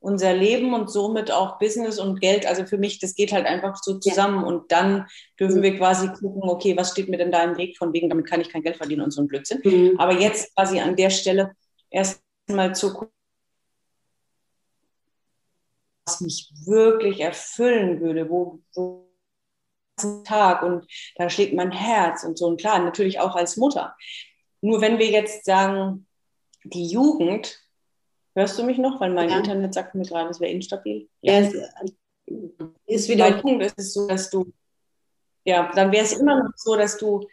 unser 0.00 0.34
Leben 0.34 0.74
und 0.74 0.90
somit 0.90 1.30
auch 1.30 1.58
Business 1.60 2.00
und 2.00 2.20
Geld. 2.20 2.46
Also 2.46 2.66
für 2.66 2.78
mich, 2.78 2.98
das 2.98 3.14
geht 3.14 3.32
halt 3.32 3.46
einfach 3.46 3.76
so 3.80 4.00
zusammen. 4.00 4.40
Ja. 4.40 4.46
Und 4.46 4.72
dann 4.72 5.06
dürfen 5.38 5.58
mhm. 5.58 5.62
wir 5.62 5.78
quasi 5.78 6.08
gucken, 6.08 6.50
okay, 6.50 6.76
was 6.76 6.90
steht 6.90 7.08
mir 7.08 7.16
denn 7.16 7.30
da 7.30 7.44
im 7.44 7.56
Weg 7.56 7.78
von 7.78 7.92
wegen, 7.92 8.08
damit 8.08 8.26
kann 8.26 8.40
ich 8.40 8.50
kein 8.50 8.62
Geld 8.62 8.76
verdienen 8.76 9.02
und 9.02 9.12
so 9.12 9.22
ein 9.22 9.28
Blödsinn. 9.28 9.60
Mhm. 9.62 9.94
Aber 9.98 10.12
jetzt 10.12 10.52
quasi 10.56 10.80
an 10.80 10.96
der 10.96 11.10
Stelle 11.10 11.52
erst 11.90 12.20
mal 12.48 12.74
zu 12.74 12.92
gucken, 12.92 13.14
was 16.06 16.20
mich 16.20 16.50
wirklich 16.64 17.20
erfüllen 17.20 18.00
würde, 18.00 18.28
wo, 18.28 18.60
wo 18.74 19.04
Tag 20.24 20.62
und 20.62 20.86
da 21.16 21.30
schlägt 21.30 21.54
mein 21.54 21.70
Herz 21.70 22.24
und 22.24 22.36
so. 22.36 22.46
Und 22.46 22.60
klar, 22.60 22.80
natürlich 22.80 23.20
auch 23.20 23.36
als 23.36 23.56
Mutter. 23.56 23.96
Nur 24.60 24.80
wenn 24.80 24.98
wir 24.98 25.08
jetzt 25.08 25.44
sagen, 25.44 26.06
die 26.64 26.86
Jugend 26.86 27.64
Hörst 28.36 28.58
du 28.58 28.64
mich 28.64 28.78
noch? 28.78 29.00
Weil 29.00 29.12
mein 29.12 29.30
ja. 29.30 29.38
Internet 29.38 29.74
sagt 29.74 29.94
mir 29.94 30.04
gerade, 30.04 30.30
es 30.30 30.40
wäre 30.40 30.50
instabil. 30.50 31.08
Ja, 31.20 31.38
es 31.38 31.54
ist 32.86 33.08
wieder. 33.08 33.30
Mein 33.30 33.40
Punkt 33.40 33.64
ist 33.64 33.78
es 33.78 33.94
so, 33.94 34.08
dass 34.08 34.28
du, 34.30 34.52
ja, 35.44 35.70
dann 35.74 35.92
wäre 35.92 36.04
es 36.04 36.14
immer 36.14 36.42
noch 36.42 36.50
so, 36.56 36.74
dass 36.74 36.98
du, 36.98 37.26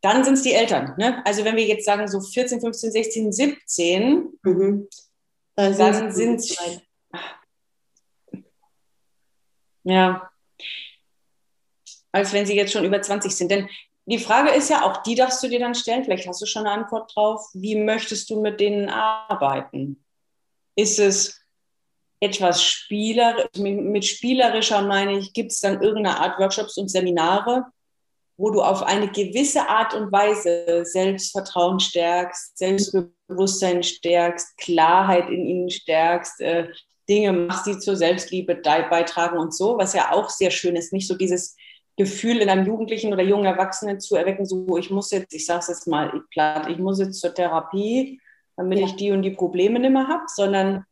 dann 0.00 0.22
sind 0.22 0.34
es 0.34 0.42
die 0.42 0.52
Eltern. 0.52 0.94
Ne? 0.96 1.22
Also 1.26 1.44
wenn 1.44 1.56
wir 1.56 1.64
jetzt 1.64 1.84
sagen, 1.84 2.06
so 2.06 2.20
14, 2.20 2.60
15, 2.60 2.92
16, 2.92 3.32
17, 3.32 4.38
mhm. 4.42 4.88
dann, 5.56 5.76
dann 5.76 6.12
sind 6.12 6.36
es. 6.36 6.56
Ja. 9.84 10.30
Als 12.12 12.32
wenn 12.32 12.46
sie 12.46 12.56
jetzt 12.56 12.72
schon 12.72 12.84
über 12.84 13.00
20 13.00 13.34
sind. 13.34 13.50
Denn 13.50 13.68
die 14.06 14.18
Frage 14.18 14.50
ist 14.50 14.70
ja, 14.70 14.84
auch 14.84 15.02
die 15.02 15.14
darfst 15.14 15.42
du 15.42 15.48
dir 15.48 15.60
dann 15.60 15.74
stellen, 15.74 16.04
vielleicht 16.04 16.28
hast 16.28 16.42
du 16.42 16.46
schon 16.46 16.66
eine 16.66 16.82
Antwort 16.82 17.14
drauf, 17.14 17.48
wie 17.54 17.76
möchtest 17.76 18.28
du 18.30 18.40
mit 18.40 18.60
denen 18.60 18.88
arbeiten? 18.88 20.04
Ist 20.76 20.98
es 20.98 21.40
etwas 22.20 22.62
spielerisch, 22.62 23.46
mit 23.56 24.04
spielerischer 24.04 24.82
meine 24.82 25.18
ich, 25.18 25.32
gibt 25.32 25.52
es 25.52 25.60
dann 25.60 25.82
irgendeine 25.82 26.20
Art 26.20 26.38
Workshops 26.38 26.76
und 26.76 26.88
Seminare, 26.90 27.66
wo 28.36 28.50
du 28.50 28.62
auf 28.62 28.82
eine 28.82 29.08
gewisse 29.08 29.68
Art 29.68 29.94
und 29.94 30.10
Weise 30.10 30.84
Selbstvertrauen 30.84 31.80
stärkst, 31.80 32.58
Selbstbewusstsein 32.58 33.82
stärkst, 33.82 34.56
Klarheit 34.58 35.28
in 35.28 35.46
ihnen 35.46 35.70
stärkst, 35.70 36.40
äh, 36.40 36.68
Dinge 37.08 37.32
machst, 37.32 37.66
die 37.66 37.78
zur 37.78 37.96
Selbstliebe 37.96 38.56
beitragen 38.56 39.38
und 39.38 39.54
so, 39.54 39.76
was 39.78 39.94
ja 39.94 40.12
auch 40.12 40.30
sehr 40.30 40.50
schön 40.50 40.76
ist, 40.76 40.92
nicht 40.92 41.06
so 41.06 41.16
dieses 41.16 41.56
Gefühl 41.96 42.38
in 42.38 42.48
einem 42.48 42.66
Jugendlichen 42.66 43.12
oder 43.12 43.22
jungen 43.22 43.44
Erwachsenen 43.44 44.00
zu 44.00 44.16
erwecken, 44.16 44.46
so 44.46 44.76
ich 44.76 44.90
muss 44.90 45.10
jetzt, 45.10 45.32
ich 45.32 45.46
sage 45.46 45.60
es 45.60 45.68
jetzt 45.68 45.86
mal 45.86 46.22
platt, 46.32 46.68
ich 46.68 46.78
muss 46.78 46.98
jetzt 46.98 47.20
zur 47.20 47.34
Therapie, 47.34 48.20
damit 48.56 48.80
ja. 48.80 48.86
ich 48.86 48.96
die 48.96 49.12
und 49.12 49.22
die 49.22 49.30
Probleme 49.30 49.78
nicht 49.78 49.92
mehr 49.92 50.08
habe, 50.08 50.24
sondern 50.26 50.84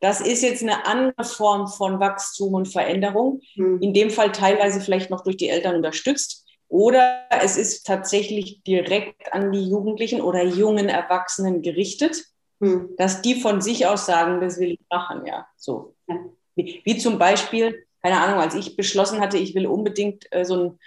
das 0.00 0.20
ist 0.20 0.42
jetzt 0.42 0.62
eine 0.62 0.86
andere 0.86 1.24
Form 1.24 1.66
von 1.66 1.98
Wachstum 1.98 2.54
und 2.54 2.66
Veränderung. 2.66 3.40
Mhm. 3.56 3.78
In 3.80 3.94
dem 3.94 4.10
Fall 4.10 4.32
teilweise 4.32 4.80
vielleicht 4.80 5.10
noch 5.10 5.22
durch 5.22 5.36
die 5.36 5.48
Eltern 5.48 5.76
unterstützt. 5.76 6.44
Oder 6.68 7.22
es 7.30 7.56
ist 7.56 7.86
tatsächlich 7.86 8.62
direkt 8.62 9.32
an 9.32 9.52
die 9.52 9.68
Jugendlichen 9.68 10.20
oder 10.20 10.44
jungen 10.44 10.88
Erwachsenen 10.88 11.62
gerichtet, 11.62 12.24
mhm. 12.60 12.90
dass 12.96 13.22
die 13.22 13.40
von 13.40 13.60
sich 13.60 13.86
aus 13.86 14.06
sagen, 14.06 14.40
das 14.40 14.58
will 14.58 14.72
ich 14.72 14.80
machen, 14.90 15.26
ja. 15.26 15.46
So. 15.56 15.94
Ja. 16.06 16.16
Wie, 16.54 16.80
wie, 16.84 16.98
zum 16.98 17.18
Beispiel, 17.18 17.86
keine 18.02 18.20
Ahnung, 18.20 18.40
als 18.40 18.54
ich 18.54 18.76
beschlossen 18.76 19.20
hatte, 19.20 19.38
ich 19.38 19.54
will 19.54 19.66
unbedingt 19.66 20.26
äh, 20.32 20.44
so 20.44 20.56
ein 20.56 20.78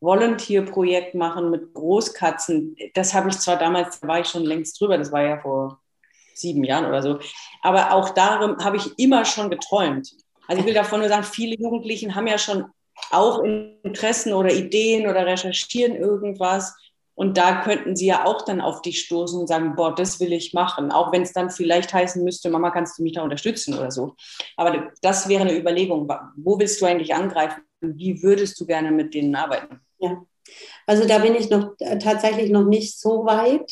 Volunteer-Projekt 0.00 1.14
machen 1.14 1.50
mit 1.50 1.74
Großkatzen. 1.74 2.76
Das 2.94 3.12
habe 3.12 3.28
ich 3.28 3.38
zwar 3.38 3.58
damals, 3.58 4.00
da 4.00 4.08
war 4.08 4.20
ich 4.20 4.28
schon 4.28 4.44
längst 4.44 4.80
drüber, 4.80 4.96
das 4.96 5.12
war 5.12 5.22
ja 5.22 5.38
vor 5.38 5.80
sieben 6.34 6.64
Jahren 6.64 6.86
oder 6.86 7.02
so, 7.02 7.18
aber 7.62 7.92
auch 7.92 8.10
darum 8.10 8.56
habe 8.64 8.78
ich 8.78 8.98
immer 8.98 9.24
schon 9.26 9.50
geträumt. 9.50 10.16
Also 10.48 10.60
ich 10.60 10.66
will 10.66 10.74
davon 10.74 11.00
nur 11.00 11.08
sagen, 11.08 11.24
viele 11.24 11.54
Jugendlichen 11.56 12.14
haben 12.14 12.26
ja 12.26 12.38
schon 12.38 12.64
auch 13.10 13.42
Interessen 13.44 14.32
oder 14.32 14.52
Ideen 14.52 15.06
oder 15.06 15.26
recherchieren 15.26 15.94
irgendwas. 15.94 16.74
Und 17.20 17.36
da 17.36 17.60
könnten 17.60 17.96
sie 17.96 18.06
ja 18.06 18.24
auch 18.24 18.46
dann 18.46 18.62
auf 18.62 18.80
dich 18.80 19.02
stoßen 19.02 19.38
und 19.38 19.46
sagen, 19.46 19.74
boah, 19.76 19.94
das 19.94 20.20
will 20.20 20.32
ich 20.32 20.54
machen. 20.54 20.90
Auch 20.90 21.12
wenn 21.12 21.20
es 21.20 21.34
dann 21.34 21.50
vielleicht 21.50 21.92
heißen 21.92 22.24
müsste, 22.24 22.48
Mama, 22.48 22.70
kannst 22.70 22.98
du 22.98 23.02
mich 23.02 23.12
da 23.12 23.20
unterstützen 23.20 23.74
oder 23.74 23.90
so. 23.90 24.14
Aber 24.56 24.90
das 25.02 25.28
wäre 25.28 25.42
eine 25.42 25.54
Überlegung. 25.54 26.08
Wo 26.36 26.58
willst 26.58 26.80
du 26.80 26.86
eigentlich 26.86 27.14
angreifen? 27.14 27.60
Wie 27.82 28.22
würdest 28.22 28.58
du 28.58 28.64
gerne 28.64 28.90
mit 28.90 29.12
denen 29.12 29.36
arbeiten? 29.36 29.80
Ja, 29.98 30.22
also 30.86 31.06
da 31.06 31.18
bin 31.18 31.34
ich 31.34 31.50
noch 31.50 31.74
äh, 31.80 31.98
tatsächlich 31.98 32.50
noch 32.50 32.64
nicht 32.64 32.98
so 32.98 33.26
weit, 33.26 33.70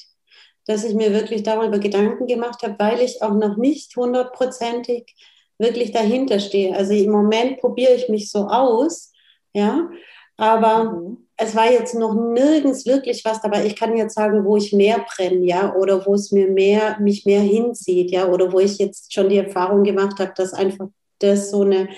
dass 0.67 0.85
ich 0.85 0.93
mir 0.95 1.15
wirklich 1.15 1.43
darüber 1.43 1.79
Gedanken 1.79 2.27
gemacht 2.27 2.63
habe, 2.63 2.75
weil 2.79 3.01
ich 3.01 3.23
auch 3.23 3.33
noch 3.33 3.57
nicht 3.57 3.97
hundertprozentig 3.97 5.17
wirklich 5.57 5.93
dahinter 5.93 6.39
stehe. 6.39 6.77
Also 6.77 6.93
im 6.93 7.13
Moment 7.13 7.61
probiere 7.61 7.95
ich 7.95 8.11
mich 8.11 8.31
so 8.31 8.49
aus, 8.49 9.11
ja, 9.55 9.89
aber 10.37 10.93
mhm. 10.93 11.28
Es 11.41 11.55
war 11.55 11.71
jetzt 11.71 11.95
noch 11.95 12.15
nirgends 12.15 12.85
wirklich 12.85 13.25
was 13.25 13.41
dabei. 13.41 13.65
Ich 13.65 13.77
kann 13.77 13.97
jetzt 13.97 14.15
sagen, 14.15 14.45
wo 14.45 14.57
ich 14.57 14.73
mehr 14.73 15.07
brenne, 15.17 15.47
ja, 15.47 15.73
oder 15.75 16.05
wo 16.05 16.15
es 16.15 16.33
mir 16.33 16.49
mehr, 16.49 16.99
mich 17.01 17.25
mehr 17.27 17.41
hinzieht, 17.41 18.11
ja, 18.11 18.27
oder 18.29 18.53
wo 18.53 18.59
ich 18.59 18.79
jetzt 18.79 19.15
schon 19.15 19.29
die 19.29 19.39
Erfahrung 19.39 19.85
gemacht 19.85 20.19
habe, 20.19 20.33
dass 20.37 20.53
einfach 20.53 20.89
das 21.21 21.51
so 21.51 21.63
eine 21.63 21.89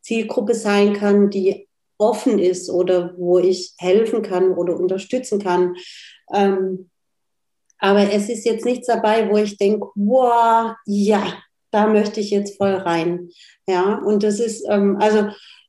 Zielgruppe 0.00 0.54
sein 0.54 0.94
kann, 0.94 1.28
die 1.28 1.68
offen 1.98 2.38
ist 2.38 2.70
oder 2.70 3.12
wo 3.18 3.38
ich 3.38 3.74
helfen 3.76 4.22
kann 4.22 4.52
oder 4.52 4.78
unterstützen 4.78 5.38
kann. 5.38 5.74
Ähm, 6.32 6.88
aber 7.78 8.10
es 8.10 8.30
ist 8.30 8.46
jetzt 8.46 8.64
nichts 8.64 8.86
dabei, 8.86 9.28
wo 9.30 9.36
ich 9.36 9.58
denke, 9.58 9.86
wow, 9.96 10.72
ja, 10.86 11.34
da 11.70 11.86
möchte 11.88 12.20
ich 12.20 12.30
jetzt 12.30 12.56
voll 12.56 12.74
rein. 12.74 13.28
Ja, 13.66 13.98
und 13.98 14.22
das 14.22 14.40
ist, 14.40 14.64
ähm, 14.68 14.96
also, 14.98 15.28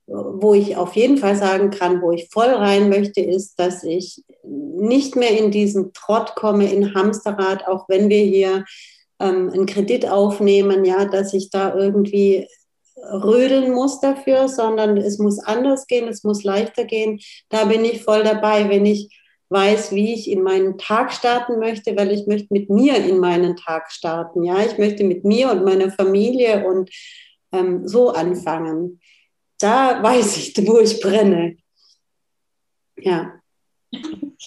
wo 0.10 0.54
ich 0.54 0.76
auf 0.76 0.96
jeden 0.96 1.18
Fall 1.18 1.36
sagen 1.36 1.70
kann, 1.70 2.02
wo 2.02 2.12
ich 2.12 2.30
voll 2.32 2.50
rein 2.50 2.90
möchte, 2.90 3.22
ist, 3.22 3.60
dass 3.60 3.84
ich 3.84 4.24
nicht 4.44 5.16
mehr 5.16 5.38
in 5.38 5.52
diesen 5.52 5.94
Trott 5.94 6.36
komme, 6.36 6.72
in 6.72 6.94
Hamsterrad, 6.96 7.68
auch 7.68 7.88
wenn 7.88 8.10
wir 8.10 8.24
hier 8.24 8.66
ähm, 9.20 9.52
einen 9.54 9.66
Kredit 9.66 10.10
aufnehmen, 10.10 10.86
ja, 10.86 11.06
dass 11.06 11.34
ich 11.34 11.50
da 11.50 11.76
irgendwie 11.76 12.48
rödeln 13.12 13.72
muss 13.72 14.00
dafür, 14.02 14.48
sondern 14.48 14.98
es 14.98 15.20
muss 15.20 15.40
anders 15.40 15.88
gehen, 15.88 16.08
es 16.08 16.24
muss 16.24 16.44
leichter 16.44 16.86
gehen. 16.86 17.20
Da 17.50 17.66
bin 17.66 17.86
ich 17.86 18.04
voll 18.04 18.24
dabei, 18.24 18.70
wenn 18.70 18.86
ich 18.86 19.16
weiß, 19.50 19.94
wie 19.94 20.14
ich 20.14 20.30
in 20.30 20.44
meinen 20.44 20.78
Tag 20.78 21.12
starten 21.12 21.60
möchte, 21.60 21.96
weil 21.96 22.12
ich 22.12 22.28
möchte 22.28 22.48
mit 22.52 22.70
mir 22.70 22.98
in 22.98 23.20
meinen 23.20 23.56
Tag 23.56 23.92
starten. 23.92 24.44
Ja, 24.44 24.60
ich 24.60 24.78
möchte 24.78 25.04
mit 25.04 25.24
mir 25.24 25.52
und 25.52 25.66
meiner 25.66 25.92
Familie 25.92 26.68
und 26.68 26.90
ähm, 27.52 27.88
so 27.88 28.10
anfangen. 28.10 29.00
Da 29.60 30.02
weiß 30.02 30.38
ich, 30.38 30.68
wo 30.68 30.80
ich 30.80 31.00
brenne. 31.02 31.58
Ja. 32.98 33.34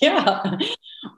ja. 0.00 0.58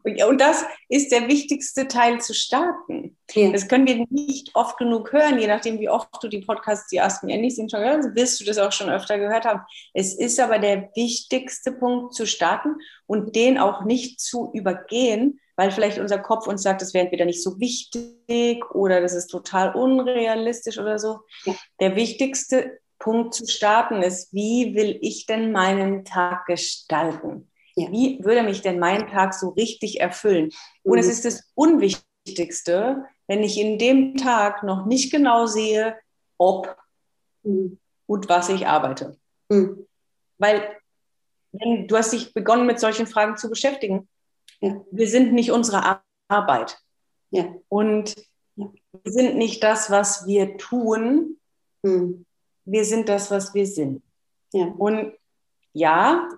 Und 0.05 0.41
das 0.41 0.65
ist 0.89 1.13
der 1.13 1.29
wichtigste 1.29 1.87
Teil 1.89 2.21
zu 2.21 2.35
starten. 2.35 3.17
Ja. 3.33 3.51
Das 3.51 3.69
können 3.69 3.87
wir 3.87 4.05
nicht 4.11 4.51
oft 4.55 4.79
genug 4.79 5.13
hören, 5.13 5.39
je 5.39 5.47
nachdem, 5.47 5.79
wie 5.79 5.89
oft 5.89 6.09
du 6.23 6.29
die 6.29 6.41
Podcasts, 6.41 6.89
die 6.89 7.01
Ask 7.01 7.23
Me 7.23 7.35
Anything 7.35 7.69
schon 7.69 7.81
gehört 7.81 8.05
hast, 8.05 8.17
wirst 8.17 8.41
du 8.41 8.45
das 8.45 8.59
auch 8.59 8.73
schon 8.73 8.91
öfter 8.91 9.19
gehört 9.19 9.45
haben. 9.45 9.61
Es 9.93 10.15
ist 10.15 10.41
aber 10.41 10.59
der 10.59 10.91
wichtigste 10.95 11.73
Punkt 11.73 12.15
zu 12.15 12.27
starten 12.27 12.77
und 13.07 13.37
den 13.37 13.59
auch 13.59 13.85
nicht 13.85 14.21
zu 14.21 14.51
übergehen, 14.55 15.41
weil 15.57 15.71
vielleicht 15.71 15.99
unser 15.99 16.19
Kopf 16.19 16.47
uns 16.49 16.63
sagt, 16.63 16.83
das 16.83 16.95
wäre 16.95 17.05
entweder 17.05 17.27
nicht 17.27 17.43
so 17.43 17.61
wichtig 17.61 18.65
oder 18.73 19.01
das 19.01 19.15
ist 19.15 19.29
total 19.29 19.75
unrealistisch 19.75 20.79
oder 20.79 20.99
so. 20.99 21.21
Ja. 21.45 21.55
Der 21.81 21.97
wichtigste 21.97 22.79
Punkt 23.05 23.35
zu 23.35 23.47
starten 23.47 24.01
ist, 24.03 24.33
wie 24.33 24.75
will 24.75 24.99
ich 25.03 25.27
denn 25.27 25.53
meinen 25.53 26.07
Tag 26.07 26.47
gestalten? 26.47 27.51
Ja. 27.77 27.93
Wie 27.93 28.19
würde 28.25 28.43
mich 28.43 28.63
denn 28.63 28.79
mein 28.79 29.09
Tag 29.09 29.35
so 29.35 29.51
richtig 29.51 30.01
erfüllen? 30.01 30.51
Und 30.83 30.95
mhm. 30.95 30.99
es 31.01 31.09
ist 31.09 31.27
das 31.27 31.51
Unwichtigste, 31.55 33.05
wenn 33.27 33.43
ich 33.43 33.61
in 33.61 33.79
dem 33.79 34.17
Tag 34.17 34.63
noch 34.63 34.87
nicht 34.87 35.13
genau 35.13 35.45
sehe, 35.45 35.99
ob 36.39 36.75
mhm. 37.43 37.79
und 38.07 38.31
was 38.31 38.49
ich 38.49 38.67
arbeite. 38.67 39.19
Mhm. 39.51 39.87
Weil 40.39 40.63
wenn, 41.53 41.87
du 41.87 41.99
hast 41.99 42.15
dich 42.15 42.33
begonnen, 42.33 42.67
mit 42.67 42.81
solchen 42.81 43.07
Fragen 43.07 43.37
zu 43.37 43.51
beschäftigen. 43.51 44.09
Ja. 44.61 44.81
Wir 44.91 45.09
sind 45.09 45.35
nicht 45.35 45.53
unsere 45.53 46.01
Arbeit. 46.29 46.79
Ja. 47.31 47.55
Und 47.69 48.15
wir 48.57 48.73
sind 49.13 49.37
nicht 49.37 49.63
das, 49.63 49.91
was 49.91 50.27
wir 50.27 50.57
tun. 50.57 51.37
Mhm. 51.83 52.25
Wir 52.65 52.85
sind 52.85 53.09
das, 53.09 53.31
was 53.31 53.55
wir 53.55 53.67
sind. 53.67 54.03
Und 54.53 55.13
ja, 55.73 56.29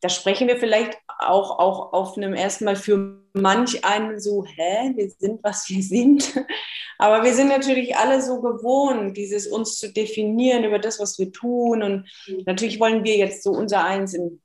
da 0.00 0.08
sprechen 0.08 0.48
wir 0.48 0.56
vielleicht 0.56 0.98
auch, 1.18 1.58
auch 1.58 1.92
auf 1.92 2.16
einem 2.16 2.32
ersten 2.32 2.64
Mal 2.64 2.76
für 2.76 3.20
manch 3.34 3.84
einen 3.84 4.18
so, 4.18 4.44
hä, 4.44 4.92
wir 4.94 5.10
sind, 5.10 5.44
was 5.44 5.68
wir 5.68 5.82
sind. 5.82 6.34
Aber 6.98 7.24
wir 7.24 7.34
sind 7.34 7.48
natürlich 7.48 7.96
alle 7.96 8.20
so 8.20 8.40
gewohnt, 8.40 9.16
dieses 9.16 9.46
uns 9.46 9.78
zu 9.78 9.92
definieren 9.92 10.64
über 10.64 10.78
das, 10.78 10.98
was 10.98 11.18
wir 11.18 11.32
tun. 11.32 11.82
Und 11.82 12.08
natürlich 12.46 12.80
wollen 12.80 13.04
wir 13.04 13.16
jetzt 13.16 13.42
so 13.42 13.50
unser 13.52 13.84
Eins 13.84 14.14
in 14.14 14.40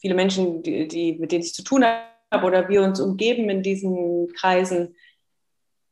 viele 0.00 0.14
Menschen, 0.14 0.62
die, 0.62 0.86
die 0.88 1.14
mit 1.14 1.32
denen 1.32 1.42
ich 1.42 1.54
zu 1.54 1.62
tun 1.62 1.84
habe 1.84 2.46
oder 2.46 2.68
wir 2.68 2.82
uns 2.82 3.00
umgeben 3.00 3.48
in 3.50 3.62
diesen 3.62 4.32
Kreisen. 4.34 4.96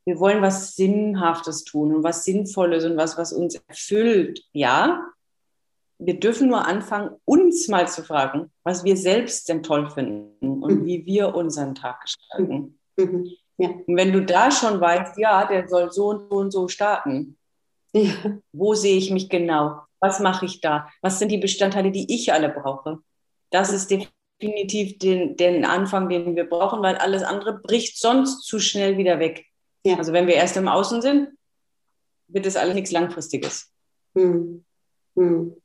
Wir 0.07 0.21
wollen 0.21 0.41
was 0.41 0.77
Sinnhaftes 0.77 1.65
tun 1.65 1.93
und 1.93 2.01
was 2.01 2.23
Sinnvolles 2.23 2.85
und 2.85 2.95
was, 2.95 3.17
was 3.17 3.33
uns 3.33 3.55
erfüllt. 3.67 4.41
Ja, 4.53 5.05
wir 5.99 6.17
dürfen 6.17 6.47
nur 6.47 6.65
anfangen, 6.65 7.09
uns 7.25 7.67
mal 7.67 7.89
zu 7.89 8.03
fragen, 8.03 8.49
was 8.63 8.85
wir 8.85 8.95
selbst 8.95 9.49
denn 9.49 9.63
toll 9.63 9.89
finden 9.89 10.63
und 10.63 10.79
mhm. 10.79 10.85
wie 10.85 11.05
wir 11.05 11.35
unseren 11.35 11.75
Tag 11.75 11.99
gestalten. 11.99 12.79
Mhm. 12.95 13.31
Ja. 13.57 13.67
Und 13.85 13.97
wenn 13.97 14.13
du 14.13 14.23
da 14.23 14.49
schon 14.49 14.79
weißt, 14.79 15.17
ja, 15.17 15.45
der 15.45 15.67
soll 15.67 15.91
so 15.91 16.07
und 16.07 16.29
so 16.29 16.37
und 16.37 16.51
so 16.51 16.69
starten, 16.69 17.37
ja. 17.91 18.13
wo 18.53 18.75
sehe 18.75 18.95
ich 18.95 19.11
mich 19.11 19.27
genau? 19.27 19.81
Was 19.99 20.21
mache 20.21 20.45
ich 20.45 20.61
da? 20.61 20.87
Was 21.01 21.19
sind 21.19 21.33
die 21.33 21.37
Bestandteile, 21.37 21.91
die 21.91 22.15
ich 22.15 22.31
alle 22.31 22.47
brauche? 22.47 22.99
Das 23.49 23.73
ist 23.73 23.91
definitiv 24.39 24.99
den, 24.99 25.35
den 25.35 25.65
Anfang, 25.65 26.07
den 26.07 26.37
wir 26.37 26.47
brauchen, 26.47 26.81
weil 26.81 26.95
alles 26.95 27.23
andere 27.23 27.59
bricht 27.59 27.99
sonst 27.99 28.43
zu 28.43 28.59
schnell 28.59 28.97
wieder 28.97 29.19
weg. 29.19 29.46
Ja. 29.87 29.97
Also 29.97 30.11
wenn 30.11 30.27
wir 30.27 30.35
erst 30.35 30.57
im 30.57 30.67
Außen 30.67 31.01
sind, 31.01 31.29
wird 32.27 32.45
es 32.45 32.57
alles 32.57 32.75
nichts 32.75 32.91
Langfristiges. 32.91 33.71
Hm. 34.15 34.65
Hm. 35.15 35.55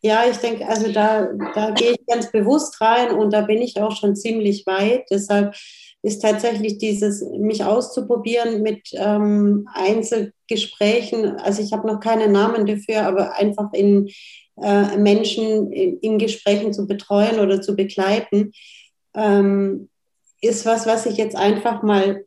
Ja, 0.00 0.24
ich 0.28 0.36
denke, 0.36 0.66
also 0.68 0.92
da, 0.92 1.32
da 1.54 1.70
gehe 1.70 1.92
ich 1.92 2.06
ganz 2.06 2.30
bewusst 2.30 2.80
rein 2.80 3.12
und 3.12 3.32
da 3.32 3.40
bin 3.40 3.60
ich 3.60 3.80
auch 3.80 3.94
schon 3.96 4.14
ziemlich 4.14 4.66
weit. 4.66 5.06
Deshalb 5.10 5.54
ist 6.02 6.22
tatsächlich 6.22 6.78
dieses, 6.78 7.22
mich 7.38 7.64
auszuprobieren 7.64 8.62
mit 8.62 8.88
ähm, 8.94 9.68
Einzelgesprächen. 9.72 11.36
Also 11.38 11.62
ich 11.62 11.72
habe 11.72 11.86
noch 11.88 12.00
keinen 12.00 12.30
Namen 12.32 12.66
dafür, 12.66 13.02
aber 13.06 13.36
einfach 13.36 13.72
in 13.72 14.10
äh, 14.60 14.96
Menschen 14.96 15.72
in, 15.72 15.98
in, 15.98 16.18
Gesprächen 16.18 16.72
zu 16.72 16.86
betreuen 16.86 17.40
oder 17.40 17.60
zu 17.60 17.74
begleiten, 17.74 18.52
ähm, 19.14 19.88
ist 20.40 20.66
was, 20.66 20.86
was 20.86 21.06
ich 21.06 21.16
jetzt 21.16 21.36
einfach 21.36 21.82
mal 21.82 22.24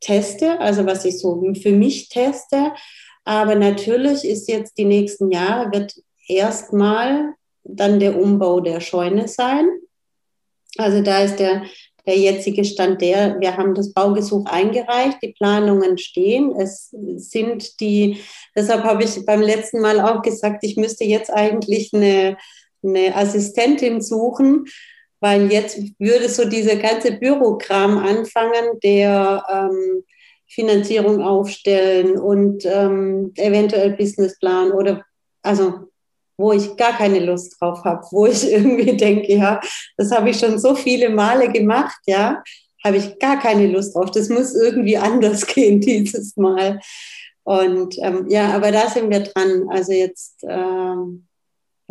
teste, 0.00 0.58
also 0.60 0.84
was 0.84 1.04
ich 1.04 1.18
so 1.18 1.42
für 1.60 1.72
mich 1.72 2.08
teste. 2.08 2.72
Aber 3.24 3.54
natürlich 3.54 4.24
ist 4.24 4.48
jetzt 4.48 4.76
die 4.78 4.84
nächsten 4.84 5.30
Jahre, 5.30 5.72
wird 5.72 5.94
erstmal 6.26 7.34
dann 7.64 8.00
der 8.00 8.20
Umbau 8.20 8.60
der 8.60 8.80
Scheune 8.80 9.28
sein. 9.28 9.68
Also 10.76 11.02
da 11.02 11.22
ist 11.22 11.36
der, 11.36 11.62
der 12.06 12.16
jetzige 12.16 12.64
Stand 12.64 13.00
der, 13.00 13.38
wir 13.40 13.56
haben 13.56 13.74
das 13.74 13.92
Baugesuch 13.92 14.46
eingereicht, 14.46 15.18
die 15.22 15.32
Planungen 15.32 15.98
stehen. 15.98 16.52
Es 16.56 16.90
sind 16.90 17.80
die, 17.80 18.18
deshalb 18.56 18.82
habe 18.82 19.04
ich 19.04 19.24
beim 19.24 19.40
letzten 19.40 19.80
Mal 19.80 20.00
auch 20.00 20.22
gesagt, 20.22 20.64
ich 20.64 20.76
müsste 20.76 21.04
jetzt 21.04 21.32
eigentlich 21.32 21.92
eine, 21.92 22.36
eine 22.82 23.14
Assistentin 23.14 24.00
suchen, 24.00 24.64
weil 25.22 25.52
jetzt 25.52 25.78
würde 26.00 26.28
so 26.28 26.44
dieser 26.48 26.76
ganze 26.76 27.12
Bürokram 27.12 27.96
anfangen, 27.96 28.80
der 28.82 29.44
ähm, 29.48 30.02
Finanzierung 30.48 31.22
aufstellen 31.22 32.18
und 32.18 32.64
ähm, 32.66 33.32
eventuell 33.36 33.92
Businessplan 33.92 34.72
oder 34.72 35.04
also 35.42 35.88
wo 36.36 36.52
ich 36.52 36.76
gar 36.76 36.96
keine 36.96 37.20
Lust 37.20 37.56
drauf 37.60 37.84
habe, 37.84 38.04
wo 38.10 38.26
ich 38.26 38.42
irgendwie 38.52 38.96
denke, 38.96 39.32
ja, 39.32 39.60
das 39.96 40.10
habe 40.10 40.30
ich 40.30 40.38
schon 40.40 40.58
so 40.58 40.74
viele 40.74 41.08
Male 41.08 41.52
gemacht, 41.52 42.00
ja, 42.06 42.42
habe 42.84 42.96
ich 42.96 43.16
gar 43.20 43.38
keine 43.38 43.68
Lust 43.68 43.94
drauf. 43.94 44.10
Das 44.10 44.28
muss 44.28 44.56
irgendwie 44.56 44.96
anders 44.96 45.46
gehen 45.54 45.80
dieses 45.80 46.36
Mal. 46.36 46.80
Und 47.44 47.96
ähm, 48.02 48.26
ja, 48.28 48.52
aber 48.54 48.72
da 48.72 48.88
sind 48.88 49.08
wir 49.08 49.20
dran. 49.20 49.68
Also 49.70 49.92
jetzt, 49.92 50.44
ähm, 50.48 51.28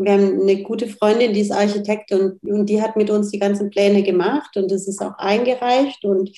wir 0.04 0.14
haben 0.14 0.41
eine 0.41 0.64
gute 0.64 0.88
Freundin, 0.88 1.34
die 1.34 1.41
ist 1.41 1.52
Architekt 1.52 2.12
und, 2.12 2.41
und 2.43 2.66
die 2.68 2.82
hat 2.82 2.95
mit 2.95 3.10
uns 3.10 3.32
die 3.32 3.39
ganzen 3.39 3.70
Pläne 3.70 4.04
gemacht 4.04 4.56
und 4.58 4.72
das 4.72 4.88
ist 4.88 5.02
auch 5.02 5.18
eingereicht 5.18 6.04
und 6.04 6.32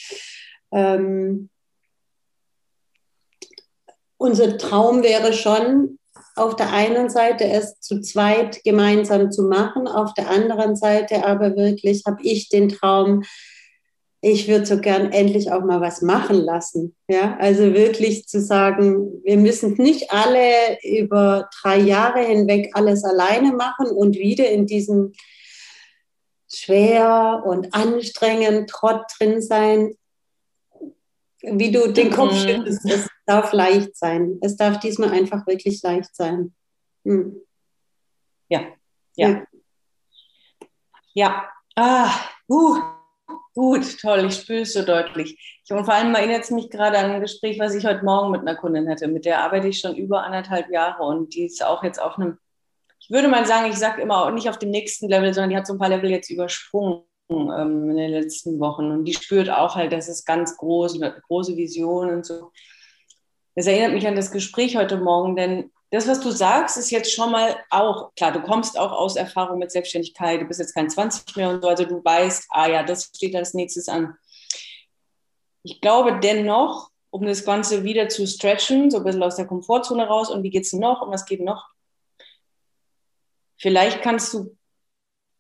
ähm, 0.72 1.50
unser 4.18 4.58
Traum 4.58 5.04
wäre 5.04 5.34
schon, 5.34 6.00
auf 6.36 6.56
der 6.56 6.72
einen 6.74 7.10
Seite 7.10 7.46
es 7.46 7.80
zu 7.80 8.02
zweit 8.02 8.64
gemeinsam 8.64 9.32
zu 9.32 9.44
machen, 9.44 9.88
auf 9.88 10.14
der 10.14 10.30
anderen 10.30 10.76
Seite 10.76 11.26
aber 11.26 11.56
wirklich 11.56 12.04
habe 12.08 12.24
ich 12.24 12.50
den 12.50 12.70
Traum, 12.70 13.24
ich 14.26 14.48
würde 14.48 14.66
so 14.66 14.80
gern 14.80 15.12
endlich 15.12 15.52
auch 15.52 15.66
mal 15.66 15.82
was 15.82 16.02
machen 16.02 16.38
lassen. 16.38 16.96
Ja, 17.10 17.36
also 17.40 17.74
wirklich 17.74 18.26
zu 18.26 18.40
sagen, 18.40 19.22
wir 19.26 19.36
müssen 19.36 19.74
nicht 19.74 20.12
alle 20.12 20.82
über 20.82 21.50
drei 21.62 21.80
Jahre 21.80 22.22
hinweg 22.22 22.72
alles 22.74 23.04
alleine 23.04 23.52
machen 23.52 23.88
und 23.88 24.16
wieder 24.16 24.50
in 24.50 24.66
diesem 24.66 25.12
schwer 26.50 27.44
und 27.46 27.74
anstrengend 27.76 28.70
Trott 28.70 29.04
drin 29.20 29.42
sein, 29.42 29.94
wie 31.42 31.72
du 31.72 31.92
den 31.92 32.10
Kopf 32.10 32.32
mhm. 32.32 32.38
schüttelst, 32.38 32.90
es 32.90 33.10
darf 33.26 33.52
leicht 33.52 33.98
sein. 33.98 34.38
Es 34.42 34.56
darf 34.56 34.80
diesmal 34.80 35.10
einfach 35.10 35.46
wirklich 35.48 35.84
leicht 35.84 36.16
sein. 36.16 36.54
Mhm. 37.04 37.42
Ja, 38.48 38.68
ja. 39.18 39.30
Ja. 39.30 39.44
ja. 41.14 41.50
Ah, 41.76 42.12
uh, 42.48 42.93
gut, 43.54 44.00
toll, 44.00 44.26
ich 44.26 44.36
spüre 44.36 44.62
es 44.62 44.74
so 44.74 44.84
deutlich. 44.84 45.38
Ich, 45.64 45.72
und 45.72 45.86
vor 45.86 45.94
allem 45.94 46.14
erinnert 46.16 46.44
es 46.44 46.52
mich 46.52 46.70
gerade 46.70 46.98
an 46.98 47.12
ein 47.12 47.22
Gespräch, 47.22 47.60
was 47.60 47.76
ich 47.76 47.86
heute 47.86 48.04
Morgen 48.04 48.32
mit 48.32 48.42
einer 48.42 48.56
Kundin 48.56 48.90
hatte. 48.90 49.08
Mit 49.08 49.26
der 49.26 49.44
arbeite 49.44 49.68
ich 49.68 49.80
schon 49.80 49.96
über 49.96 50.24
anderthalb 50.24 50.70
Jahre 50.72 51.04
und 51.04 51.34
die 51.34 51.46
ist 51.46 51.64
auch 51.64 51.84
jetzt 51.84 52.02
auf 52.02 52.18
einem, 52.18 52.38
ich 53.00 53.10
würde 53.10 53.28
mal 53.28 53.46
sagen, 53.46 53.70
ich 53.70 53.78
sage 53.78 54.02
immer 54.02 54.30
nicht 54.32 54.50
auf 54.50 54.60
dem 54.60 54.72
nächsten 54.72 55.08
Level, 55.08 55.34
sondern 55.34 55.50
die 55.52 55.58
hat 55.58 55.68
so 55.68 55.74
ein 55.74 55.80
paar 55.80 55.90
Level 55.90 56.10
jetzt 56.10 56.30
übersprungen 56.30 57.04
ähm, 57.30 57.90
in 57.90 57.98
den 57.98 58.12
letzten 58.12 58.60
Wochen. 58.60 58.92
Und 58.92 59.06
die 59.06 59.14
spürt 59.14 59.50
auch 59.50 59.76
halt, 59.76 59.94
dass 59.94 60.08
es 60.08 60.26
ganz 60.26 60.58
groß, 60.58 61.00
große 61.28 61.56
Visionen 61.56 62.18
und 62.18 62.26
so. 62.26 62.52
Das 63.56 63.68
erinnert 63.68 63.94
mich 63.94 64.08
an 64.08 64.16
das 64.16 64.32
Gespräch 64.32 64.76
heute 64.78 64.98
Morgen, 64.98 65.36
denn 65.36 65.72
das, 65.94 66.08
was 66.08 66.20
du 66.22 66.32
sagst, 66.32 66.76
ist 66.76 66.90
jetzt 66.90 67.14
schon 67.14 67.32
mal 67.32 67.56
auch, 67.70 68.16
klar, 68.16 68.32
du 68.32 68.42
kommst 68.42 68.80
auch 68.80 68.92
aus 68.92 69.16
Erfahrung 69.16 69.60
mit 69.60 69.72
Selbstständigkeit, 69.72 70.42
du 70.42 70.46
bist 70.46 70.60
jetzt 70.60 70.74
kein 70.74 70.90
20 70.90 71.36
mehr 71.36 71.52
und 71.52 71.62
so, 71.62 71.70
also 71.70 71.86
du 71.86 72.04
weißt, 72.04 72.48
ah 72.50 72.68
ja, 72.68 72.82
das 72.82 73.12
steht 73.16 73.36
als 73.36 73.54
nächstes 73.54 73.88
an. 73.88 74.18
Ich 75.62 75.82
glaube 75.82 76.20
dennoch, 76.20 76.90
um 77.12 77.28
das 77.28 77.46
Ganze 77.46 77.84
wieder 77.84 78.10
zu 78.10 78.26
stretchen, 78.26 78.90
so 78.90 78.98
ein 78.98 79.04
bisschen 79.04 79.22
aus 79.22 79.36
der 79.36 79.46
Komfortzone 79.46 80.08
raus 80.08 80.32
und 80.32 80.42
wie 80.42 80.50
geht 80.50 80.66
es 80.66 80.74
noch 80.74 81.04
und 81.04 81.12
was 81.12 81.28
geht 81.28 81.42
noch? 81.42 81.70
Vielleicht 83.58 84.02
kannst 84.02 84.34
du 84.34 84.58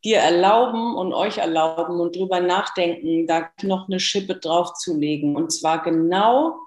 dir 0.05 0.19
erlauben 0.19 0.95
und 0.95 1.13
euch 1.13 1.39
erlauben 1.39 1.99
und 1.99 2.15
drüber 2.15 2.41
nachdenken, 2.41 3.25
da 3.25 3.49
noch 3.63 3.87
eine 3.87 3.99
Schippe 3.99 4.35
draufzulegen. 4.35 5.35
Und 5.35 5.51
zwar 5.51 5.81
genau 5.81 6.59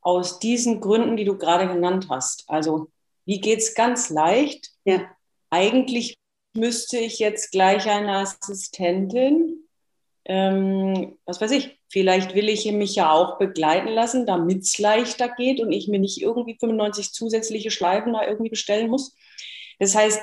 aus 0.00 0.38
diesen 0.38 0.80
Gründen, 0.80 1.18
die 1.18 1.26
du 1.26 1.36
gerade 1.36 1.68
genannt 1.68 2.06
hast. 2.08 2.48
Also, 2.48 2.88
wie 3.30 3.40
geht 3.40 3.60
es 3.60 3.74
ganz 3.76 4.10
leicht? 4.10 4.72
Ja. 4.84 5.08
Eigentlich 5.50 6.18
müsste 6.52 6.98
ich 6.98 7.20
jetzt 7.20 7.52
gleich 7.52 7.88
eine 7.88 8.16
Assistentin, 8.16 9.68
ähm, 10.24 11.16
was 11.26 11.40
weiß 11.40 11.52
ich, 11.52 11.78
vielleicht 11.88 12.34
will 12.34 12.48
ich 12.48 12.70
mich 12.72 12.96
ja 12.96 13.12
auch 13.12 13.38
begleiten 13.38 13.86
lassen, 13.86 14.26
damit 14.26 14.62
es 14.64 14.78
leichter 14.80 15.28
geht 15.28 15.60
und 15.60 15.70
ich 15.70 15.86
mir 15.86 16.00
nicht 16.00 16.20
irgendwie 16.20 16.56
95 16.58 17.12
zusätzliche 17.12 17.70
Schleifen 17.70 18.14
da 18.14 18.26
irgendwie 18.26 18.50
bestellen 18.50 18.90
muss. 18.90 19.14
Das 19.78 19.94
heißt, 19.94 20.20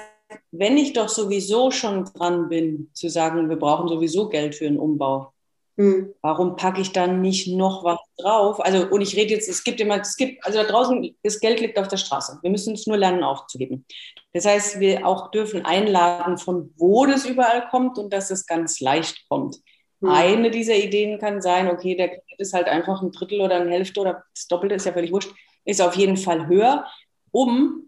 wenn 0.51 0.75
ich 0.75 0.91
doch 0.91 1.07
sowieso 1.07 1.71
schon 1.71 2.03
dran 2.03 2.49
bin, 2.49 2.89
zu 2.91 3.07
sagen, 3.07 3.47
wir 3.47 3.55
brauchen 3.55 3.87
sowieso 3.87 4.27
Geld 4.27 4.53
für 4.53 4.67
einen 4.67 4.79
Umbau, 4.79 5.31
hm. 5.77 6.13
warum 6.21 6.55
packe 6.55 6.81
ich 6.81 6.91
dann 6.91 7.21
nicht 7.21 7.47
noch 7.47 7.83
was 7.83 7.99
drauf? 8.17 8.59
Also, 8.59 8.87
und 8.87 9.01
ich 9.01 9.15
rede 9.15 9.33
jetzt, 9.33 9.47
es 9.47 9.63
gibt 9.63 9.79
immer, 9.79 10.01
es 10.01 10.15
gibt, 10.15 10.45
also 10.45 10.59
da 10.59 10.65
draußen, 10.65 11.15
das 11.23 11.39
Geld 11.39 11.59
liegt 11.59 11.77
auf 11.77 11.87
der 11.87 11.97
Straße. 11.97 12.39
Wir 12.41 12.49
müssen 12.49 12.73
es 12.73 12.87
nur 12.87 12.97
lernen 12.97 13.23
aufzugeben. 13.23 13.85
Das 14.33 14.45
heißt, 14.45 14.79
wir 14.79 15.05
auch 15.05 15.31
dürfen 15.31 15.65
einladen, 15.65 16.37
von 16.37 16.73
wo 16.77 17.05
das 17.05 17.25
überall 17.25 17.67
kommt 17.69 17.97
und 17.97 18.11
dass 18.11 18.31
es 18.31 18.45
ganz 18.45 18.79
leicht 18.79 19.27
kommt. 19.29 19.57
Hm. 20.01 20.09
Eine 20.09 20.51
dieser 20.51 20.75
Ideen 20.75 21.19
kann 21.19 21.41
sein, 21.41 21.69
okay, 21.69 21.95
der 21.95 22.09
Kredit 22.09 22.39
ist 22.39 22.53
halt 22.53 22.67
einfach 22.67 23.01
ein 23.01 23.11
Drittel 23.11 23.41
oder 23.41 23.55
eine 23.55 23.71
Hälfte 23.71 23.99
oder 23.99 24.23
das 24.33 24.47
Doppelte 24.47 24.75
ist 24.75 24.85
ja 24.85 24.93
völlig 24.93 25.11
wurscht, 25.11 25.31
ist 25.65 25.81
auf 25.81 25.95
jeden 25.95 26.17
Fall 26.17 26.47
höher, 26.47 26.85
um 27.31 27.87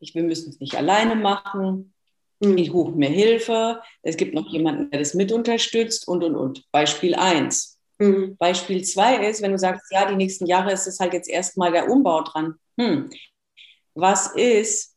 ich, 0.00 0.14
wir 0.14 0.22
müssen 0.22 0.50
es 0.50 0.60
nicht 0.60 0.76
alleine 0.76 1.14
machen. 1.14 1.94
Ich 2.40 2.72
rufe 2.72 2.92
mir 2.92 3.10
Hilfe. 3.10 3.82
Es 4.02 4.16
gibt 4.16 4.34
noch 4.34 4.48
jemanden, 4.48 4.90
der 4.90 5.00
das 5.00 5.14
mit 5.14 5.30
unterstützt 5.30 6.08
und, 6.08 6.24
und, 6.24 6.36
und. 6.36 6.64
Beispiel 6.72 7.14
1. 7.14 7.78
Mhm. 7.98 8.36
Beispiel 8.38 8.82
2 8.82 9.28
ist, 9.28 9.42
wenn 9.42 9.52
du 9.52 9.58
sagst, 9.58 9.92
ja, 9.92 10.08
die 10.08 10.16
nächsten 10.16 10.46
Jahre 10.46 10.72
ist 10.72 10.86
es 10.86 10.98
halt 11.00 11.12
jetzt 11.12 11.28
erstmal 11.28 11.70
der 11.70 11.90
Umbau 11.90 12.22
dran. 12.22 12.54
Hm. 12.78 13.10
Was 13.94 14.34
ist, 14.34 14.96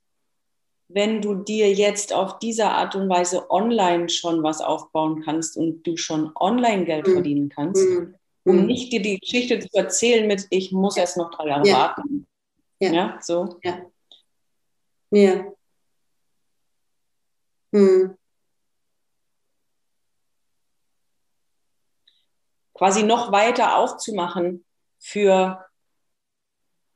wenn 0.87 1.21
du 1.21 1.35
dir 1.35 1.73
jetzt 1.73 2.13
auf 2.13 2.39
diese 2.39 2.65
Art 2.65 2.95
und 2.95 3.09
Weise 3.09 3.49
online 3.51 4.07
schon 4.07 4.41
was 4.41 4.61
aufbauen 4.61 5.21
kannst 5.23 5.57
und 5.57 5.83
du 5.83 5.97
schon 5.97 6.31
online 6.35 6.85
Geld 6.85 7.07
mhm. 7.07 7.13
verdienen 7.13 7.49
kannst, 7.49 7.83
mhm. 7.83 8.15
um 8.45 8.61
mhm. 8.61 8.65
nicht 8.67 8.93
dir 8.93 9.01
die 9.01 9.19
Geschichte 9.19 9.59
zu 9.59 9.67
erzählen 9.73 10.25
mit, 10.25 10.47
ich 10.49 10.71
muss 10.71 10.95
erst 10.95 11.17
noch 11.17 11.31
drei 11.31 11.47
Jahre 11.47 11.67
ja. 11.67 11.73
warten. 11.75 12.25
Ja. 12.79 12.93
ja, 12.93 13.19
so. 13.21 13.57
Ja. 13.63 13.81
Ja. 15.11 15.45
Hm. 17.73 18.15
Quasi 22.75 23.03
noch 23.03 23.31
weiter 23.31 23.77
aufzumachen 23.77 24.63
für, 24.99 25.65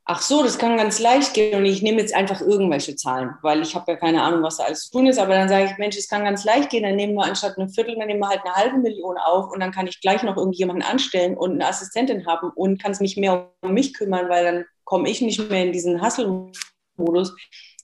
ach 0.04 0.22
so, 0.22 0.42
das 0.42 0.58
kann 0.58 0.76
ganz 0.76 1.00
leicht 1.00 1.34
gehen 1.34 1.58
und 1.58 1.64
ich 1.64 1.82
nehme 1.82 2.00
jetzt 2.00 2.14
einfach 2.14 2.40
irgendwelche 2.40 2.94
Zahlen, 2.94 3.34
weil 3.42 3.62
ich 3.62 3.74
habe 3.74 3.92
ja 3.92 3.98
keine 3.98 4.22
Ahnung, 4.22 4.42
was 4.42 4.58
da 4.58 4.64
alles 4.64 4.84
zu 4.84 4.92
tun 4.92 5.06
ist, 5.08 5.18
aber 5.18 5.34
dann 5.34 5.48
sage 5.48 5.64
ich, 5.64 5.78
Mensch, 5.78 5.96
es 5.96 6.08
kann 6.08 6.24
ganz 6.24 6.44
leicht 6.44 6.70
gehen, 6.70 6.84
dann 6.84 6.96
nehmen 6.96 7.14
wir 7.14 7.24
anstatt 7.24 7.58
eine 7.58 7.68
Viertel, 7.68 7.96
dann 7.96 8.06
nehmen 8.06 8.20
wir 8.20 8.28
halt 8.28 8.42
eine 8.44 8.54
halbe 8.54 8.78
Million 8.78 9.16
auf 9.18 9.50
und 9.50 9.60
dann 9.60 9.72
kann 9.72 9.88
ich 9.88 10.00
gleich 10.00 10.22
noch 10.22 10.36
irgendjemanden 10.36 10.84
anstellen 10.84 11.36
und 11.36 11.52
eine 11.52 11.66
Assistentin 11.66 12.26
haben 12.26 12.50
und 12.54 12.80
kann 12.80 12.92
es 12.92 13.00
mich 13.00 13.16
mehr 13.16 13.50
um 13.62 13.72
mich 13.72 13.94
kümmern, 13.94 14.28
weil 14.28 14.44
dann 14.44 14.64
komme 14.84 15.10
ich 15.10 15.20
nicht 15.22 15.50
mehr 15.50 15.64
in 15.64 15.72
diesen 15.72 16.00
Hustle-Modus 16.02 17.34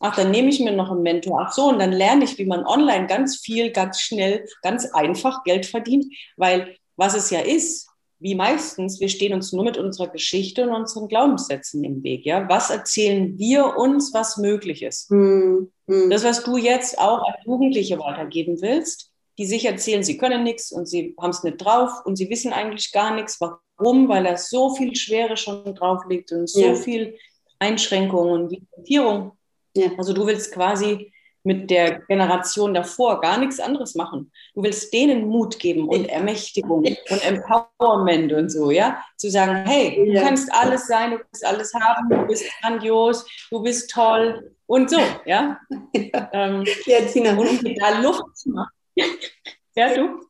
ach, 0.00 0.16
dann 0.16 0.30
nehme 0.30 0.48
ich 0.48 0.60
mir 0.60 0.72
noch 0.72 0.90
einen 0.90 1.02
Mentor. 1.02 1.44
Ach 1.46 1.52
so, 1.52 1.68
und 1.68 1.78
dann 1.78 1.92
lerne 1.92 2.24
ich, 2.24 2.38
wie 2.38 2.46
man 2.46 2.66
online 2.66 3.06
ganz 3.06 3.38
viel, 3.38 3.70
ganz 3.70 4.00
schnell, 4.00 4.46
ganz 4.62 4.86
einfach 4.86 5.44
Geld 5.44 5.66
verdient. 5.66 6.06
Weil 6.36 6.76
was 6.96 7.14
es 7.14 7.30
ja 7.30 7.40
ist, 7.40 7.88
wie 8.20 8.34
meistens, 8.34 9.00
wir 9.00 9.08
stehen 9.08 9.34
uns 9.34 9.52
nur 9.52 9.64
mit 9.64 9.76
unserer 9.76 10.08
Geschichte 10.08 10.66
und 10.66 10.74
unseren 10.74 11.08
Glaubenssätzen 11.08 11.84
im 11.84 12.02
Weg. 12.02 12.24
Ja? 12.24 12.48
Was 12.48 12.70
erzählen 12.70 13.36
wir 13.38 13.76
uns, 13.76 14.14
was 14.14 14.38
möglich 14.38 14.82
ist? 14.82 15.10
Hm, 15.10 15.70
hm. 15.86 16.10
Das, 16.10 16.24
was 16.24 16.42
du 16.44 16.56
jetzt 16.56 16.98
auch 16.98 17.26
an 17.26 17.34
Jugendliche 17.44 17.98
weitergeben 17.98 18.62
willst, 18.62 19.10
die 19.36 19.46
sich 19.46 19.64
erzählen, 19.64 20.02
sie 20.02 20.16
können 20.16 20.44
nichts 20.44 20.70
und 20.70 20.86
sie 20.86 21.14
haben 21.20 21.30
es 21.30 21.42
nicht 21.42 21.58
drauf 21.58 21.90
und 22.04 22.16
sie 22.16 22.30
wissen 22.30 22.52
eigentlich 22.52 22.92
gar 22.92 23.14
nichts. 23.14 23.40
Warum? 23.40 24.08
Weil 24.08 24.24
da 24.24 24.36
so 24.36 24.74
viel 24.74 24.94
Schwere 24.94 25.36
schon 25.36 25.74
drauf 25.74 26.02
liegt 26.08 26.32
und 26.32 26.48
so 26.48 26.60
ja. 26.60 26.74
viel 26.74 27.16
Einschränkungen 27.58 28.30
und 28.30 28.52
Limitierung. 28.52 29.32
Ja. 29.74 29.90
Also 29.98 30.12
du 30.12 30.26
willst 30.26 30.52
quasi 30.52 31.12
mit 31.44 31.70
der 31.70 32.00
Generation 32.08 32.72
davor 32.72 33.20
gar 33.20 33.38
nichts 33.38 33.60
anderes 33.60 33.94
machen. 33.94 34.32
Du 34.54 34.62
willst 34.62 34.92
denen 34.92 35.28
Mut 35.28 35.58
geben 35.58 35.88
und 35.88 36.06
Ermächtigung 36.06 36.84
und 36.84 37.26
Empowerment 37.26 38.32
und 38.32 38.50
so, 38.50 38.70
ja? 38.70 39.02
Zu 39.18 39.30
sagen, 39.30 39.66
hey, 39.66 40.10
du 40.10 40.20
kannst 40.20 40.52
alles 40.52 40.86
sein, 40.86 41.12
du 41.12 41.18
kannst 41.18 41.44
alles 41.44 41.74
haben, 41.74 42.08
du 42.08 42.26
bist 42.26 42.44
grandios, 42.60 43.26
du 43.50 43.62
bist 43.62 43.90
toll 43.90 44.56
und 44.66 44.88
so, 44.88 44.98
ja? 45.26 45.60
Ja, 45.92 46.30
ähm, 46.32 46.64
ja 46.86 47.00
Tina. 47.02 47.36
Und 47.36 47.62
da 47.78 48.00
Luft 48.00 48.22
zu 48.34 48.50
machen. 48.50 48.72
ja, 49.76 49.94
du? 49.94 50.20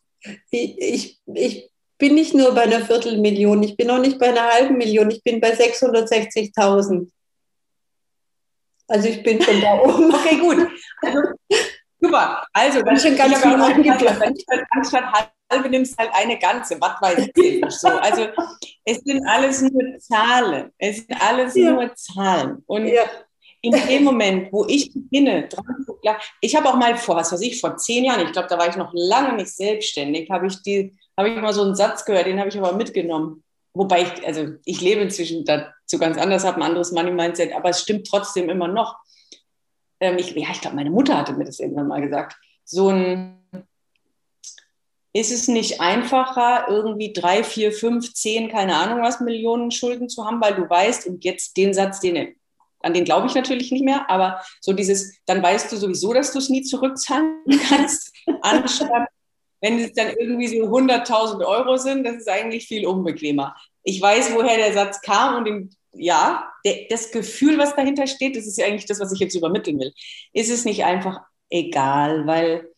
Ich, 0.50 1.20
ich 1.26 1.70
bin 1.98 2.14
nicht 2.14 2.34
nur 2.34 2.52
bei 2.54 2.62
einer 2.62 2.80
Viertelmillion, 2.80 3.62
ich 3.62 3.76
bin 3.76 3.90
auch 3.90 4.00
nicht 4.00 4.18
bei 4.18 4.30
einer 4.30 4.48
halben 4.48 4.78
Million, 4.78 5.10
ich 5.10 5.22
bin 5.22 5.40
bei 5.40 5.54
660.000. 5.54 7.08
Also 8.88 9.08
ich 9.08 9.22
bin 9.22 9.40
schon 9.40 9.60
da 9.60 9.80
oben. 9.80 10.14
okay, 10.14 10.36
gut. 10.36 10.66
Also, 11.02 11.20
super. 12.00 12.46
Also, 12.52 12.82
dann 12.82 12.98
schon 12.98 13.16
ganz 13.16 13.40
viel 13.40 13.52
Wenn 13.52 14.34
ich 14.34 14.44
halt 14.48 14.64
anstatt 14.70 15.04
halbe 15.50 15.68
nimmst 15.70 15.98
halt 15.98 16.10
eine 16.12 16.38
ganze, 16.38 16.80
was 16.80 17.00
weiß 17.00 17.28
ich 17.36 17.64
so. 17.68 17.88
Also 17.88 18.26
es 18.84 18.98
sind 18.98 19.26
alles 19.26 19.62
nur 19.62 19.98
Zahlen. 19.98 20.70
Es 20.78 20.98
sind 20.98 21.20
alles 21.20 21.54
ja. 21.54 21.72
nur 21.72 21.94
Zahlen. 21.94 22.62
Und 22.66 22.86
ja. 22.86 23.02
in 23.62 23.72
dem 23.72 24.04
Moment, 24.04 24.52
wo 24.52 24.64
ich 24.66 24.92
beginne, 24.92 25.48
ich 26.40 26.56
habe 26.56 26.68
auch 26.68 26.76
mal 26.76 26.96
vor, 26.96 27.16
was 27.16 27.32
weiß 27.32 27.40
ich, 27.42 27.60
vor 27.60 27.76
zehn 27.76 28.04
Jahren, 28.04 28.20
ich 28.20 28.32
glaube, 28.32 28.48
da 28.48 28.58
war 28.58 28.68
ich 28.68 28.76
noch 28.76 28.90
lange 28.92 29.34
nicht 29.34 29.54
selbstständig, 29.54 30.30
habe 30.30 30.46
ich 30.46 30.62
die, 30.62 30.96
habe 31.16 31.30
ich 31.30 31.40
mal 31.40 31.52
so 31.52 31.62
einen 31.62 31.74
Satz 31.74 32.04
gehört, 32.04 32.26
den 32.26 32.38
habe 32.38 32.48
ich 32.48 32.58
aber 32.58 32.72
mitgenommen. 32.72 33.42
Wobei 33.72 34.02
ich, 34.02 34.26
also 34.26 34.48
ich 34.64 34.80
lebe 34.80 35.00
inzwischen 35.00 35.44
dazu 35.84 35.98
ganz 35.98 36.18
anders, 36.18 36.44
habe 36.44 36.58
ein 36.58 36.62
anderes 36.62 36.92
Money-Mindset, 36.92 37.52
aber 37.54 37.70
es 37.70 37.82
stimmt 37.82 38.06
trotzdem 38.06 38.48
immer 38.48 38.68
noch. 38.68 38.98
Ähm, 40.00 40.18
ich, 40.18 40.34
ja, 40.34 40.48
ich 40.50 40.60
glaube, 40.60 40.76
meine 40.76 40.90
Mutter 40.90 41.16
hatte 41.16 41.34
mir 41.34 41.44
das 41.44 41.60
irgendwann 41.60 41.88
mal 41.88 42.00
gesagt. 42.00 42.36
So 42.64 42.88
ein, 42.88 43.38
ist 45.12 45.32
es 45.32 45.46
nicht 45.46 45.80
einfacher, 45.80 46.66
irgendwie 46.68 47.12
drei, 47.12 47.44
vier, 47.44 47.72
fünf, 47.72 48.12
zehn, 48.14 48.48
keine 48.50 48.76
Ahnung 48.76 49.00
was, 49.00 49.20
Millionen 49.20 49.70
Schulden 49.70 50.08
zu 50.08 50.26
haben, 50.26 50.40
weil 50.40 50.56
du 50.56 50.68
weißt, 50.68 51.06
und 51.06 51.24
jetzt 51.24 51.56
den 51.56 51.72
Satz, 51.72 52.00
den, 52.00 52.34
an 52.80 52.94
den 52.94 53.04
glaube 53.04 53.28
ich 53.28 53.34
natürlich 53.34 53.70
nicht 53.70 53.84
mehr, 53.84 54.10
aber 54.10 54.42
so 54.60 54.72
dieses, 54.72 55.20
dann 55.26 55.42
weißt 55.42 55.70
du 55.70 55.76
sowieso, 55.76 56.12
dass 56.12 56.32
du 56.32 56.38
es 56.38 56.48
nie 56.48 56.62
zurückzahlen 56.62 57.44
kannst, 57.68 58.12
anstatt 58.42 59.08
wenn 59.64 59.78
es 59.78 59.94
dann 59.94 60.14
irgendwie 60.18 60.46
so 60.46 60.56
100.000 60.56 61.42
Euro 61.42 61.78
sind, 61.78 62.04
das 62.04 62.16
ist 62.16 62.28
eigentlich 62.28 62.66
viel 62.66 62.86
unbequemer. 62.86 63.56
Ich 63.82 63.98
weiß, 63.98 64.34
woher 64.34 64.58
der 64.58 64.74
Satz 64.74 65.00
kam 65.00 65.36
und 65.36 65.44
den, 65.46 65.74
ja, 65.94 66.52
der, 66.66 66.84
das 66.90 67.10
Gefühl, 67.10 67.56
was 67.56 67.74
dahinter 67.74 68.06
steht, 68.06 68.36
das 68.36 68.46
ist 68.46 68.58
ja 68.58 68.66
eigentlich 68.66 68.84
das, 68.84 69.00
was 69.00 69.10
ich 69.12 69.20
jetzt 69.20 69.34
übermitteln 69.34 69.80
will. 69.80 69.94
Ist 70.34 70.50
es 70.50 70.66
nicht 70.66 70.84
einfach 70.84 71.22
egal, 71.48 72.26
weil 72.26 72.68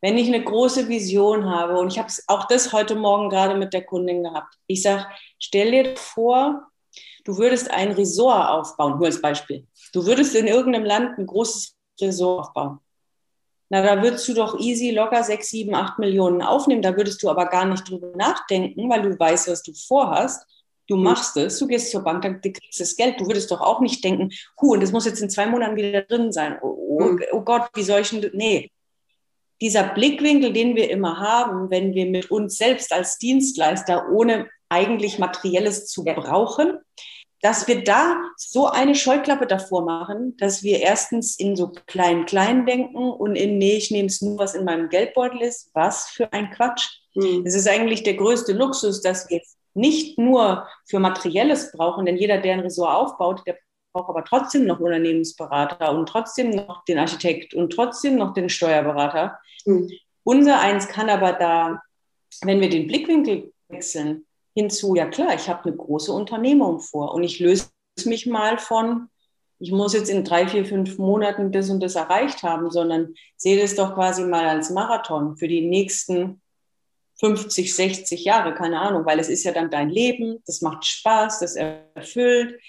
wenn 0.00 0.16
ich 0.16 0.28
eine 0.28 0.42
große 0.42 0.88
Vision 0.88 1.44
habe 1.44 1.76
und 1.78 1.92
ich 1.92 1.98
habe 1.98 2.10
auch 2.28 2.46
das 2.46 2.72
heute 2.72 2.94
Morgen 2.94 3.28
gerade 3.28 3.58
mit 3.58 3.74
der 3.74 3.84
Kundin 3.84 4.22
gehabt. 4.22 4.54
Ich 4.66 4.80
sage, 4.80 5.04
stell 5.38 5.72
dir 5.72 5.94
vor, 5.94 6.68
du 7.24 7.36
würdest 7.36 7.70
ein 7.70 7.92
Resort 7.92 8.48
aufbauen, 8.48 8.96
nur 8.96 9.08
als 9.08 9.20
Beispiel. 9.20 9.66
Du 9.92 10.06
würdest 10.06 10.34
in 10.34 10.46
irgendeinem 10.46 10.86
Land 10.86 11.18
ein 11.18 11.26
großes 11.26 11.76
Resort 12.00 12.46
aufbauen. 12.46 12.78
Na, 13.70 13.82
da 13.82 14.02
würdest 14.02 14.26
du 14.28 14.34
doch 14.34 14.58
easy 14.58 14.90
locker 14.90 15.22
sechs, 15.22 15.50
sieben, 15.50 15.74
acht 15.74 15.98
Millionen 15.98 16.40
aufnehmen. 16.40 16.82
Da 16.82 16.96
würdest 16.96 17.22
du 17.22 17.28
aber 17.28 17.46
gar 17.46 17.66
nicht 17.66 17.88
drüber 17.88 18.12
nachdenken, 18.16 18.88
weil 18.88 19.02
du 19.02 19.18
weißt, 19.18 19.48
was 19.48 19.62
du 19.62 19.72
vorhast. 19.74 20.46
Du 20.86 20.96
machst 20.96 21.36
es, 21.36 21.58
du 21.58 21.66
gehst 21.66 21.90
zur 21.90 22.02
Bank, 22.02 22.22
dann 22.22 22.40
kriegst 22.40 22.78
du 22.80 22.82
das 22.82 22.96
Geld. 22.96 23.20
Du 23.20 23.26
würdest 23.26 23.50
doch 23.50 23.60
auch 23.60 23.80
nicht 23.80 24.02
denken, 24.02 24.30
hu, 24.60 24.72
und 24.72 24.82
das 24.82 24.90
muss 24.90 25.04
jetzt 25.04 25.20
in 25.20 25.28
zwei 25.28 25.46
Monaten 25.46 25.76
wieder 25.76 26.00
drin 26.00 26.32
sein. 26.32 26.58
Oh, 26.62 26.68
oh, 26.68 27.00
hm. 27.00 27.20
oh 27.32 27.42
Gott, 27.42 27.68
wie 27.74 27.82
soll 27.82 28.00
ich 28.00 28.08
denn, 28.08 28.30
nee. 28.32 28.70
Dieser 29.60 29.82
Blickwinkel, 29.82 30.52
den 30.52 30.76
wir 30.76 30.88
immer 30.88 31.18
haben, 31.18 31.68
wenn 31.68 31.92
wir 31.92 32.06
mit 32.06 32.30
uns 32.30 32.56
selbst 32.56 32.92
als 32.92 33.18
Dienstleister 33.18 34.08
ohne 34.10 34.48
eigentlich 34.70 35.18
Materielles 35.18 35.86
zu 35.86 36.04
brauchen, 36.04 36.78
dass 37.40 37.68
wir 37.68 37.84
da 37.84 38.20
so 38.36 38.66
eine 38.66 38.94
Scheuklappe 38.94 39.46
davor 39.46 39.84
machen, 39.84 40.36
dass 40.38 40.62
wir 40.62 40.80
erstens 40.80 41.38
in 41.38 41.54
so 41.56 41.68
klein 41.86 42.26
klein 42.26 42.66
denken 42.66 43.10
und 43.10 43.36
in 43.36 43.58
nee, 43.58 43.76
ich 43.76 43.90
nehme 43.90 44.06
es 44.06 44.20
nur, 44.22 44.38
was 44.38 44.54
in 44.54 44.64
meinem 44.64 44.88
Geldbeutel 44.88 45.42
ist. 45.42 45.70
Was 45.74 46.08
für 46.08 46.32
ein 46.32 46.50
Quatsch. 46.50 46.88
Mhm. 47.14 47.44
Das 47.44 47.54
ist 47.54 47.68
eigentlich 47.68 48.02
der 48.02 48.14
größte 48.14 48.52
Luxus, 48.52 49.02
dass 49.02 49.28
wir 49.30 49.40
nicht 49.74 50.18
nur 50.18 50.66
für 50.86 50.98
Materielles 50.98 51.72
brauchen, 51.72 52.04
denn 52.04 52.16
jeder, 52.16 52.38
der 52.38 52.54
ein 52.54 52.60
Ressort 52.60 52.94
aufbaut, 52.94 53.42
der 53.46 53.56
braucht 53.92 54.10
aber 54.10 54.24
trotzdem 54.24 54.66
noch 54.66 54.80
Unternehmensberater 54.80 55.92
und 55.92 56.08
trotzdem 56.08 56.50
noch 56.50 56.84
den 56.84 56.98
Architekt 56.98 57.54
und 57.54 57.72
trotzdem 57.72 58.16
noch 58.16 58.34
den 58.34 58.48
Steuerberater. 58.48 59.38
Mhm. 59.64 59.90
Unser 60.24 60.60
eins 60.60 60.88
kann 60.88 61.08
aber 61.08 61.32
da, 61.32 61.80
wenn 62.42 62.60
wir 62.60 62.68
den 62.68 62.86
Blickwinkel 62.86 63.52
wechseln, 63.68 64.26
hinzu, 64.58 64.94
ja 64.94 65.06
klar, 65.06 65.34
ich 65.34 65.48
habe 65.48 65.64
eine 65.64 65.76
große 65.76 66.12
Unternehmung 66.12 66.80
vor 66.80 67.14
und 67.14 67.22
ich 67.22 67.38
löse 67.38 67.68
mich 68.04 68.26
mal 68.26 68.58
von 68.58 69.08
ich 69.60 69.72
muss 69.72 69.92
jetzt 69.92 70.08
in 70.08 70.24
drei, 70.24 70.46
vier, 70.46 70.64
fünf 70.64 70.98
Monaten 70.98 71.50
das 71.50 71.68
und 71.68 71.80
das 71.80 71.96
erreicht 71.96 72.42
haben, 72.42 72.70
sondern 72.70 73.14
sehe 73.36 73.60
das 73.60 73.74
doch 73.74 73.94
quasi 73.94 74.24
mal 74.24 74.46
als 74.46 74.70
Marathon 74.70 75.36
für 75.36 75.48
die 75.48 75.66
nächsten 75.66 76.40
50, 77.18 77.74
60 77.74 78.24
Jahre, 78.24 78.54
keine 78.54 78.80
Ahnung, 78.80 79.04
weil 79.04 79.18
es 79.18 79.28
ist 79.28 79.42
ja 79.42 79.52
dann 79.52 79.70
dein 79.70 79.90
Leben, 79.90 80.40
das 80.46 80.62
macht 80.62 80.86
Spaß, 80.86 81.40
das 81.40 81.56
erfüllt. 81.56 82.60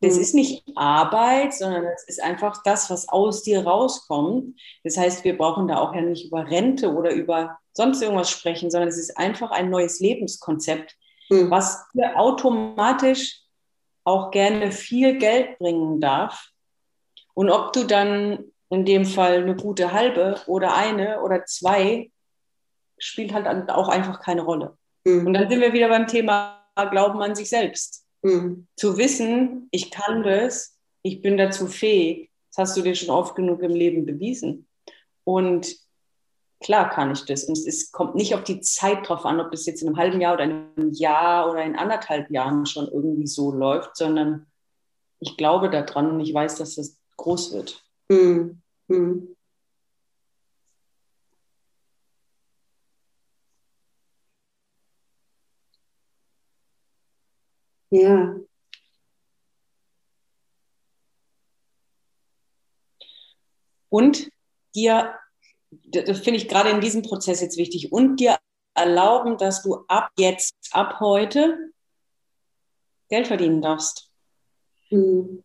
Das 0.00 0.14
mhm. 0.14 0.20
ist 0.22 0.34
nicht 0.34 0.64
Arbeit, 0.76 1.52
sondern 1.52 1.84
es 1.84 2.04
ist 2.08 2.22
einfach 2.22 2.62
das, 2.62 2.88
was 2.88 3.10
aus 3.10 3.42
dir 3.42 3.66
rauskommt. 3.66 4.58
Das 4.82 4.96
heißt, 4.96 5.24
wir 5.24 5.36
brauchen 5.36 5.68
da 5.68 5.76
auch 5.76 5.94
ja 5.94 6.00
nicht 6.00 6.28
über 6.28 6.48
Rente 6.48 6.94
oder 6.94 7.12
über 7.12 7.58
sonst 7.74 8.00
irgendwas 8.00 8.30
sprechen, 8.30 8.70
sondern 8.70 8.88
es 8.88 8.96
ist 8.96 9.18
einfach 9.18 9.50
ein 9.50 9.68
neues 9.68 10.00
Lebenskonzept, 10.00 10.96
mhm. 11.30 11.50
was 11.50 11.88
dir 11.94 12.18
automatisch 12.18 13.40
auch 14.04 14.30
gerne 14.30 14.72
viel 14.72 15.18
Geld 15.18 15.58
bringen 15.58 16.00
darf. 16.00 16.50
Und 17.34 17.50
ob 17.50 17.72
du 17.72 17.84
dann 17.84 18.44
in 18.70 18.84
dem 18.84 19.04
Fall 19.04 19.42
eine 19.42 19.56
gute 19.56 19.92
halbe 19.92 20.40
oder 20.46 20.76
eine 20.76 21.20
oder 21.22 21.44
zwei, 21.44 22.10
spielt 22.98 23.32
halt 23.32 23.70
auch 23.70 23.88
einfach 23.88 24.20
keine 24.20 24.42
Rolle. 24.42 24.76
Mhm. 25.04 25.26
Und 25.26 25.34
dann 25.34 25.48
sind 25.48 25.60
wir 25.60 25.72
wieder 25.72 25.88
beim 25.88 26.06
Thema 26.06 26.64
Glauben 26.90 27.20
an 27.22 27.34
sich 27.34 27.48
selbst. 27.48 28.06
Mhm. 28.22 28.66
Zu 28.76 28.96
wissen, 28.96 29.68
ich 29.70 29.90
kann 29.90 30.22
das, 30.22 30.78
ich 31.02 31.22
bin 31.22 31.36
dazu 31.36 31.66
fähig, 31.66 32.30
das 32.50 32.68
hast 32.68 32.76
du 32.76 32.82
dir 32.82 32.94
schon 32.94 33.10
oft 33.10 33.34
genug 33.34 33.62
im 33.62 33.72
Leben 33.72 34.04
bewiesen. 34.04 34.66
Und 35.24 35.76
klar 36.60 36.90
kann 36.90 37.12
ich 37.12 37.24
das. 37.24 37.44
Und 37.44 37.58
es 37.58 37.90
kommt 37.92 38.14
nicht 38.14 38.34
auf 38.34 38.44
die 38.44 38.60
Zeit 38.60 39.08
drauf 39.08 39.24
an, 39.24 39.40
ob 39.40 39.50
das 39.50 39.66
jetzt 39.66 39.82
in 39.82 39.88
einem 39.88 39.96
halben 39.96 40.20
Jahr 40.20 40.34
oder 40.34 40.44
in 40.44 40.68
einem 40.76 40.92
Jahr 40.92 41.50
oder 41.50 41.64
in 41.64 41.76
anderthalb 41.76 42.30
Jahren 42.30 42.66
schon 42.66 42.88
irgendwie 42.88 43.26
so 43.26 43.52
läuft, 43.52 43.96
sondern 43.96 44.46
ich 45.20 45.36
glaube 45.36 45.70
daran 45.70 46.10
und 46.12 46.20
ich 46.20 46.32
weiß, 46.32 46.56
dass 46.56 46.76
das 46.76 46.98
groß 47.16 47.52
wird. 47.52 47.82
Mhm. 48.08 48.62
Mhm. 48.88 49.36
Ja. 57.90 58.36
Und 63.88 64.30
dir, 64.74 65.14
das 65.90 66.20
finde 66.20 66.38
ich 66.38 66.48
gerade 66.48 66.70
in 66.70 66.80
diesem 66.80 67.02
Prozess 67.02 67.40
jetzt 67.40 67.56
wichtig, 67.56 67.92
und 67.92 68.16
dir 68.16 68.38
erlauben, 68.74 69.36
dass 69.36 69.62
du 69.62 69.84
ab 69.88 70.10
jetzt, 70.18 70.54
ab 70.72 71.00
heute 71.00 71.70
Geld 73.08 73.26
verdienen 73.26 73.60
darfst. 73.60 74.10
Mhm. 74.90 75.42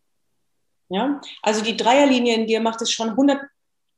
Ja, 0.88 1.20
also 1.42 1.64
die 1.64 1.76
Dreierlinie 1.76 2.34
in 2.34 2.46
dir 2.46 2.60
macht 2.60 2.80
es 2.80 2.92
schon 2.92 3.10
100, 3.10 3.40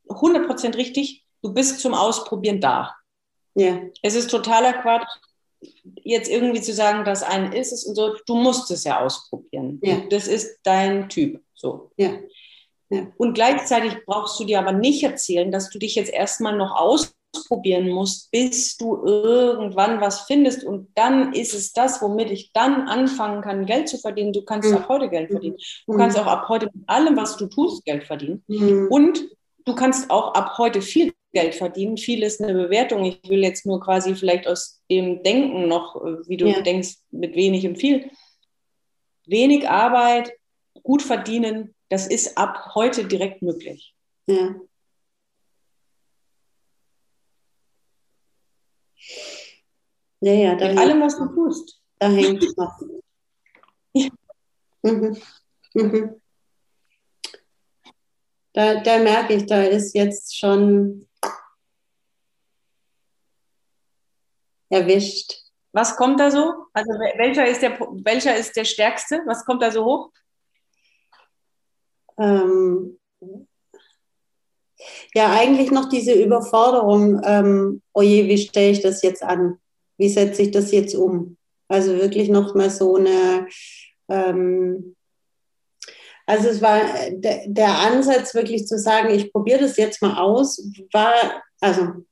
100 0.09 0.77
richtig. 0.77 1.25
Du 1.43 1.53
bist 1.53 1.81
zum 1.81 1.95
Ausprobieren 1.95 2.61
da. 2.61 2.97
Ja. 3.55 3.83
Es 4.03 4.15
ist 4.15 4.31
totaler 4.31 4.73
Quatsch, 4.73 5.09
jetzt 6.03 6.31
irgendwie 6.31 6.61
zu 6.61 6.73
sagen, 6.73 7.05
das 7.05 7.23
eine 7.23 7.57
ist 7.57 7.73
es 7.73 7.85
und 7.85 7.95
so, 7.95 8.17
du 8.27 8.37
musst 8.37 8.71
es 8.71 8.85
ja 8.85 9.01
ausprobieren. 9.01 9.81
Ja. 9.83 10.01
Das 10.09 10.27
ist 10.27 10.61
dein 10.63 11.09
Typ. 11.09 11.43
So. 11.55 11.91
Ja. 11.97 12.19
Und 13.17 13.35
gleichzeitig 13.35 13.99
brauchst 14.07 14.41
du 14.41 14.45
dir 14.45 14.59
aber 14.59 14.73
nicht 14.73 15.03
erzählen, 15.03 15.53
dass 15.53 15.71
du 15.71 15.79
dich 15.79 15.95
jetzt 15.95 16.13
erstmal 16.13 16.57
noch 16.57 16.75
ausprobieren 16.75 17.91
musst, 17.91 18.31
bis 18.31 18.77
du 18.77 19.05
irgendwann 19.05 20.01
was 20.01 20.23
findest 20.23 20.65
und 20.65 20.89
dann 20.95 21.35
ist 21.35 21.55
es 21.55 21.73
das, 21.73 22.01
womit 22.01 22.31
ich 22.31 22.51
dann 22.53 22.89
anfangen 22.89 23.43
kann, 23.43 23.67
Geld 23.67 23.89
zu 23.89 23.99
verdienen. 23.99 24.33
Du 24.33 24.43
kannst 24.43 24.71
mhm. 24.71 24.79
ab 24.79 24.89
heute 24.89 25.11
Geld 25.11 25.31
verdienen. 25.31 25.57
Du 25.87 25.93
mhm. 25.93 25.99
kannst 25.99 26.19
auch 26.19 26.27
ab 26.27 26.49
heute 26.49 26.71
mit 26.73 26.89
allem, 26.89 27.17
was 27.17 27.37
du 27.37 27.47
tust, 27.47 27.85
Geld 27.85 28.05
verdienen. 28.05 28.43
Mhm. 28.47 28.89
Und 28.91 29.29
du 29.67 29.75
kannst 29.75 30.11
auch 30.11 30.33
ab 30.35 30.57
heute 30.57 30.81
viel 30.81 31.13
Geld 31.33 31.55
verdienen. 31.55 31.99
Viel 31.99 32.23
ist 32.23 32.41
eine 32.41 32.55
Bewertung. 32.55 33.05
Ich 33.05 33.21
will 33.29 33.43
jetzt 33.43 33.67
nur 33.67 33.81
quasi 33.81 34.15
vielleicht 34.15 34.47
aus 34.49 34.81
dem 34.91 35.23
Denken 35.23 35.69
noch, 35.69 35.97
äh, 35.97 36.27
wie 36.27 36.37
du 36.37 36.47
ja. 36.47 36.63
denkst, 36.63 36.97
mit 37.11 37.37
wenig 37.37 37.67
und 37.67 37.77
viel. 37.77 38.11
Wenig 39.27 39.69
Arbeit, 39.69 40.33
gut 40.83 41.03
verdienen, 41.03 41.75
das 41.89 42.07
ist 42.07 42.37
ab 42.37 42.75
heute 42.75 43.07
direkt 43.07 43.43
möglich. 43.43 43.95
Ja. 44.27 44.55
Ja, 50.21 50.33
ja, 50.33 50.55
da 50.57 50.69
Mit 50.69 50.79
allem, 50.79 51.01
was 51.01 51.17
du 51.17 51.27
tust. 51.27 51.81
Da 51.99 52.09
hängt 52.09 52.43
was. 52.57 52.85
ja. 53.93 54.09
Mhm. 54.83 55.17
Mhm. 55.75 56.21
Da, 58.53 58.81
da 58.81 58.99
merke 58.99 59.35
ich, 59.35 59.47
da 59.47 59.63
ist 59.63 59.95
jetzt 59.95 60.37
schon 60.37 61.09
erwischt. 64.69 65.35
Was 65.73 65.97
kommt 65.97 66.19
da 66.19 66.31
so? 66.31 66.67
Also 66.73 66.91
welcher 66.91 67.47
ist 67.47 67.63
der, 67.63 67.79
welcher 67.79 68.37
ist 68.37 68.57
der 68.57 68.65
stärkste? 68.65 69.23
Was 69.27 69.45
kommt 69.45 69.63
da 69.63 69.71
so 69.71 69.85
hoch? 69.85 70.11
Ähm, 72.19 72.99
ja, 75.15 75.33
eigentlich 75.33 75.71
noch 75.71 75.89
diese 75.89 76.13
Überforderung, 76.13 77.21
ähm, 77.25 77.83
oh 77.93 78.03
je, 78.03 78.27
wie 78.29 78.39
stelle 78.39 78.71
ich 78.71 78.81
das 78.81 79.03
jetzt 79.03 79.23
an? 79.23 79.59
Wie 79.97 80.09
setze 80.09 80.43
ich 80.43 80.51
das 80.51 80.71
jetzt 80.71 80.95
um? 80.95 81.37
Also 81.69 81.95
wirklich 81.97 82.29
noch 82.29 82.55
mal 82.55 82.71
so 82.71 82.97
eine, 82.97 83.47
ähm, 84.09 84.97
also 86.27 86.49
es 86.49 86.63
war 86.63 86.81
der, 87.11 87.49
der 87.49 87.79
Ansatz 87.79 88.35
wirklich 88.35 88.67
zu 88.67 88.79
sagen, 88.79 89.11
ich 89.11 89.33
probiere 89.33 89.61
das 89.61 89.77
jetzt 89.77 90.03
mal 90.03 90.19
aus, 90.19 90.63
war, 90.93 91.15
also, 91.61 92.05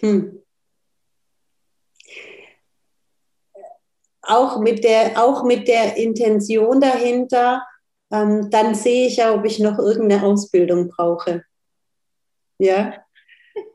hm, 0.00 0.42
auch 4.22 4.60
mit 4.60 4.84
der, 4.84 5.22
auch 5.22 5.44
mit 5.44 5.68
der 5.68 5.96
Intention 5.96 6.80
dahinter, 6.80 7.62
ähm, 8.12 8.50
dann 8.50 8.74
sehe 8.74 9.06
ich 9.06 9.16
ja, 9.16 9.34
ob 9.34 9.44
ich 9.44 9.58
noch 9.58 9.78
irgendeine 9.78 10.22
Ausbildung 10.22 10.88
brauche. 10.88 11.44
Ja, 12.58 12.94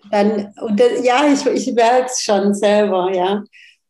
dann, 0.09 0.53
und 0.61 0.79
das, 0.79 1.03
ja, 1.03 1.31
ich, 1.31 1.45
ich 1.45 1.73
merke 1.73 2.07
es 2.07 2.21
schon 2.21 2.53
selber, 2.53 3.11
ja. 3.13 3.43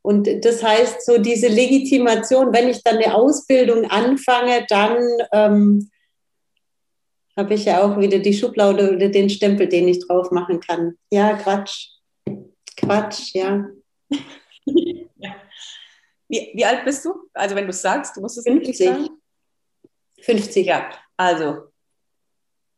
Und 0.03 0.27
das 0.43 0.63
heißt, 0.63 1.05
so 1.05 1.19
diese 1.19 1.47
Legitimation, 1.47 2.51
wenn 2.53 2.69
ich 2.69 2.83
dann 2.83 2.97
eine 2.97 3.13
Ausbildung 3.13 3.85
anfange, 3.85 4.65
dann 4.67 4.97
ähm, 5.31 5.91
habe 7.37 7.53
ich 7.53 7.65
ja 7.65 7.83
auch 7.83 7.99
wieder 7.99 8.19
die 8.19 8.33
Schublade 8.33 8.95
oder 8.95 9.09
den 9.09 9.29
Stempel, 9.29 9.67
den 9.67 9.87
ich 9.87 10.05
drauf 10.05 10.31
machen 10.31 10.59
kann. 10.59 10.97
Ja, 11.11 11.33
Quatsch. 11.33 11.89
Quatsch, 12.77 13.33
ja. 13.33 13.67
Wie, 16.27 16.49
wie 16.53 16.63
alt 16.63 16.85
bist 16.85 17.03
du? 17.03 17.13
Also 17.33 17.55
wenn 17.55 17.65
du 17.65 17.71
es 17.71 17.81
sagst, 17.81 18.15
du 18.15 18.21
musst 18.21 18.37
es 18.37 18.45
50. 18.45 18.77
sagen. 18.77 19.09
50. 20.21 20.65
Ja, 20.65 20.91
also. 21.17 21.71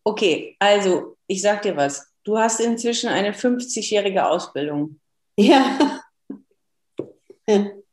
Okay, 0.05 0.55
also 0.59 1.17
ich 1.27 1.41
sag 1.41 1.61
dir 1.61 1.75
was. 1.77 2.11
Du 2.23 2.37
hast 2.37 2.59
inzwischen 2.59 3.09
eine 3.09 3.33
50-jährige 3.33 4.25
Ausbildung. 4.25 4.99
Ja. 5.37 6.01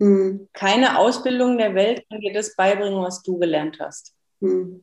Hm. 0.00 0.48
Keine 0.54 0.98
Ausbildung 0.98 1.58
der 1.58 1.74
Welt 1.74 2.06
kann 2.08 2.20
dir 2.20 2.32
das 2.32 2.56
beibringen, 2.56 3.02
was 3.02 3.22
du 3.22 3.38
gelernt 3.38 3.78
hast. 3.80 4.14
Hm. 4.40 4.82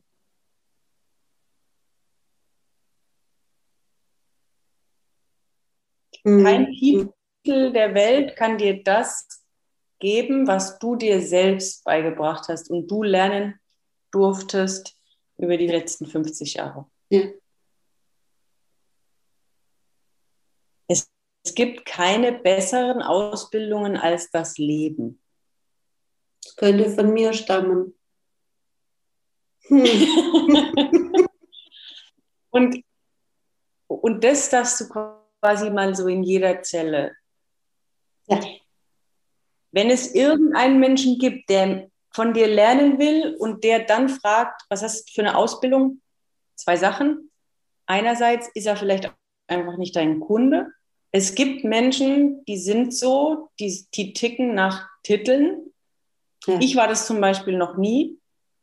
Kein 6.24 6.62
mhm. 6.62 7.12
Titel 7.42 7.72
der 7.72 7.94
Welt 7.94 8.36
kann 8.36 8.58
dir 8.58 8.82
das 8.82 9.26
geben, 9.98 10.46
was 10.46 10.78
du 10.78 10.96
dir 10.96 11.20
selbst 11.20 11.84
beigebracht 11.84 12.48
hast 12.48 12.70
und 12.70 12.88
du 12.88 13.02
lernen 13.02 13.60
durftest 14.10 14.96
über 15.36 15.56
die 15.56 15.66
letzten 15.66 16.06
50 16.06 16.54
Jahre. 16.54 16.86
Ja. 17.10 17.22
Es, 20.88 21.10
es 21.44 21.54
gibt 21.54 21.84
keine 21.84 22.32
besseren 22.32 23.02
Ausbildungen 23.02 23.96
als 23.96 24.30
das 24.30 24.58
Leben. 24.58 25.20
Das 26.42 26.56
könnte 26.56 26.90
von 26.90 27.12
mir 27.12 27.32
stammen. 27.32 27.94
Hm. 29.66 29.84
und, 32.50 32.84
und 33.86 34.24
das 34.24 34.48
darfst 34.50 34.80
du 34.80 34.88
quasi 35.40 35.70
mal 35.70 35.94
so 35.94 36.06
in 36.06 36.22
jeder 36.22 36.62
Zelle. 36.62 37.14
Ja. 38.26 38.40
Wenn 39.72 39.90
es 39.90 40.14
irgendeinen 40.14 40.80
Menschen 40.80 41.18
gibt, 41.18 41.50
der 41.50 41.88
von 42.12 42.32
dir 42.32 42.46
lernen 42.46 42.98
will 42.98 43.36
und 43.38 43.64
der 43.64 43.80
dann 43.80 44.08
fragt, 44.08 44.62
was 44.68 44.82
hast 44.82 45.08
du 45.08 45.12
für 45.12 45.20
eine 45.20 45.36
Ausbildung? 45.36 46.00
Zwei 46.56 46.76
Sachen. 46.76 47.30
Einerseits 47.86 48.48
ist 48.54 48.66
er 48.66 48.76
vielleicht 48.76 49.12
einfach 49.46 49.76
nicht 49.76 49.94
dein 49.96 50.20
Kunde. 50.20 50.68
Es 51.12 51.34
gibt 51.34 51.64
Menschen, 51.64 52.44
die 52.44 52.58
sind 52.58 52.94
so, 52.94 53.50
die, 53.58 53.86
die 53.94 54.12
ticken 54.12 54.54
nach 54.54 54.88
Titeln. 55.02 55.72
Ja. 56.46 56.58
Ich 56.60 56.76
war 56.76 56.88
das 56.88 57.06
zum 57.06 57.20
Beispiel 57.20 57.56
noch 57.56 57.76
nie. 57.76 58.18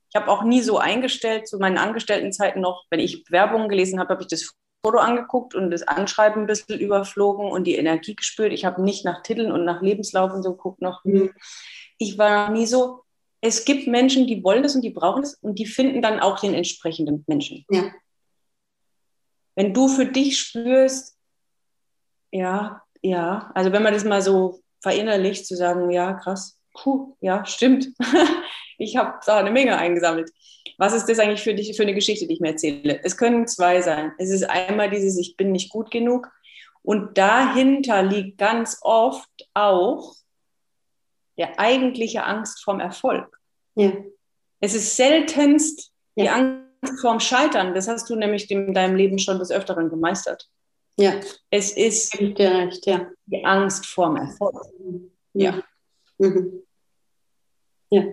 Ich 0.10 0.16
habe 0.16 0.30
auch 0.32 0.44
nie 0.44 0.62
so 0.62 0.78
eingestellt 0.78 1.48
zu 1.48 1.58
meinen 1.58 1.78
Angestelltenzeiten 1.78 2.62
noch, 2.62 2.86
wenn 2.90 3.00
ich 3.00 3.24
Werbung 3.30 3.68
gelesen 3.68 4.00
habe, 4.00 4.10
habe 4.10 4.22
ich 4.22 4.28
das 4.28 4.56
Foto 4.86 5.00
angeguckt 5.00 5.56
und 5.56 5.72
das 5.72 5.82
Anschreiben 5.82 6.44
ein 6.44 6.46
bisschen 6.46 6.80
überflogen 6.80 7.50
und 7.50 7.64
die 7.64 7.74
Energie 7.74 8.16
gespürt. 8.16 8.54
Ich 8.54 8.66
habe 8.66 8.84
nicht 8.84 9.04
nach 9.04 9.24
Titeln 9.24 9.52
und 9.52 9.66
nach 9.66 9.82
Lebenslauf 9.82 10.32
und 10.32 10.44
so 10.44 10.52
geguckt 10.52 10.80
noch. 10.80 11.04
Mhm. 11.04 11.34
Ich 11.98 12.20
war 12.20 12.52
nie 12.52 12.68
so. 12.68 13.02
Es 13.42 13.66
gibt 13.66 13.88
Menschen, 13.88 14.28
die 14.28 14.44
wollen 14.44 14.62
das 14.62 14.76
und 14.76 14.82
die 14.82 14.92
brauchen 14.92 15.24
es 15.24 15.34
und 15.42 15.58
die 15.58 15.66
finden 15.66 16.04
dann 16.04 16.20
auch 16.20 16.40
den 16.40 16.54
entsprechenden 16.54 17.24
Menschen. 17.26 17.66
Ja. 17.72 17.92
Wenn 19.56 19.74
du 19.74 19.88
für 19.88 20.06
dich 20.06 20.38
spürst, 20.38 21.18
ja, 22.32 22.84
ja, 23.02 23.52
also 23.56 23.72
wenn 23.72 23.82
man 23.82 23.94
das 23.94 24.04
mal 24.04 24.22
so 24.22 24.60
verinnerlicht, 24.82 25.48
zu 25.48 25.56
sagen, 25.56 25.90
ja, 25.90 26.14
krass, 26.14 26.60
puh, 26.76 27.16
ja, 27.22 27.46
stimmt. 27.46 27.90
ich 28.78 28.98
habe 28.98 29.20
da 29.26 29.38
eine 29.38 29.52
Menge 29.52 29.78
eingesammelt. 29.78 30.32
Was 30.78 30.94
ist 30.94 31.08
das 31.08 31.20
eigentlich 31.20 31.42
für 31.42 31.54
dich 31.54 31.76
für 31.76 31.84
eine 31.84 31.94
Geschichte, 31.94 32.28
die 32.28 32.34
ich 32.34 32.40
mir 32.40 32.50
erzähle? 32.50 33.00
Es 33.04 33.18
können 33.18 33.48
zwei 33.48 33.82
sein. 33.82 34.12
Es 34.18 34.30
ist 34.30 34.44
einmal 34.44 34.90
dieses, 34.90 35.18
ich 35.18 35.38
bin 35.38 35.52
nicht 35.52 35.70
gut 35.70 35.90
genug. 35.92 36.30
Und 36.84 37.18
dahinter 37.18 38.04
liegt 38.04 38.38
ganz 38.38 38.78
oft 38.82 39.30
auch 39.54 40.14
der 41.38 41.60
eigentliche 41.60 42.24
Angst 42.24 42.64
vorm 42.64 42.80
Erfolg. 42.80 43.40
Ja. 43.76 43.92
Es 44.60 44.76
ist 44.76 44.96
seltenst 44.96 45.92
ja. 46.16 46.24
die 46.24 46.30
Angst 46.30 47.02
vorm 47.02 47.20
Scheitern. 47.20 47.74
Das 47.74 47.88
hast 47.88 48.10
du 48.10 48.16
nämlich 48.16 48.50
in 48.52 48.74
deinem 48.74 48.96
Leben 48.96 49.18
schon 49.18 49.40
des 49.40 49.52
Öfteren 49.52 49.90
gemeistert. 49.90 50.48
Ja. 50.98 51.20
Es 51.50 51.72
ist 51.76 52.18
recht, 52.20 52.86
ja. 52.86 53.10
die 53.26 53.44
Angst 53.44 53.86
vorm 53.86 54.18
Erfolg. 54.18 54.56
Ja. 55.34 55.62
Mhm. 56.18 56.65
Ja. 57.90 58.04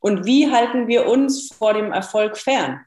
Und 0.00 0.26
wie 0.26 0.50
halten 0.50 0.86
wir 0.86 1.06
uns 1.06 1.50
vor 1.50 1.72
dem 1.72 1.90
Erfolg 1.90 2.36
fern? 2.36 2.84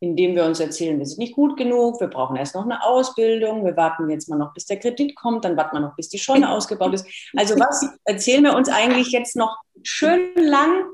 Indem 0.00 0.36
wir 0.36 0.44
uns 0.44 0.60
erzählen, 0.60 0.98
wir 0.98 1.06
sind 1.06 1.18
nicht 1.18 1.34
gut 1.34 1.56
genug, 1.56 1.98
wir 1.98 2.08
brauchen 2.08 2.36
erst 2.36 2.54
noch 2.54 2.64
eine 2.64 2.84
Ausbildung, 2.84 3.64
wir 3.64 3.76
warten 3.76 4.10
jetzt 4.10 4.28
mal 4.28 4.36
noch, 4.36 4.52
bis 4.52 4.66
der 4.66 4.78
Kredit 4.78 5.16
kommt, 5.16 5.46
dann 5.46 5.56
warten 5.56 5.76
wir 5.76 5.80
noch, 5.80 5.96
bis 5.96 6.10
die 6.10 6.18
Scheune 6.18 6.50
ausgebaut 6.52 6.92
ist. 6.92 7.06
Also 7.36 7.58
was 7.58 7.88
erzählen 8.04 8.44
wir 8.44 8.54
uns 8.54 8.68
eigentlich 8.68 9.12
jetzt 9.12 9.34
noch 9.34 9.56
schön 9.82 10.34
lang, 10.36 10.84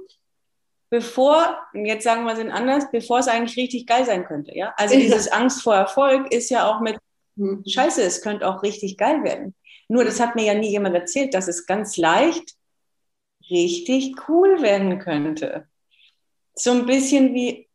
bevor, 0.91 1.59
jetzt 1.73 2.05
sagen 2.05 2.25
wir 2.25 2.35
es 2.35 2.53
anders, 2.53 2.85
bevor 2.93 3.19
es 3.19 3.27
eigentlich 3.27 3.57
richtig 3.57 3.87
geil 3.89 4.07
sein 4.07 4.25
könnte. 4.25 4.57
Ja? 4.57 4.73
Also 4.77 4.95
dieses 4.95 5.27
Angst 5.27 5.63
vor 5.63 5.75
Erfolg 5.75 6.33
ist 6.33 6.51
ja 6.51 6.71
auch 6.71 6.81
mit, 6.81 6.97
hm, 7.37 7.65
scheiße, 7.67 8.01
es 8.01 8.23
könnte 8.23 8.47
auch 8.47 8.63
richtig 8.63 8.97
geil 8.97 9.25
werden. 9.25 9.57
Nur 9.89 10.05
das 10.05 10.21
hat 10.21 10.35
mir 10.35 10.45
ja 10.45 10.55
nie 10.55 10.71
jemand 10.71 10.95
erzählt, 10.95 11.35
dass 11.35 11.49
es 11.49 11.67
ganz 11.67 11.97
leicht 11.97 12.55
richtig 13.51 14.15
cool 14.29 14.63
werden 14.63 14.99
könnte. 14.99 15.69
So 16.55 16.71
ein 16.71 16.87
bisschen 16.87 17.35
wie, 17.35 17.69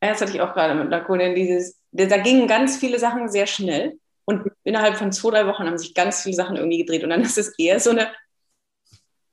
das 0.00 0.20
hatte 0.20 0.32
ich 0.32 0.40
auch 0.40 0.52
gerade 0.52 0.74
mit 0.74 0.92
einer 0.92 1.34
dieses, 1.34 1.80
da 1.92 2.18
gingen 2.18 2.46
ganz 2.48 2.76
viele 2.76 2.98
Sachen 2.98 3.28
sehr 3.28 3.46
schnell 3.46 3.98
und 4.24 4.50
innerhalb 4.64 4.96
von 4.96 5.12
zwei, 5.12 5.30
drei 5.30 5.46
Wochen 5.46 5.64
haben 5.64 5.78
sich 5.78 5.94
ganz 5.94 6.22
viele 6.22 6.34
Sachen 6.34 6.56
irgendwie 6.56 6.78
gedreht 6.78 7.04
und 7.04 7.10
dann 7.10 7.22
ist 7.22 7.38
es 7.38 7.56
eher 7.58 7.78
so 7.80 7.90
eine, 7.90 8.10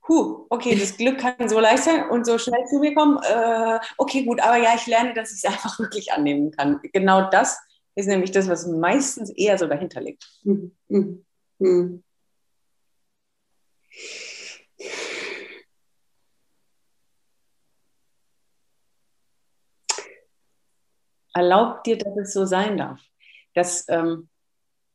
huh, 0.08 0.46
okay, 0.50 0.76
das 0.78 0.96
Glück 0.96 1.18
kann 1.18 1.48
so 1.48 1.60
leicht 1.60 1.84
sein 1.84 2.08
und 2.08 2.26
so 2.26 2.38
schnell 2.38 2.64
zu 2.66 2.78
mir 2.78 2.94
kommen. 2.94 3.18
Äh, 3.22 3.78
okay, 3.98 4.24
gut, 4.24 4.40
aber 4.40 4.56
ja, 4.56 4.74
ich 4.74 4.86
lerne, 4.86 5.14
dass 5.14 5.32
ich 5.32 5.38
es 5.38 5.44
einfach 5.52 5.78
wirklich 5.78 6.12
annehmen 6.12 6.50
kann. 6.50 6.80
Genau 6.92 7.30
das 7.30 7.58
ist 7.94 8.06
nämlich 8.06 8.30
das, 8.30 8.48
was 8.48 8.66
meistens 8.66 9.30
eher 9.30 9.58
so 9.58 9.66
dahinter 9.66 10.00
liegt. 10.00 10.26
Mhm. 10.44 11.24
Mhm. 11.62 12.02
Erlaub 21.34 21.84
dir, 21.84 21.96
dass 21.96 22.16
es 22.16 22.32
so 22.32 22.44
sein 22.44 22.76
darf. 22.76 23.00
Das, 23.54 23.86
ähm, 23.88 24.28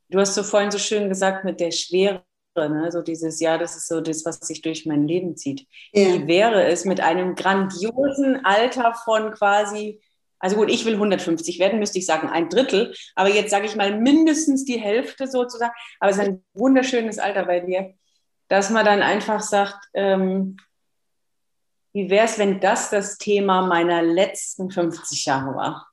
du 0.08 0.20
hast 0.20 0.34
so 0.34 0.42
vorhin 0.42 0.70
so 0.70 0.78
schön 0.78 1.08
gesagt 1.08 1.44
mit 1.44 1.58
der 1.58 1.70
Schwere, 1.70 2.22
ne? 2.54 2.92
so 2.92 3.02
dieses, 3.02 3.40
ja, 3.40 3.58
das 3.58 3.76
ist 3.76 3.88
so 3.88 4.00
das, 4.00 4.24
was 4.24 4.38
sich 4.38 4.60
durch 4.60 4.86
mein 4.86 5.08
Leben 5.08 5.36
zieht. 5.36 5.66
Ja. 5.92 6.06
Wie 6.06 6.26
wäre 6.28 6.64
es 6.66 6.84
mit 6.84 7.00
einem 7.00 7.34
grandiosen 7.34 8.44
Alter 8.44 8.94
von 8.94 9.32
quasi, 9.32 10.00
also 10.40 10.56
gut, 10.56 10.70
ich 10.70 10.84
will 10.84 10.94
150 10.94 11.58
werden, 11.58 11.78
müsste 11.78 11.98
ich 11.98 12.06
sagen, 12.06 12.28
ein 12.28 12.48
Drittel, 12.48 12.94
aber 13.14 13.28
jetzt 13.28 13.50
sage 13.50 13.66
ich 13.66 13.76
mal 13.76 13.98
mindestens 13.98 14.64
die 14.64 14.78
Hälfte 14.78 15.26
sozusagen, 15.26 15.72
aber 16.00 16.10
es 16.10 16.18
ist 16.18 16.24
ein 16.24 16.44
wunderschönes 16.54 17.18
Alter 17.18 17.44
bei 17.44 17.60
dir, 17.60 17.94
dass 18.48 18.70
man 18.70 18.84
dann 18.84 19.02
einfach 19.02 19.40
sagt, 19.40 19.76
ähm, 19.94 20.56
wie 21.92 22.10
wäre 22.10 22.26
es, 22.26 22.38
wenn 22.38 22.60
das 22.60 22.90
das 22.90 23.18
Thema 23.18 23.62
meiner 23.62 24.02
letzten 24.02 24.70
50 24.70 25.24
Jahre 25.24 25.54
war? 25.56 25.88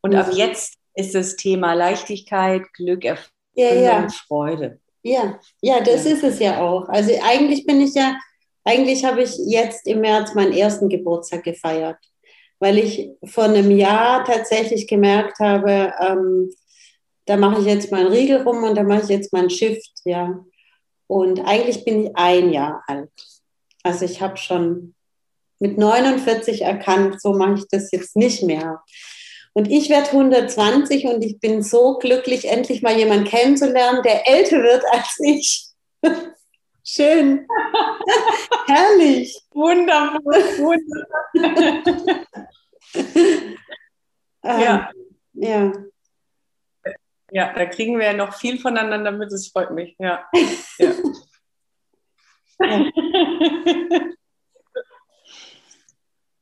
Und 0.00 0.12
mhm. 0.12 0.18
ab 0.18 0.32
jetzt 0.32 0.78
ist 0.94 1.14
das 1.14 1.36
Thema 1.36 1.74
Leichtigkeit, 1.74 2.72
Glück, 2.74 3.04
Erfüllung, 3.04 3.32
ja, 3.54 3.74
ja. 3.74 4.08
Freude. 4.08 4.80
Ja, 5.02 5.38
ja, 5.60 5.80
das 5.80 6.04
ja. 6.04 6.12
ist 6.12 6.22
es 6.22 6.38
ja 6.38 6.60
auch. 6.60 6.88
Also 6.88 7.12
eigentlich 7.22 7.66
bin 7.66 7.80
ich 7.80 7.94
ja, 7.94 8.16
eigentlich 8.64 9.04
habe 9.04 9.22
ich 9.22 9.36
jetzt 9.46 9.86
im 9.86 10.00
März 10.00 10.34
meinen 10.34 10.52
ersten 10.52 10.88
Geburtstag 10.88 11.42
gefeiert, 11.44 11.98
weil 12.62 12.78
ich 12.78 13.10
vor 13.24 13.42
einem 13.42 13.72
Jahr 13.72 14.24
tatsächlich 14.24 14.86
gemerkt 14.86 15.40
habe, 15.40 15.92
ähm, 15.98 16.48
da 17.24 17.36
mache 17.36 17.60
ich 17.60 17.66
jetzt 17.66 17.90
meinen 17.90 18.06
Riegel 18.06 18.42
rum 18.42 18.62
und 18.62 18.76
da 18.76 18.84
mache 18.84 19.02
ich 19.02 19.08
jetzt 19.08 19.32
mein 19.32 19.50
Shift, 19.50 19.90
ja. 20.04 20.38
Und 21.08 21.40
eigentlich 21.40 21.84
bin 21.84 22.04
ich 22.04 22.12
ein 22.14 22.52
Jahr 22.52 22.84
alt. 22.86 23.10
Also 23.82 24.04
ich 24.04 24.22
habe 24.22 24.36
schon 24.36 24.94
mit 25.58 25.76
49 25.76 26.62
erkannt, 26.62 27.20
so 27.20 27.32
mache 27.32 27.54
ich 27.54 27.64
das 27.68 27.90
jetzt 27.90 28.14
nicht 28.14 28.44
mehr. 28.44 28.80
Und 29.54 29.68
ich 29.68 29.90
werde 29.90 30.12
120 30.12 31.06
und 31.06 31.24
ich 31.24 31.40
bin 31.40 31.64
so 31.64 31.98
glücklich, 31.98 32.48
endlich 32.48 32.80
mal 32.80 32.96
jemanden 32.96 33.24
kennenzulernen, 33.24 34.04
der 34.04 34.28
älter 34.28 34.62
wird 34.62 34.84
als 34.92 35.18
ich. 35.18 35.66
Schön. 36.84 37.46
Herrlich. 38.66 39.40
Wundervoll. 39.52 40.42
Wundervoll. 40.58 42.26
ja. 44.44 44.90
ja. 45.34 45.72
Ja, 47.34 47.54
da 47.54 47.64
kriegen 47.66 47.98
wir 47.98 48.06
ja 48.06 48.12
noch 48.12 48.34
viel 48.34 48.58
voneinander 48.58 49.10
mit, 49.10 49.32
es 49.32 49.48
freut 49.48 49.70
mich. 49.70 49.96
Ja. 49.98 50.28
ja. 50.78 50.92
ja. 52.60 52.90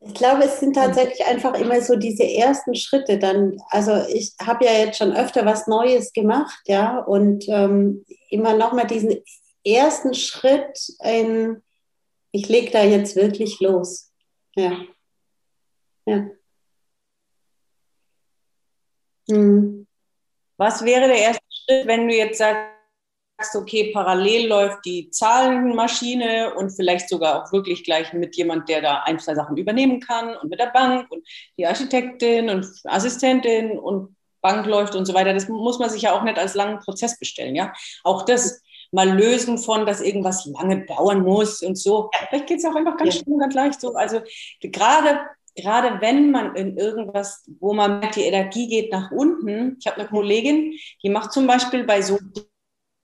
Ich 0.03 0.15
glaube, 0.15 0.45
es 0.45 0.59
sind 0.59 0.75
tatsächlich 0.75 1.25
einfach 1.27 1.55
immer 1.55 1.83
so 1.83 1.95
diese 1.95 2.25
ersten 2.25 2.75
Schritte. 2.75 3.19
Dann, 3.19 3.59
also 3.69 4.03
ich 4.09 4.35
habe 4.41 4.65
ja 4.65 4.73
jetzt 4.73 4.97
schon 4.97 5.15
öfter 5.15 5.45
was 5.45 5.67
Neues 5.67 6.13
gemacht, 6.13 6.59
ja, 6.67 6.99
und 6.99 7.45
ähm, 7.49 8.05
immer 8.31 8.55
nochmal 8.55 8.87
diesen 8.87 9.23
ersten 9.65 10.15
Schritt 10.15 10.79
in, 11.03 11.63
ich 12.33 12.49
lege 12.49 12.71
da 12.71 12.83
jetzt 12.83 13.17
wirklich 13.17 13.61
los. 13.61 14.13
Ja. 14.57 14.83
Ja. 16.07 16.29
Hm. 19.29 19.87
Was 20.57 20.85
wäre 20.85 21.07
der 21.07 21.19
erste 21.19 21.45
Schritt, 21.51 21.87
wenn 21.87 22.09
du 22.09 22.15
jetzt 22.15 22.39
sagst, 22.39 22.81
sagst, 23.41 23.57
okay, 23.57 23.91
parallel 23.93 24.49
läuft 24.49 24.85
die 24.85 25.11
Zahlenmaschine 25.11 26.55
und 26.55 26.71
vielleicht 26.71 27.09
sogar 27.09 27.43
auch 27.43 27.53
wirklich 27.53 27.85
gleich 27.85 28.13
mit 28.13 28.37
jemand, 28.37 28.69
der 28.69 28.83
da 28.83 29.03
ein, 29.05 29.19
zwei 29.19 29.35
Sachen 29.35 29.57
übernehmen 29.57 30.01
kann 30.01 30.37
und 30.37 30.51
mit 30.51 30.61
der 30.61 30.71
Bank 30.71 31.11
und 31.11 31.27
die 31.57 31.67
Architektin 31.67 32.51
und 32.51 32.67
Assistentin 32.85 33.79
und 33.79 34.17
Bank 34.43 34.67
läuft 34.67 34.95
und 34.95 35.07
so 35.07 35.15
weiter. 35.15 35.35
Das 35.35 35.49
muss 35.49 35.79
man 35.79 35.91
sich 35.91 36.03
ja 36.03 36.13
auch 36.13 36.23
nicht 36.23 36.39
als 36.39 36.55
langen 36.55 36.81
Prozess 36.81 37.19
bestellen, 37.19 37.55
ja. 37.55 37.73
Auch 38.05 38.25
das 38.25 38.63
mal 38.93 39.09
lösen 39.09 39.59
von, 39.59 39.87
dass 39.87 40.01
irgendwas 40.01 40.47
lange 40.47 40.85
dauern 40.87 41.23
muss 41.23 41.63
und 41.63 41.77
so. 41.77 42.11
Vielleicht 42.29 42.47
geht 42.47 42.59
es 42.59 42.65
auch 42.65 42.75
einfach 42.75 42.97
ganz 42.97 43.15
ja. 43.15 43.23
schnell, 43.23 43.39
ganz 43.39 43.55
leicht 43.55 43.81
so. 43.81 43.95
Also 43.95 44.21
gerade 44.61 45.21
gerade 45.57 46.01
wenn 46.01 46.31
man 46.31 46.55
in 46.55 46.77
irgendwas, 46.77 47.45
wo 47.59 47.73
man 47.73 48.01
merkt, 48.01 48.17
die 48.17 48.23
Energie 48.23 48.69
geht 48.69 48.93
nach 48.93 49.11
unten. 49.11 49.77
Ich 49.81 49.87
habe 49.87 49.99
eine 49.99 50.09
Kollegin, 50.09 50.75
die 51.03 51.11
macht 51.11 51.33
zum 51.33 51.47
Beispiel 51.47 51.85
bei 51.85 52.03
so 52.03 52.19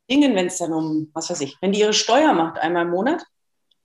Dingen, 0.09 0.35
wenn 0.37 0.47
es 0.47 0.59
dann 0.59 0.73
um, 0.73 1.11
was 1.15 1.31
weiß 1.31 1.41
ich, 1.41 1.57
wenn 1.61 1.73
die 1.73 1.81
ihre 1.81 1.93
Steuer 1.93 2.33
macht 2.33 2.59
einmal 2.59 2.85
im 2.85 2.91
Monat, 2.91 3.25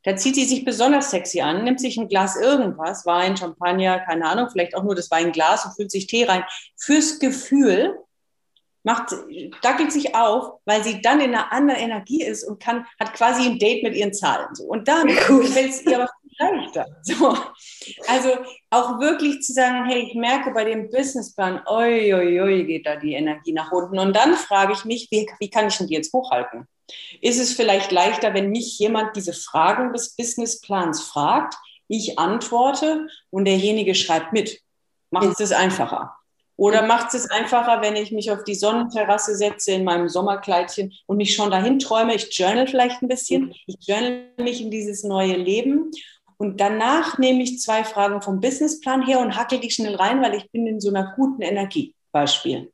da 0.03 0.15
zieht 0.15 0.35
sie 0.35 0.45
sich 0.45 0.65
besonders 0.65 1.11
sexy 1.11 1.41
an, 1.41 1.63
nimmt 1.63 1.79
sich 1.79 1.97
ein 1.97 2.07
Glas 2.07 2.35
irgendwas, 2.35 3.05
Wein, 3.05 3.37
Champagner, 3.37 3.99
keine 3.99 4.25
Ahnung, 4.25 4.49
vielleicht 4.51 4.75
auch 4.75 4.83
nur 4.83 4.95
das 4.95 5.11
Weinglas 5.11 5.65
und 5.65 5.75
füllt 5.75 5.91
sich 5.91 6.07
Tee 6.07 6.23
rein. 6.23 6.43
Fürs 6.75 7.19
Gefühl 7.19 7.99
macht, 8.83 9.13
dackelt 9.61 9.91
sich 9.91 10.15
auf, 10.15 10.59
weil 10.65 10.83
sie 10.83 11.01
dann 11.01 11.19
in 11.19 11.33
einer 11.33 11.51
anderen 11.51 11.79
Energie 11.79 12.23
ist 12.23 12.43
und 12.43 12.61
kann, 12.61 12.85
hat 12.99 13.13
quasi 13.13 13.45
ein 13.45 13.59
Date 13.59 13.83
mit 13.83 13.95
ihren 13.95 14.13
Zahlen. 14.13 14.53
So. 14.53 14.63
Und 14.63 14.87
dann 14.87 15.07
gefällt 15.27 15.69
es 15.69 15.85
ihr 15.85 16.01
aber 16.01 16.09
leichter. 16.39 16.85
So. 17.03 17.35
Also 18.07 18.29
auch 18.69 18.99
wirklich 18.99 19.41
zu 19.41 19.53
sagen, 19.53 19.85
hey, 19.85 20.07
ich 20.07 20.15
merke 20.15 20.51
bei 20.51 20.63
dem 20.63 20.89
Businessplan, 20.89 21.61
oi, 21.67 22.13
oi, 22.13 22.41
oi, 22.41 22.63
geht 22.63 22.85
da 22.85 22.95
die 22.95 23.13
Energie 23.13 23.53
nach 23.53 23.71
unten. 23.71 23.99
Und 23.99 24.15
dann 24.15 24.35
frage 24.35 24.73
ich 24.73 24.85
mich, 24.85 25.07
wie, 25.11 25.29
wie 25.39 25.49
kann 25.49 25.67
ich 25.67 25.77
denn 25.77 25.87
die 25.87 25.95
jetzt 25.95 26.13
hochhalten? 26.13 26.67
Ist 27.21 27.39
es 27.39 27.53
vielleicht 27.53 27.91
leichter, 27.91 28.33
wenn 28.33 28.51
mich 28.51 28.77
jemand 28.79 29.15
diese 29.15 29.33
Fragen 29.33 29.93
des 29.93 30.15
Businessplans 30.15 31.01
fragt, 31.03 31.55
ich 31.87 32.19
antworte 32.19 33.07
und 33.29 33.45
derjenige 33.45 33.95
schreibt 33.95 34.33
mit? 34.33 34.61
Macht 35.09 35.39
es 35.39 35.51
einfacher? 35.51 36.15
Oder 36.61 36.85
macht 36.85 37.11
es 37.15 37.27
einfacher, 37.31 37.81
wenn 37.81 37.95
ich 37.95 38.11
mich 38.11 38.29
auf 38.29 38.43
die 38.43 38.53
Sonnenterrasse 38.53 39.35
setze 39.35 39.71
in 39.71 39.83
meinem 39.83 40.07
Sommerkleidchen 40.07 40.93
und 41.07 41.17
mich 41.17 41.33
schon 41.33 41.49
dahin 41.49 41.79
träume? 41.79 42.13
Ich 42.13 42.37
journal 42.37 42.67
vielleicht 42.67 43.01
ein 43.01 43.07
bisschen. 43.07 43.51
Ich 43.65 43.77
journal 43.79 44.27
mich 44.37 44.61
in 44.61 44.69
dieses 44.69 45.03
neue 45.03 45.37
Leben. 45.37 45.89
Und 46.37 46.61
danach 46.61 47.17
nehme 47.17 47.41
ich 47.41 47.59
zwei 47.59 47.83
Fragen 47.83 48.21
vom 48.21 48.39
Businessplan 48.39 49.03
her 49.03 49.21
und 49.21 49.35
hacke 49.35 49.59
die 49.59 49.71
schnell 49.71 49.95
rein, 49.95 50.21
weil 50.21 50.35
ich 50.35 50.51
bin 50.51 50.67
in 50.67 50.79
so 50.79 50.89
einer 50.89 51.15
guten 51.15 51.41
Energie. 51.41 51.95
Beispiel. 52.11 52.71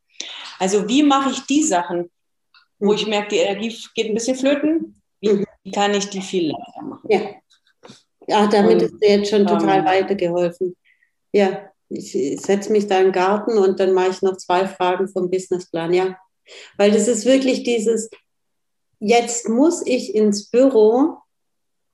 Also 0.60 0.90
wie 0.90 1.04
mache 1.04 1.30
ich 1.30 1.40
die 1.46 1.64
Sachen, 1.64 2.12
wo 2.80 2.92
ich 2.92 3.08
merke, 3.08 3.30
die 3.30 3.38
Energie 3.38 3.74
geht 3.96 4.08
ein 4.08 4.16
bisschen 4.16 4.36
flöten? 4.36 5.02
Wie 5.22 5.46
kann 5.72 5.94
ich 5.94 6.10
die 6.10 6.22
viel 6.22 6.52
leichter 6.52 6.82
machen? 6.82 7.08
Ja, 7.10 7.22
ja 8.28 8.48
damit 8.48 8.74
und, 8.74 8.82
ist 8.82 9.00
dir 9.02 9.12
jetzt 9.12 9.30
schon 9.30 9.48
total 9.48 9.80
ähm, 9.80 9.86
weitergeholfen. 9.86 10.76
Ja, 11.32 11.70
ich 11.90 12.12
setze 12.42 12.72
mich 12.72 12.88
da 12.88 13.00
im 13.00 13.12
Garten 13.12 13.58
und 13.58 13.80
dann 13.80 13.94
mache 13.94 14.10
ich 14.10 14.22
noch 14.22 14.38
zwei 14.38 14.68
Fragen 14.68 15.08
vom 15.08 15.30
Businessplan, 15.30 15.94
ja. 15.94 16.18
Weil 16.78 16.92
das 16.92 17.08
ist 17.08 17.26
wirklich 17.26 17.64
dieses, 17.64 18.10
jetzt 19.00 19.50
muss 19.50 19.86
ich 19.86 20.16
ins 20.16 20.50
Büro 20.50 21.18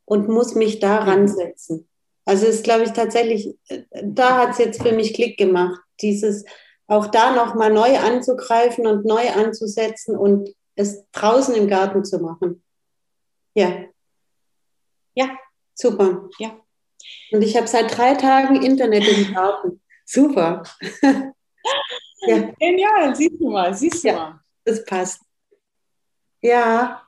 und 0.05 0.29
muss 0.29 0.55
mich 0.55 0.79
da 0.79 1.01
mhm. 1.01 1.09
ransetzen. 1.09 1.87
Also 2.25 2.45
ist, 2.45 2.63
glaube 2.63 2.83
ich, 2.83 2.91
tatsächlich, 2.91 3.57
da 4.01 4.37
hat 4.37 4.51
es 4.51 4.57
jetzt 4.57 4.81
für 4.81 4.93
mich 4.93 5.13
Klick 5.13 5.37
gemacht, 5.37 5.79
dieses 6.01 6.45
auch 6.87 7.07
da 7.07 7.33
nochmal 7.35 7.71
neu 7.71 7.97
anzugreifen 7.97 8.87
und 8.87 9.05
neu 9.05 9.29
anzusetzen 9.29 10.17
und 10.17 10.49
es 10.75 11.05
draußen 11.11 11.55
im 11.55 11.67
Garten 11.67 12.05
zu 12.05 12.19
machen. 12.19 12.63
Ja. 13.55 13.85
Ja. 15.15 15.37
Super. 15.75 16.29
Ja. 16.39 16.57
Und 17.31 17.41
ich 17.41 17.57
habe 17.57 17.67
seit 17.67 17.95
drei 17.97 18.15
Tagen 18.15 18.61
Internet 18.63 19.07
im 19.07 19.33
Garten. 19.33 19.81
Super. 20.05 20.63
ja. 22.21 22.51
Genial, 22.59 23.15
siehst 23.15 23.39
du 23.39 23.49
mal, 23.49 23.73
siehst 23.73 24.03
du 24.03 24.07
ja, 24.09 24.15
mal. 24.15 24.39
Das 24.65 24.85
passt. 24.85 25.21
Ja. 26.41 27.07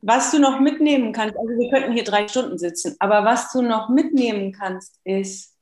Was 0.00 0.30
du 0.30 0.38
noch 0.38 0.60
mitnehmen 0.60 1.12
kannst, 1.12 1.36
also 1.36 1.50
wir 1.50 1.70
könnten 1.70 1.92
hier 1.92 2.04
drei 2.04 2.26
Stunden 2.26 2.58
sitzen, 2.58 2.96
aber 2.98 3.24
was 3.24 3.52
du 3.52 3.60
noch 3.60 3.90
mitnehmen 3.90 4.52
kannst, 4.52 4.98
ist 5.04 5.56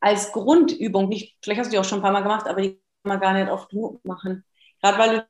als 0.00 0.32
Grundübung, 0.32 1.08
nicht, 1.08 1.38
vielleicht 1.42 1.60
hast 1.60 1.68
du 1.68 1.70
die 1.72 1.78
auch 1.78 1.84
schon 1.84 2.00
ein 2.00 2.02
paar 2.02 2.12
Mal 2.12 2.22
gemacht, 2.22 2.46
aber 2.46 2.60
die 2.60 2.72
kann 2.72 2.80
man 3.04 3.20
gar 3.20 3.32
nicht 3.32 3.48
oft 3.48 3.70
genug 3.70 4.04
machen. 4.04 4.44
Gerade 4.82 4.98
weil 4.98 5.16
du 5.16 5.28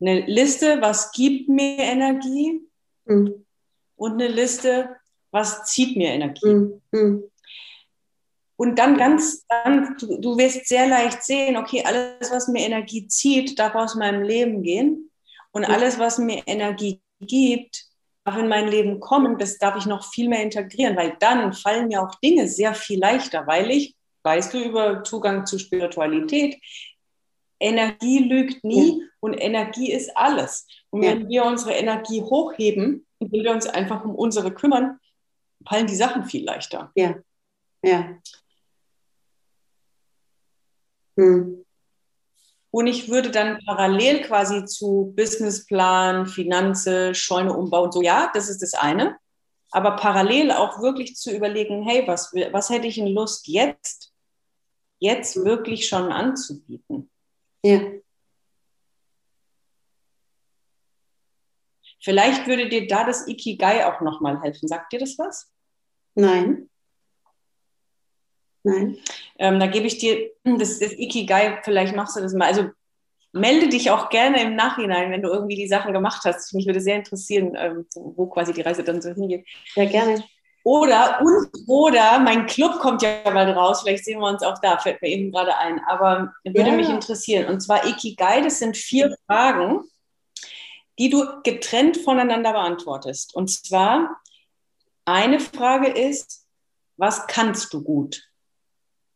eine 0.00 0.26
Liste, 0.26 0.80
was 0.82 1.12
gibt 1.12 1.48
mir 1.48 1.78
Energie 1.78 2.68
mhm. 3.06 3.46
und 3.96 4.12
eine 4.12 4.28
Liste, 4.28 4.96
was 5.34 5.64
zieht 5.64 5.96
mir 5.96 6.10
Energie. 6.10 6.80
Mhm. 6.92 7.24
Und 8.56 8.78
dann 8.78 8.96
ganz, 8.96 9.44
dann, 9.48 9.96
du, 9.98 10.20
du 10.20 10.38
wirst 10.38 10.68
sehr 10.68 10.86
leicht 10.86 11.24
sehen, 11.24 11.56
okay, 11.56 11.82
alles, 11.84 12.30
was 12.30 12.46
mir 12.46 12.64
Energie 12.64 13.08
zieht, 13.08 13.58
darf 13.58 13.74
aus 13.74 13.96
meinem 13.96 14.22
Leben 14.22 14.62
gehen. 14.62 15.10
Und 15.50 15.64
alles, 15.64 15.98
was 15.98 16.18
mir 16.18 16.42
Energie 16.46 17.00
gibt, 17.20 17.84
darf 18.24 18.38
in 18.38 18.48
mein 18.48 18.68
Leben 18.68 19.00
kommen, 19.00 19.38
das 19.38 19.58
darf 19.58 19.76
ich 19.76 19.86
noch 19.86 20.04
viel 20.12 20.28
mehr 20.28 20.42
integrieren, 20.42 20.96
weil 20.96 21.16
dann 21.18 21.52
fallen 21.52 21.88
mir 21.88 22.00
auch 22.00 22.14
Dinge 22.20 22.46
sehr 22.46 22.72
viel 22.74 23.00
leichter, 23.00 23.44
weil 23.48 23.72
ich, 23.72 23.96
weißt 24.22 24.54
du, 24.54 24.64
über 24.64 25.02
Zugang 25.02 25.46
zu 25.46 25.58
Spiritualität, 25.58 26.60
Energie 27.58 28.20
lügt 28.20 28.62
nie 28.62 29.00
ja. 29.00 29.06
und 29.18 29.34
Energie 29.34 29.90
ist 29.90 30.16
alles. 30.16 30.66
Und 30.90 31.02
ja. 31.02 31.10
wenn 31.10 31.28
wir 31.28 31.44
unsere 31.44 31.72
Energie 31.72 32.22
hochheben, 32.22 33.04
indem 33.18 33.44
wir 33.44 33.50
uns 33.50 33.66
einfach 33.66 34.04
um 34.04 34.14
unsere 34.14 34.52
kümmern, 34.52 35.00
fallen 35.68 35.86
die 35.86 35.96
Sachen 35.96 36.24
viel 36.24 36.44
leichter. 36.44 36.90
Ja, 36.94 37.16
ja. 37.82 38.18
Hm. 41.16 41.64
Und 42.70 42.88
ich 42.88 43.08
würde 43.08 43.30
dann 43.30 43.60
parallel 43.64 44.22
quasi 44.22 44.64
zu 44.64 45.12
Businessplan, 45.14 46.26
Finanze, 46.26 47.14
Scheune 47.14 47.56
umbauen, 47.56 47.92
so 47.92 48.02
ja, 48.02 48.32
das 48.34 48.48
ist 48.48 48.62
das 48.62 48.74
eine. 48.74 49.16
Aber 49.70 49.96
parallel 49.96 50.50
auch 50.50 50.80
wirklich 50.80 51.16
zu 51.16 51.34
überlegen, 51.34 51.84
hey, 51.84 52.02
was, 52.06 52.32
was 52.52 52.70
hätte 52.70 52.88
ich 52.88 52.98
in 52.98 53.08
Lust 53.08 53.46
jetzt, 53.46 54.12
jetzt 54.98 55.36
wirklich 55.36 55.86
schon 55.86 56.10
anzubieten? 56.12 57.10
Ja. 57.64 57.80
Vielleicht 62.00 62.46
würde 62.46 62.68
dir 62.68 62.86
da 62.86 63.04
das 63.04 63.26
Ikigai 63.26 63.86
auch 63.86 64.00
nochmal 64.00 64.42
helfen. 64.42 64.68
Sagt 64.68 64.92
dir 64.92 64.98
das 64.98 65.16
was? 65.18 65.53
Nein. 66.14 66.68
Nein. 68.62 68.98
Ähm, 69.38 69.60
da 69.60 69.66
gebe 69.66 69.86
ich 69.86 69.98
dir 69.98 70.30
das, 70.44 70.78
das 70.78 70.92
Ikigai, 70.92 71.60
vielleicht 71.62 71.94
machst 71.94 72.16
du 72.16 72.20
das 72.20 72.32
mal. 72.32 72.46
Also 72.46 72.70
melde 73.32 73.68
dich 73.68 73.90
auch 73.90 74.08
gerne 74.08 74.42
im 74.42 74.54
Nachhinein, 74.54 75.10
wenn 75.10 75.22
du 75.22 75.28
irgendwie 75.28 75.56
die 75.56 75.68
Sachen 75.68 75.92
gemacht 75.92 76.22
hast. 76.24 76.54
Mich 76.54 76.66
würde 76.66 76.80
sehr 76.80 76.96
interessieren, 76.96 77.54
ähm, 77.56 77.86
wo 77.94 78.26
quasi 78.26 78.52
die 78.52 78.62
Reise 78.62 78.84
dann 78.84 79.02
so 79.02 79.10
hingeht. 79.10 79.46
Ja, 79.74 79.84
gerne. 79.84 80.24
Oder, 80.62 81.20
und, 81.20 81.50
oder, 81.68 82.18
mein 82.20 82.46
Club 82.46 82.78
kommt 82.78 83.02
ja 83.02 83.20
bald 83.24 83.54
raus, 83.54 83.82
vielleicht 83.82 84.06
sehen 84.06 84.18
wir 84.18 84.28
uns 84.28 84.42
auch 84.42 84.58
da, 84.62 84.78
fällt 84.78 85.02
mir 85.02 85.08
eben 85.08 85.30
gerade 85.30 85.54
ein, 85.58 85.78
aber 85.86 86.32
würde 86.42 86.70
ja. 86.70 86.74
mich 86.74 86.88
interessieren. 86.88 87.52
Und 87.52 87.60
zwar 87.60 87.86
Ikigai, 87.86 88.40
das 88.40 88.60
sind 88.60 88.74
vier 88.74 89.14
Fragen, 89.26 89.82
die 90.98 91.10
du 91.10 91.42
getrennt 91.42 91.98
voneinander 91.98 92.52
beantwortest. 92.52 93.34
Und 93.34 93.50
zwar, 93.50 94.22
eine 95.04 95.40
Frage 95.40 95.88
ist, 95.88 96.46
was 96.96 97.26
kannst 97.26 97.72
du 97.72 97.82
gut? 97.82 98.22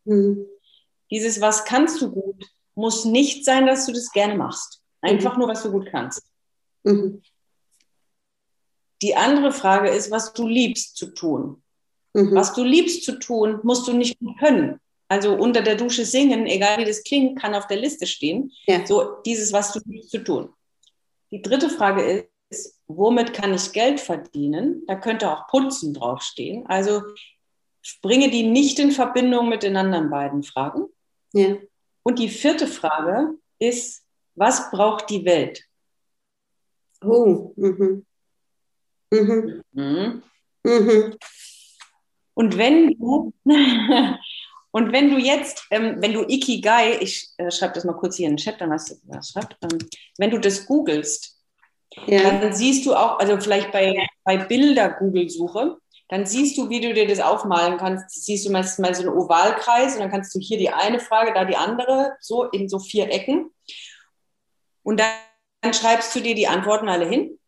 Mhm. 0.05 0.47
Dieses, 1.11 1.41
was 1.41 1.65
kannst 1.65 2.01
du 2.03 2.11
gut, 2.11 2.45
muss 2.75 3.05
nicht 3.05 3.45
sein, 3.45 3.67
dass 3.67 3.87
du 3.87 3.93
das 3.93 4.13
gerne 4.13 4.37
machst. 4.37 4.83
Einfach 5.01 5.35
mhm. 5.35 5.41
nur, 5.41 5.49
was 5.49 5.63
du 5.63 5.71
gut 5.71 5.89
kannst. 5.91 6.23
Mhm. 6.85 7.23
Die 9.03 9.15
andere 9.15 9.53
Frage 9.53 9.91
ist, 9.91 10.11
was 10.11 10.33
du 10.33 10.47
liebst 10.47 10.97
zu 10.97 11.07
tun. 11.07 11.63
Mhm. 12.15 12.35
Was 12.35 12.53
du 12.55 12.65
liebst 12.65 13.05
zu 13.05 13.19
tun, 13.19 13.61
musst 13.63 13.87
du 13.87 13.93
nicht 13.93 14.19
können. 14.39 14.81
Also 15.09 15.35
unter 15.35 15.63
der 15.63 15.77
Dusche 15.77 16.05
singen, 16.05 16.47
egal 16.47 16.79
wie 16.79 16.85
das 16.85 17.03
klingt, 17.03 17.41
kann 17.41 17.55
auf 17.55 17.67
der 17.67 17.79
Liste 17.79 18.07
stehen. 18.07 18.53
Ja. 18.67 18.85
So 18.85 19.23
dieses, 19.25 19.53
was 19.53 19.73
du 19.73 19.81
liebst 19.87 20.11
zu 20.11 20.19
tun. 20.19 20.53
Die 21.31 21.41
dritte 21.41 21.71
Frage 21.71 22.03
ist, 22.03 22.29
womit 22.89 23.35
kann 23.35 23.55
ich 23.55 23.73
Geld 23.73 24.01
verdienen? 24.01 24.85
Da 24.87 24.97
könnte 24.97 25.31
auch 25.31 25.47
Putzen 25.47 25.95
draufstehen. 25.95 26.67
Also 26.67 27.03
bringe 28.03 28.31
die 28.31 28.43
nicht 28.43 28.79
in 28.79 28.91
Verbindung 28.91 29.49
mit 29.49 29.63
den 29.63 29.77
anderen 29.77 30.11
beiden 30.11 30.43
Fragen. 30.43 30.87
Ja. 31.33 31.57
Und 32.03 32.19
die 32.19 32.29
vierte 32.29 32.67
Frage 32.67 33.35
ist, 33.59 34.05
was 34.35 34.71
braucht 34.71 35.11
die 35.11 35.25
Welt? 35.25 35.65
Oh, 37.03 37.53
mhm. 37.57 38.07
Mhm. 39.11 39.63
Mhm. 39.73 40.23
Mhm. 40.65 41.17
Und 42.35 42.57
wenn 42.57 42.95
du 42.99 43.33
und 44.71 44.93
wenn 44.93 45.11
du 45.11 45.19
jetzt, 45.19 45.67
ähm, 45.71 45.97
wenn 46.01 46.13
du 46.13 46.25
Ikigai, 46.29 46.99
ich 47.01 47.31
äh, 47.37 47.51
schreibe 47.51 47.75
das 47.75 47.85
mal 47.85 47.95
kurz 47.95 48.17
hier 48.17 48.29
in 48.29 48.37
den 48.37 48.39
Chat, 48.39 48.61
dann 48.61 48.73
hast 48.73 48.91
du 48.91 48.95
das 49.05 49.31
schreibt, 49.31 49.57
ähm, 49.63 49.79
wenn 50.19 50.31
du 50.31 50.39
das 50.39 50.67
googelst, 50.67 51.38
ja. 52.07 52.23
dann 52.23 52.55
siehst 52.55 52.87
du 52.87 52.95
auch, 52.95 53.19
also 53.19 53.39
vielleicht 53.41 53.73
bei, 53.73 54.07
bei 54.25 54.37
Bilder-Google-Suche, 54.37 55.79
dann 56.09 56.25
siehst 56.25 56.57
du, 56.57 56.71
wie 56.71 56.81
du 56.81 56.95
dir 56.95 57.07
das 57.07 57.21
aufmalen 57.21 57.77
kannst. 57.77 58.25
Siehst 58.25 58.47
du 58.47 58.51
meistens 58.51 58.79
mal 58.79 58.95
so 58.95 59.03
einen 59.03 59.11
Ovalkreis 59.11 59.95
und 59.95 60.01
dann 60.01 60.11
kannst 60.11 60.35
du 60.35 60.41
hier 60.41 60.57
die 60.57 60.71
eine 60.71 61.01
Frage, 61.01 61.35
da 61.35 61.45
die 61.45 61.57
andere, 61.57 62.17
so 62.21 62.45
in 62.45 62.69
so 62.69 62.79
vier 62.79 63.11
Ecken. 63.11 63.51
Und 64.83 65.01
dann, 65.01 65.11
dann 65.61 65.75
schreibst 65.75 66.15
du 66.17 66.21
dir 66.21 66.35
die 66.35 66.49
Antworten 66.49 66.89
alle 66.89 67.07
hin. 67.07 67.39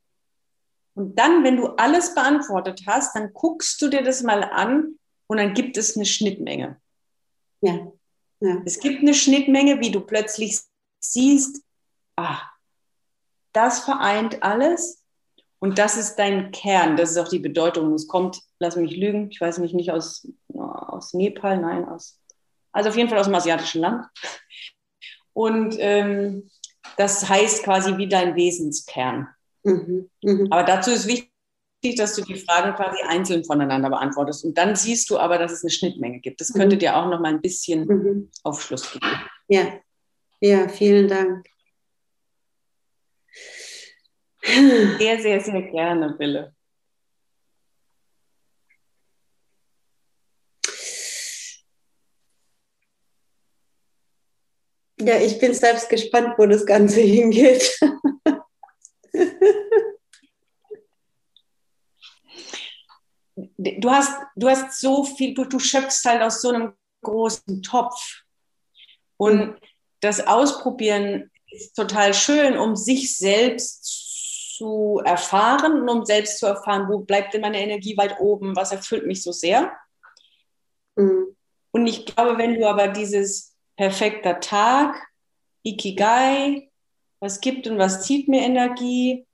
Und 0.94 1.18
dann, 1.18 1.42
wenn 1.42 1.56
du 1.56 1.68
alles 1.68 2.14
beantwortet 2.14 2.82
hast, 2.86 3.16
dann 3.16 3.32
guckst 3.32 3.80
du 3.80 3.88
dir 3.88 4.02
das 4.02 4.22
mal 4.22 4.44
an 4.44 4.98
und 5.26 5.38
dann 5.38 5.54
gibt 5.54 5.78
es 5.78 5.96
eine 5.96 6.04
Schnittmenge. 6.04 6.78
Ja. 7.62 7.90
ja. 8.40 8.62
Es 8.66 8.80
gibt 8.80 9.00
eine 9.00 9.14
Schnittmenge, 9.14 9.80
wie 9.80 9.90
du 9.90 10.00
plötzlich 10.00 10.58
siehst, 10.98 11.62
ah, 12.16 12.49
das 13.52 13.80
vereint 13.80 14.42
alles 14.42 15.02
und 15.58 15.78
das 15.78 15.96
ist 15.96 16.16
dein 16.16 16.52
Kern, 16.52 16.96
das 16.96 17.10
ist 17.12 17.18
auch 17.18 17.28
die 17.28 17.38
Bedeutung. 17.38 17.92
Es 17.94 18.08
kommt, 18.08 18.40
lass 18.58 18.76
mich 18.76 18.96
lügen, 18.96 19.30
ich 19.30 19.40
weiß 19.40 19.58
nicht, 19.58 19.74
nicht 19.74 19.92
aus, 19.92 20.26
aus 20.54 21.12
Nepal, 21.12 21.58
nein, 21.58 21.86
aus, 21.86 22.18
also 22.72 22.88
auf 22.88 22.96
jeden 22.96 23.08
Fall 23.08 23.18
aus 23.18 23.26
dem 23.26 23.34
asiatischen 23.34 23.82
Land. 23.82 24.06
Und 25.32 25.76
ähm, 25.78 26.50
das 26.96 27.28
heißt 27.28 27.62
quasi 27.62 27.96
wie 27.98 28.08
dein 28.08 28.36
Wesenskern. 28.36 29.28
Mhm. 29.62 30.10
Mhm. 30.22 30.48
Aber 30.50 30.64
dazu 30.64 30.90
ist 30.90 31.06
wichtig, 31.06 31.30
dass 31.96 32.14
du 32.14 32.22
die 32.22 32.36
Fragen 32.36 32.74
quasi 32.74 32.98
einzeln 33.06 33.44
voneinander 33.44 33.90
beantwortest. 33.90 34.44
Und 34.44 34.56
dann 34.56 34.76
siehst 34.76 35.10
du 35.10 35.18
aber, 35.18 35.38
dass 35.38 35.52
es 35.52 35.62
eine 35.62 35.70
Schnittmenge 35.70 36.20
gibt. 36.20 36.40
Das 36.40 36.52
könnte 36.52 36.76
mhm. 36.76 36.80
dir 36.80 36.96
auch 36.96 37.06
noch 37.06 37.20
mal 37.20 37.32
ein 37.32 37.40
bisschen 37.40 37.86
mhm. 37.86 38.30
Aufschluss 38.44 38.92
geben. 38.92 39.06
Ja, 39.48 39.72
ja, 40.40 40.68
vielen 40.68 41.08
Dank. 41.08 41.46
Sehr, 44.98 45.20
sehr, 45.20 45.40
sehr 45.40 45.62
gerne, 45.62 46.18
Wille. 46.18 46.54
Ja, 55.00 55.18
ich 55.18 55.38
bin 55.38 55.54
selbst 55.54 55.88
gespannt, 55.88 56.34
wo 56.36 56.44
das 56.46 56.66
Ganze 56.66 57.00
hingeht. 57.00 57.78
du 63.56 63.90
hast, 63.90 64.12
du 64.36 64.48
hast 64.48 64.80
so 64.80 65.04
viel, 65.04 65.32
du, 65.34 65.44
du 65.44 65.58
schöpfst 65.58 66.04
halt 66.04 66.20
aus 66.22 66.42
so 66.42 66.50
einem 66.50 66.74
großen 67.02 67.62
Topf. 67.62 68.22
Und 69.16 69.38
mhm. 69.38 69.56
das 70.00 70.26
Ausprobieren 70.26 71.30
ist 71.50 71.74
total 71.74 72.12
schön, 72.12 72.58
um 72.58 72.76
sich 72.76 73.16
selbst 73.16 74.09
zu 74.60 75.00
erfahren 75.02 75.80
und 75.80 75.88
um 75.88 76.04
selbst 76.04 76.38
zu 76.38 76.46
erfahren, 76.46 76.86
wo 76.90 76.98
bleibt 76.98 77.32
denn 77.32 77.40
meine 77.40 77.62
Energie 77.62 77.96
weit 77.96 78.20
oben, 78.20 78.54
was 78.54 78.72
erfüllt 78.72 79.06
mich 79.06 79.22
so 79.22 79.32
sehr. 79.32 79.72
Mhm. 80.96 81.34
Und 81.70 81.86
ich 81.86 82.04
glaube, 82.04 82.36
wenn 82.36 82.60
du 82.60 82.68
aber 82.68 82.88
dieses 82.88 83.56
perfekter 83.74 84.38
Tag, 84.38 84.96
Ikigai, 85.62 86.70
was 87.20 87.40
gibt 87.40 87.66
und 87.68 87.78
was 87.78 88.02
zieht 88.02 88.28
mir 88.28 88.42
Energie, 88.42 89.26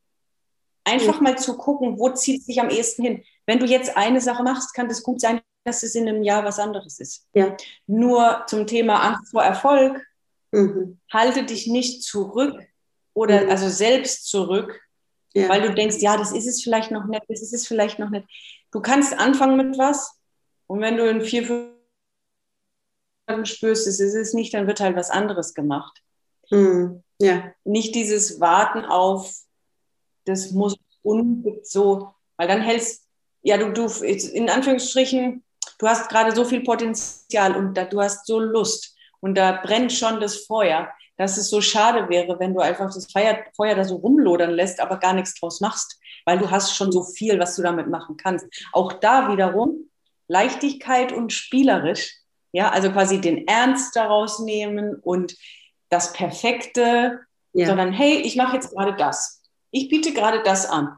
einfach 0.84 1.20
mal 1.20 1.36
zu 1.36 1.56
gucken, 1.56 1.98
wo 1.98 2.10
zieht 2.10 2.42
es 2.42 2.46
sich 2.46 2.60
am 2.60 2.70
ehesten 2.70 3.02
hin. 3.02 3.24
Wenn 3.46 3.58
du 3.58 3.66
jetzt 3.66 3.96
eine 3.96 4.20
Sache 4.20 4.44
machst, 4.44 4.74
kann 4.74 4.88
das 4.88 5.02
gut 5.02 5.20
sein, 5.20 5.40
dass 5.64 5.82
es 5.82 5.96
in 5.96 6.08
einem 6.08 6.22
Jahr 6.22 6.44
was 6.44 6.60
anderes 6.60 7.00
ist. 7.00 7.26
Ja. 7.34 7.56
Nur 7.88 8.44
zum 8.46 8.68
Thema 8.68 9.02
Angst 9.02 9.32
vor 9.32 9.42
Erfolg, 9.42 10.06
mhm. 10.52 11.00
halte 11.12 11.44
dich 11.44 11.66
nicht 11.66 12.04
zurück 12.04 12.62
oder 13.12 13.42
mhm. 13.42 13.50
also 13.50 13.68
selbst 13.68 14.28
zurück, 14.28 14.85
ja. 15.36 15.48
weil 15.48 15.62
du 15.62 15.74
denkst, 15.74 15.98
ja, 16.00 16.16
das 16.16 16.32
ist 16.32 16.46
es 16.46 16.62
vielleicht 16.62 16.90
noch 16.90 17.06
nicht, 17.06 17.22
das 17.28 17.42
ist 17.42 17.52
es 17.52 17.66
vielleicht 17.66 17.98
noch 17.98 18.10
nicht. 18.10 18.26
Du 18.72 18.80
kannst 18.80 19.18
anfangen 19.18 19.56
mit 19.56 19.78
was 19.78 20.20
und 20.66 20.80
wenn 20.80 20.96
du 20.96 21.08
in 21.08 21.20
vier, 21.20 21.46
fünf 23.28 23.48
spürst, 23.48 23.86
es 23.86 24.00
ist 24.00 24.14
es 24.14 24.34
nicht, 24.34 24.54
dann 24.54 24.66
wird 24.66 24.80
halt 24.80 24.96
was 24.96 25.10
anderes 25.10 25.54
gemacht. 25.54 26.02
Mhm. 26.50 27.02
Ja. 27.20 27.52
Nicht 27.64 27.94
dieses 27.94 28.40
Warten 28.40 28.84
auf, 28.84 29.32
das 30.24 30.50
muss 30.50 30.76
unbedingt 31.02 31.66
so, 31.66 32.14
weil 32.36 32.48
dann 32.48 32.60
hältst 32.60 33.06
ja, 33.42 33.58
du, 33.58 33.72
du, 33.72 33.86
in 34.04 34.50
Anführungsstrichen, 34.50 35.44
du 35.78 35.86
hast 35.86 36.08
gerade 36.08 36.34
so 36.34 36.44
viel 36.44 36.62
Potenzial 36.62 37.56
und 37.56 37.74
da, 37.74 37.84
du 37.84 38.00
hast 38.00 38.26
so 38.26 38.40
Lust 38.40 38.96
und 39.20 39.36
da 39.36 39.60
brennt 39.62 39.92
schon 39.92 40.20
das 40.20 40.38
Feuer, 40.38 40.88
dass 41.16 41.38
es 41.38 41.48
so 41.48 41.60
schade 41.60 42.08
wäre, 42.08 42.38
wenn 42.38 42.54
du 42.54 42.60
einfach 42.60 42.92
das 42.92 43.10
Feuer, 43.10 43.38
Feuer 43.54 43.74
da 43.74 43.84
so 43.84 43.96
rumlodern 43.96 44.50
lässt, 44.50 44.80
aber 44.80 44.98
gar 44.98 45.14
nichts 45.14 45.38
draus 45.38 45.60
machst, 45.60 45.98
weil 46.24 46.38
du 46.38 46.50
hast 46.50 46.74
schon 46.74 46.92
so 46.92 47.02
viel, 47.02 47.38
was 47.38 47.56
du 47.56 47.62
damit 47.62 47.88
machen 47.88 48.16
kannst. 48.16 48.46
Auch 48.72 48.92
da 48.94 49.32
wiederum 49.32 49.90
Leichtigkeit 50.28 51.12
und 51.12 51.32
spielerisch, 51.32 52.14
ja, 52.52 52.70
also 52.70 52.90
quasi 52.90 53.20
den 53.20 53.46
Ernst 53.46 53.96
daraus 53.96 54.40
nehmen 54.40 54.96
und 54.96 55.36
das 55.88 56.12
Perfekte, 56.12 57.20
ja. 57.52 57.66
sondern 57.66 57.92
hey, 57.92 58.16
ich 58.18 58.36
mache 58.36 58.56
jetzt 58.56 58.72
gerade 58.72 58.94
das. 58.96 59.42
Ich 59.70 59.88
biete 59.88 60.12
gerade 60.12 60.42
das 60.42 60.68
an. 60.68 60.96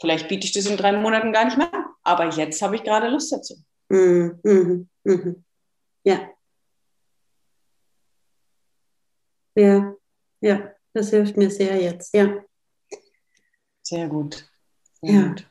Vielleicht 0.00 0.28
biete 0.28 0.46
ich 0.46 0.52
das 0.52 0.66
in 0.66 0.76
drei 0.76 0.92
Monaten 0.92 1.32
gar 1.32 1.44
nicht 1.44 1.56
mehr 1.56 1.70
aber 2.04 2.28
jetzt 2.28 2.62
habe 2.62 2.76
ich 2.76 2.84
gerade 2.84 3.08
Lust 3.08 3.32
dazu. 3.32 3.56
Mhm, 3.88 4.38
mhm, 4.42 4.88
mhm. 5.02 5.44
Ja. 6.04 6.30
Ja, 9.54 9.94
ja, 10.40 10.72
das 10.92 11.10
hilft 11.10 11.36
mir 11.36 11.50
sehr 11.50 11.80
jetzt, 11.80 12.14
ja. 12.14 12.44
Sehr 13.82 14.08
gut. 14.08 14.48
Sehr 15.00 15.12
ja. 15.12 15.28
gut. 15.28 15.46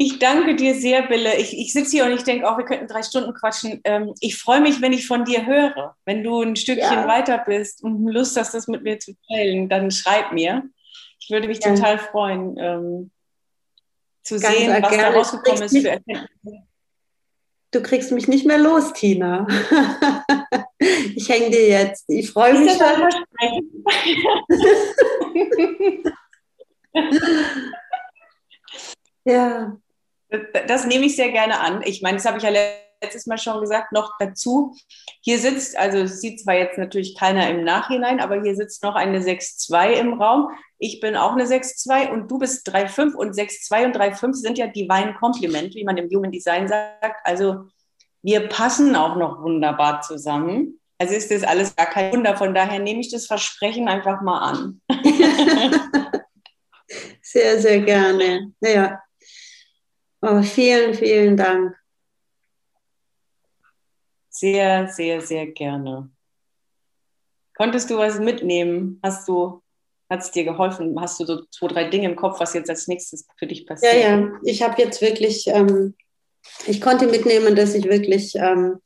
Ich 0.00 0.20
danke 0.20 0.54
dir 0.54 0.76
sehr, 0.76 1.02
Bille. 1.08 1.36
Ich, 1.38 1.58
ich 1.58 1.72
sitze 1.72 1.90
hier 1.90 2.04
und 2.04 2.12
ich 2.12 2.22
denke 2.22 2.48
auch, 2.48 2.56
wir 2.56 2.64
könnten 2.64 2.86
drei 2.86 3.02
Stunden 3.02 3.34
quatschen. 3.34 3.80
Ähm, 3.82 4.14
ich 4.20 4.36
freue 4.36 4.60
mich, 4.60 4.80
wenn 4.80 4.92
ich 4.92 5.08
von 5.08 5.24
dir 5.24 5.44
höre. 5.44 5.96
Wenn 6.04 6.22
du 6.22 6.40
ein 6.40 6.54
Stückchen 6.54 6.98
ja. 6.98 7.08
weiter 7.08 7.42
bist 7.44 7.82
und 7.82 8.06
Lust 8.06 8.36
hast, 8.36 8.54
das 8.54 8.68
mit 8.68 8.84
mir 8.84 9.00
zu 9.00 9.14
teilen, 9.28 9.68
dann 9.68 9.90
schreib 9.90 10.32
mir. 10.32 10.62
Ich 11.18 11.30
würde 11.30 11.48
mich 11.48 11.58
ja. 11.64 11.74
total 11.74 11.98
freuen, 11.98 12.56
ähm, 12.58 13.10
zu 14.28 14.38
Ganz 14.38 14.56
sehen, 14.56 14.82
was 14.82 14.96
da 14.96 15.10
rausgekommen 15.10 15.62
ist 15.62 15.76
für 15.78 15.88
Erkenntnisse. 15.88 16.62
Du 17.70 17.82
kriegst 17.82 18.12
mich 18.12 18.28
nicht 18.28 18.46
mehr 18.46 18.58
los, 18.58 18.92
Tina. 18.94 19.46
ich 21.14 21.28
hänge 21.28 21.50
dir 21.50 21.68
jetzt. 21.68 22.04
Ich 22.08 22.30
freue 22.30 22.58
mich. 22.58 22.72
Schon. 22.72 23.10
ja. 29.24 29.76
Das 30.66 30.86
nehme 30.86 31.06
ich 31.06 31.16
sehr 31.16 31.30
gerne 31.30 31.60
an. 31.60 31.82
Ich 31.84 32.00
meine, 32.00 32.16
das 32.16 32.26
habe 32.26 32.38
ich 32.38 32.44
ja 32.44 32.50
letztes 33.02 33.26
Mal 33.26 33.38
schon 33.38 33.60
gesagt, 33.60 33.92
noch 33.92 34.12
dazu. 34.18 34.74
Hier 35.20 35.38
sitzt, 35.38 35.76
also 35.76 36.06
sieht 36.06 36.40
zwar 36.40 36.54
jetzt 36.54 36.78
natürlich 36.78 37.16
keiner 37.16 37.48
im 37.50 37.64
Nachhinein, 37.64 38.20
aber 38.20 38.42
hier 38.42 38.56
sitzt 38.56 38.82
noch 38.82 38.94
eine 38.94 39.20
6-2 39.20 39.92
im 39.92 40.20
Raum. 40.20 40.48
Ich 40.78 41.00
bin 41.00 41.16
auch 41.16 41.32
eine 41.32 41.44
6-2 41.44 42.10
und 42.10 42.30
du 42.30 42.38
bist 42.38 42.68
3-5 42.68 43.14
und 43.14 43.34
6-2 43.34 43.86
und 43.86 43.96
3-5 43.96 44.34
sind 44.34 44.58
ja 44.58 44.68
Divine 44.68 45.14
Compliment, 45.18 45.74
wie 45.74 45.84
man 45.84 45.96
im 45.96 46.08
Human 46.08 46.30
Design 46.30 46.68
sagt. 46.68 47.20
Also 47.24 47.64
wir 48.22 48.48
passen 48.48 48.94
auch 48.94 49.16
noch 49.16 49.42
wunderbar 49.42 50.02
zusammen. 50.02 50.80
Also 50.98 51.14
ist 51.14 51.30
das 51.30 51.44
alles 51.44 51.74
gar 51.76 51.86
kein 51.86 52.12
Wunder. 52.12 52.36
Von 52.36 52.54
daher 52.54 52.78
nehme 52.80 53.00
ich 53.00 53.10
das 53.10 53.26
Versprechen 53.26 53.88
einfach 53.88 54.20
mal 54.20 54.38
an. 54.38 54.80
sehr, 57.22 57.60
sehr 57.60 57.80
gerne. 57.80 58.52
Ja. 58.60 59.00
Oh, 60.20 60.42
vielen, 60.42 60.94
vielen 60.94 61.36
Dank. 61.36 61.76
Sehr, 64.30 64.88
sehr, 64.88 65.20
sehr 65.20 65.46
gerne. 65.48 66.10
Konntest 67.56 67.90
du 67.90 67.98
was 67.98 68.18
mitnehmen? 68.18 69.00
Hast 69.02 69.28
du, 69.28 69.62
hat 70.10 70.20
es 70.20 70.30
dir 70.30 70.44
geholfen? 70.44 70.98
Hast 71.00 71.20
du 71.20 71.26
so 71.26 71.44
zwei, 71.50 71.68
drei 71.68 71.84
Dinge 71.84 72.08
im 72.08 72.16
Kopf, 72.16 72.40
was 72.40 72.54
jetzt 72.54 72.70
als 72.70 72.88
nächstes 72.88 73.26
für 73.36 73.46
dich 73.46 73.66
passiert? 73.66 73.94
Ja, 73.94 74.18
ja, 74.18 74.32
ich 74.42 74.62
habe 74.62 74.80
jetzt 74.80 75.02
wirklich, 75.02 75.46
ähm, 75.48 75.94
ich 76.66 76.80
konnte 76.80 77.06
mitnehmen, 77.06 77.54
dass 77.54 77.74
ich 77.74 77.84
wirklich 77.84 78.34
ähm, 78.36 78.80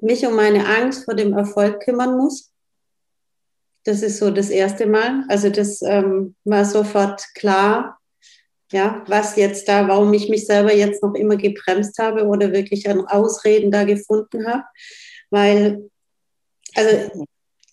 mich 0.00 0.26
um 0.26 0.34
meine 0.34 0.66
Angst 0.66 1.04
vor 1.04 1.14
dem 1.14 1.32
Erfolg 1.32 1.80
kümmern 1.80 2.16
muss. 2.16 2.52
Das 3.84 4.02
ist 4.02 4.18
so 4.18 4.30
das 4.30 4.50
erste 4.50 4.86
Mal. 4.86 5.24
Also 5.28 5.50
das 5.50 5.80
ähm, 5.82 6.34
war 6.44 6.64
sofort 6.64 7.22
klar, 7.34 7.98
ja, 8.70 9.02
was 9.06 9.36
jetzt 9.36 9.68
da, 9.68 9.88
warum 9.88 10.12
ich 10.12 10.28
mich 10.28 10.46
selber 10.46 10.74
jetzt 10.74 11.02
noch 11.02 11.14
immer 11.14 11.36
gebremst 11.36 11.98
habe 11.98 12.26
oder 12.26 12.52
wirklich 12.52 12.88
an 12.88 13.06
Ausreden 13.06 13.70
da 13.70 13.84
gefunden 13.84 14.46
habe. 14.46 14.64
Weil, 15.30 15.90
also 16.74 17.26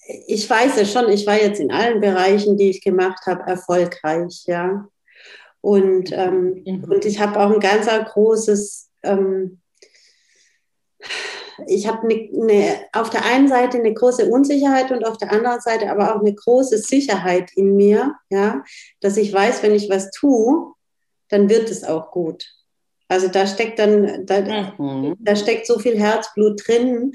ich 0.06 0.49
weiß 0.49 0.78
es 0.78 0.91
schon, 0.91 1.10
ich 1.10 1.25
war 1.25 1.39
jetzt 1.39 1.59
in 1.59 1.71
allen 1.71 2.00
Bereichen, 2.00 2.58
die 2.58 2.70
ich 2.70 2.82
gemacht 2.82 3.25
habe, 3.25 3.43
erfolgreich, 3.50 4.43
ja. 4.46 4.88
Und, 5.62 6.12
ähm, 6.12 6.63
mhm. 6.66 6.84
und 6.84 7.05
ich 7.05 7.20
habe 7.20 7.39
auch 7.39 7.51
ein 7.51 7.59
ganz 7.59 7.88
großes, 7.88 8.92
ähm, 9.01 9.62
ich 11.67 11.88
habe 11.88 12.05
ne, 12.05 12.29
ne, 12.34 12.75
auf 12.93 13.09
der 13.09 13.25
einen 13.25 13.47
Seite 13.47 13.79
eine 13.79 13.93
große 13.93 14.29
Unsicherheit 14.29 14.92
und 14.92 15.05
auf 15.05 15.17
der 15.17 15.32
anderen 15.32 15.62
Seite 15.62 15.89
aber 15.89 16.16
auch 16.16 16.20
eine 16.20 16.36
große 16.36 16.78
Sicherheit 16.78 17.51
in 17.55 17.75
mir, 17.75 18.13
ja, 18.29 18.63
dass 19.01 19.17
ich 19.17 19.34
weiß, 19.34 19.63
wenn 19.63 19.74
ich 19.74 19.89
was 19.89 20.12
tue, 20.12 20.74
dann 21.29 21.50
wird 21.50 21.71
es 21.71 21.84
auch 21.84 22.12
gut. 22.12 22.46
Also 23.08 23.28
da 23.28 23.47
steckt 23.47 23.79
dann, 23.79 24.25
da, 24.25 24.42
mhm. 24.78 25.16
da 25.20 25.36
steckt 25.36 25.67
so 25.67 25.79
viel 25.79 25.97
Herzblut 25.97 26.62
drin, 26.67 27.13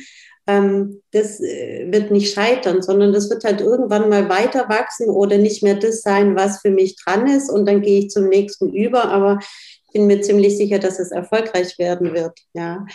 das 1.12 1.40
äh, 1.40 1.86
wird 1.90 2.10
nicht 2.10 2.35
scheitern, 2.35 2.82
sondern 2.82 3.12
das 3.12 3.31
wird 3.31 3.44
halt 3.44 3.60
irgendwann 3.60 4.09
mal 4.09 4.28
weiter 4.28 4.68
wachsen 4.68 5.09
oder 5.09 5.39
nicht 5.39 5.62
mehr 5.62 5.74
das 5.74 6.02
sein, 6.02 6.36
was 6.36 6.60
für 6.60 6.70
mich 6.70 6.97
dran 6.97 7.27
ist 7.27 7.51
und 7.51 7.66
dann 7.66 7.82
gehe 7.82 8.01
ich 8.01 8.10
zum 8.10 8.28
nächsten 8.28 8.72
über, 8.72 9.05
aber 9.06 9.39
ich 9.40 9.93
bin 9.93 10.06
mir 10.06 10.20
ziemlich 10.20 10.56
sicher, 10.56 10.78
dass 10.78 10.98
es 10.98 11.10
erfolgreich 11.10 11.78
werden 11.78 12.14
wird, 12.14 12.39
ja. 12.52 12.86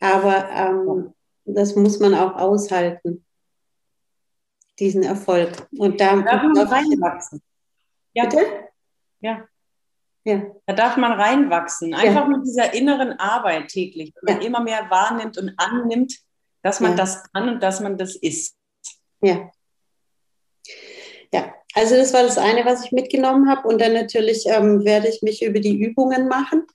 Aber 0.00 0.48
ähm, 0.50 1.14
das 1.44 1.76
muss 1.76 2.00
man 2.00 2.14
auch 2.14 2.36
aushalten, 2.36 3.24
diesen 4.78 5.02
Erfolg. 5.02 5.50
Und 5.78 6.00
da 6.00 6.16
darf 6.16 6.42
man 6.42 6.58
reinwachsen. 6.58 7.42
Ja. 8.14 8.24
Bitte? 8.24 8.44
Ja, 9.20 9.44
Ja. 10.24 10.42
Da 10.66 10.74
darf 10.74 10.96
man 10.96 11.12
reinwachsen. 11.12 11.94
Einfach 11.94 12.28
ja. 12.28 12.28
mit 12.28 12.46
dieser 12.46 12.74
inneren 12.74 13.12
Arbeit 13.12 13.68
täglich, 13.68 14.12
wenn 14.22 14.34
man 14.34 14.44
immer 14.44 14.60
mehr 14.60 14.90
wahrnimmt 14.90 15.38
und 15.38 15.54
annimmt, 15.56 16.14
dass 16.62 16.80
man 16.80 16.96
das 16.96 17.22
kann 17.32 17.48
und 17.48 17.62
dass 17.62 17.80
man 17.80 17.96
das 17.96 18.16
ist. 18.16 18.56
Ja. 19.22 19.50
Ja, 21.32 21.54
also 21.74 21.96
das 21.96 22.12
war 22.12 22.22
das 22.22 22.38
eine, 22.38 22.64
was 22.64 22.84
ich 22.84 22.92
mitgenommen 22.92 23.48
habe. 23.48 23.68
Und 23.68 23.80
dann 23.80 23.92
natürlich 23.94 24.46
ähm, 24.46 24.84
werde 24.84 25.08
ich 25.08 25.22
mich 25.22 25.42
über 25.42 25.60
die 25.60 25.78
Übungen 25.78 26.28
machen. 26.28 26.66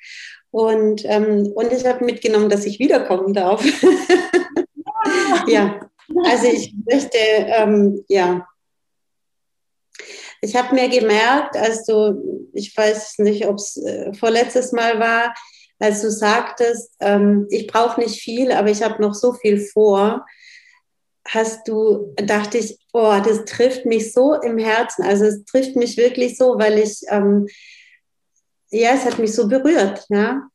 Und, 0.52 1.04
ähm, 1.06 1.52
und 1.54 1.74
ich 1.74 1.86
habe 1.86 2.06
mitgenommen, 2.06 2.50
dass 2.50 2.66
ich 2.66 2.80
wiederkommen 2.80 3.34
darf. 3.34 3.64
ja, 5.48 5.82
also 6.24 6.48
ich 6.48 6.74
möchte, 6.90 7.18
ähm, 7.18 8.06
ja, 8.08 8.48
ich 10.42 10.56
habe 10.56 10.76
mir 10.76 10.88
gemerkt, 10.90 11.58
als 11.58 11.86
du, 11.86 12.50
ich 12.54 12.76
weiß 12.76 13.20
nicht, 13.20 13.48
ob 13.48 13.56
es 13.56 13.78
äh, 13.78 14.14
vorletztes 14.14 14.72
Mal 14.72 15.00
war, 15.00 15.34
als 15.80 16.02
du 16.02 16.10
sagtest, 16.10 16.94
ähm, 17.00 17.48
ich 17.50 17.68
brauche 17.68 18.00
nicht 18.00 18.22
viel, 18.22 18.52
aber 18.52 18.70
ich 18.70 18.84
habe 18.84 19.02
noch 19.02 19.14
so 19.14 19.34
viel 19.34 19.60
vor, 19.60 20.26
hast 21.28 21.68
du, 21.68 22.14
dachte 22.18 22.58
ich, 22.58 22.78
oh, 22.94 23.20
das 23.24 23.46
trifft 23.46 23.86
mich 23.86 24.14
so 24.14 24.36
im 24.36 24.58
Herzen. 24.58 25.04
Also 25.04 25.26
es 25.26 25.44
trifft 25.46 25.76
mich 25.76 25.98
wirklich 25.98 26.38
so, 26.38 26.58
weil 26.58 26.78
ich, 26.78 27.02
ähm, 27.10 27.48
ja, 28.70 28.92
es 28.94 29.06
hat 29.06 29.20
mich 29.20 29.34
so 29.34 29.48
berührt. 29.48 30.06
Ja? 30.10 30.48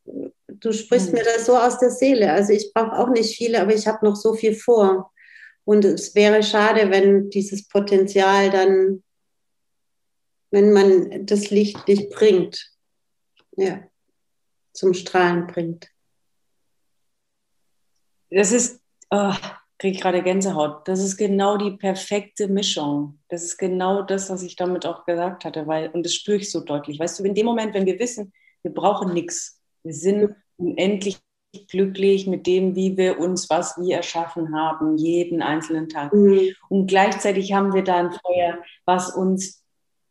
Du 0.47 0.73
sprichst 0.73 1.09
mhm. 1.09 1.19
mir 1.19 1.25
das 1.25 1.47
so 1.47 1.57
aus 1.57 1.79
der 1.79 1.91
Seele. 1.91 2.33
Also 2.33 2.53
ich 2.53 2.73
brauche 2.73 2.99
auch 2.99 3.09
nicht 3.09 3.37
viele, 3.37 3.61
aber 3.61 3.75
ich 3.75 3.87
habe 3.87 4.05
noch 4.05 4.17
so 4.17 4.35
viel 4.35 4.55
vor. 4.55 5.13
Und 5.65 5.85
es 5.85 6.15
wäre 6.15 6.43
schade, 6.43 6.91
wenn 6.91 7.31
dieses 7.31 7.69
Potenzial 7.69 8.51
dann, 8.51 9.03
wenn 10.51 10.73
man 10.73 11.27
das 11.27 11.51
Licht 11.51 11.87
nicht 11.87 12.11
bringt, 12.11 12.71
ja, 13.57 13.83
zum 14.81 14.95
Strahlen 14.95 15.47
bringt. 15.47 15.89
Das 18.31 18.51
ist, 18.51 18.81
oh, 19.11 19.35
kriege 19.79 19.97
ich 19.97 20.01
gerade 20.01 20.23
Gänsehaut. 20.23 20.89
Das 20.89 21.01
ist 21.01 21.19
genau 21.19 21.59
die 21.59 21.73
perfekte 21.73 22.49
Mischung. 22.49 23.19
Das 23.29 23.43
ist 23.43 23.59
genau 23.59 24.03
das, 24.03 24.31
was 24.31 24.43
ich 24.43 24.57
damit 24.57 24.87
auch 24.87 25.05
gesagt 25.05 25.45
hatte, 25.45 25.67
weil, 25.67 25.91
und 25.91 26.05
das 26.05 26.15
spüre 26.15 26.39
ich 26.39 26.51
so 26.51 26.61
deutlich. 26.61 26.99
Weißt 26.99 27.19
du, 27.19 27.25
in 27.25 27.35
dem 27.35 27.45
Moment, 27.45 27.75
wenn 27.75 27.85
wir 27.85 27.99
wissen, 27.99 28.33
wir 28.63 28.73
brauchen 28.73 29.13
nichts, 29.13 29.61
wir 29.83 29.93
sind 29.93 30.35
unendlich 30.57 31.19
glücklich 31.69 32.27
mit 32.27 32.47
dem, 32.47 32.75
wie 32.75 32.97
wir 32.97 33.19
uns 33.19 33.51
was 33.51 33.77
wie 33.77 33.93
erschaffen 33.93 34.55
haben, 34.55 34.97
jeden 34.97 35.43
einzelnen 35.43 35.89
Tag. 35.89 36.15
Mhm. 36.15 36.55
Und 36.71 36.87
gleichzeitig 36.87 37.53
haben 37.53 37.75
wir 37.75 37.83
da 37.85 37.97
ein 37.97 38.13
Feuer, 38.13 38.59
was 38.87 39.15
uns 39.15 39.60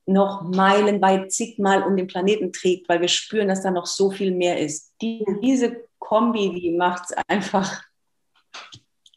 noch 0.05 0.41
meilenweit 0.43 1.31
zigmal 1.31 1.83
um 1.83 1.95
den 1.95 2.07
Planeten 2.07 2.51
trägt, 2.51 2.89
weil 2.89 3.01
wir 3.01 3.07
spüren, 3.07 3.47
dass 3.47 3.61
da 3.61 3.71
noch 3.71 3.85
so 3.85 4.09
viel 4.09 4.31
mehr 4.31 4.59
ist. 4.59 4.93
Die, 5.01 5.25
diese 5.43 5.85
Kombi, 5.99 6.59
die 6.59 6.71
macht 6.71 7.03
es 7.09 7.17
einfach 7.27 7.83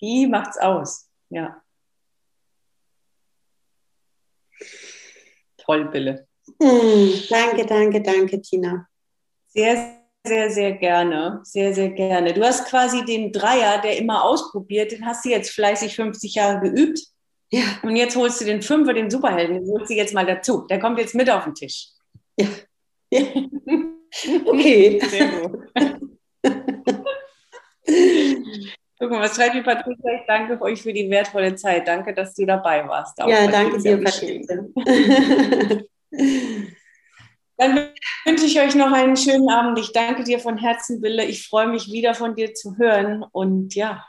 die 0.02 0.26
macht's 0.26 0.59
aus. 0.59 1.09
Ja. 1.30 1.62
Toll, 5.59 5.88
Bille. 5.88 6.26
Hm, 6.60 7.12
danke, 7.30 7.64
danke, 7.64 8.02
danke, 8.02 8.42
Tina. 8.42 8.88
Sehr, 9.46 10.02
sehr, 10.26 10.50
sehr 10.50 10.72
gerne. 10.72 11.40
Sehr, 11.44 11.72
sehr 11.72 11.90
gerne. 11.90 12.34
Du 12.34 12.42
hast 12.42 12.68
quasi 12.68 13.04
den 13.04 13.32
Dreier, 13.32 13.80
der 13.80 13.96
immer 13.96 14.24
ausprobiert, 14.24 14.90
den 14.90 15.06
hast 15.06 15.24
du 15.24 15.30
jetzt 15.30 15.50
fleißig 15.50 15.94
50 15.94 16.34
Jahre 16.34 16.60
geübt. 16.60 16.98
Ja. 17.52 17.64
Und 17.82 17.96
jetzt 17.96 18.16
holst 18.16 18.40
du 18.40 18.46
den 18.46 18.62
Fünfer, 18.62 18.94
den 18.94 19.10
Superhelden, 19.10 19.56
den 19.56 19.70
holst 19.70 19.90
du 19.90 19.94
jetzt 19.94 20.14
mal 20.14 20.24
dazu. 20.24 20.62
Der 20.70 20.80
kommt 20.80 20.98
jetzt 20.98 21.14
mit 21.14 21.28
auf 21.28 21.44
den 21.44 21.54
Tisch. 21.54 21.88
Ja. 22.38 22.46
ja. 23.10 23.22
Okay. 24.44 25.00
Sehr 25.08 25.26
gut. 25.26 25.72
Guck 28.98 29.10
mal, 29.10 29.20
was 29.20 29.34
schreibt 29.34 29.54
die 29.54 29.62
Patricia? 29.62 30.12
Ich 30.20 30.26
danke 30.28 30.60
euch 30.60 30.82
für 30.82 30.92
die 30.92 31.08
wertvolle 31.08 31.54
Zeit. 31.54 31.88
Danke, 31.88 32.12
dass 32.12 32.34
du 32.34 32.44
dabei 32.44 32.86
warst. 32.86 33.18
Auch 33.22 33.28
ja, 33.28 33.46
danke 33.46 33.78
dir, 33.78 33.96
Patricia. 33.96 34.58
Dann 37.56 37.88
wünsche 38.26 38.44
ich 38.44 38.60
euch 38.60 38.74
noch 38.74 38.92
einen 38.92 39.16
schönen 39.16 39.48
Abend. 39.48 39.78
Ich 39.78 39.92
danke 39.92 40.24
dir 40.24 40.38
von 40.38 40.58
Herzen, 40.58 41.00
Wille. 41.00 41.24
Ich 41.24 41.48
freue 41.48 41.68
mich 41.68 41.90
wieder 41.90 42.14
von 42.14 42.34
dir 42.34 42.52
zu 42.52 42.76
hören. 42.76 43.24
Und 43.32 43.74
ja, 43.74 44.04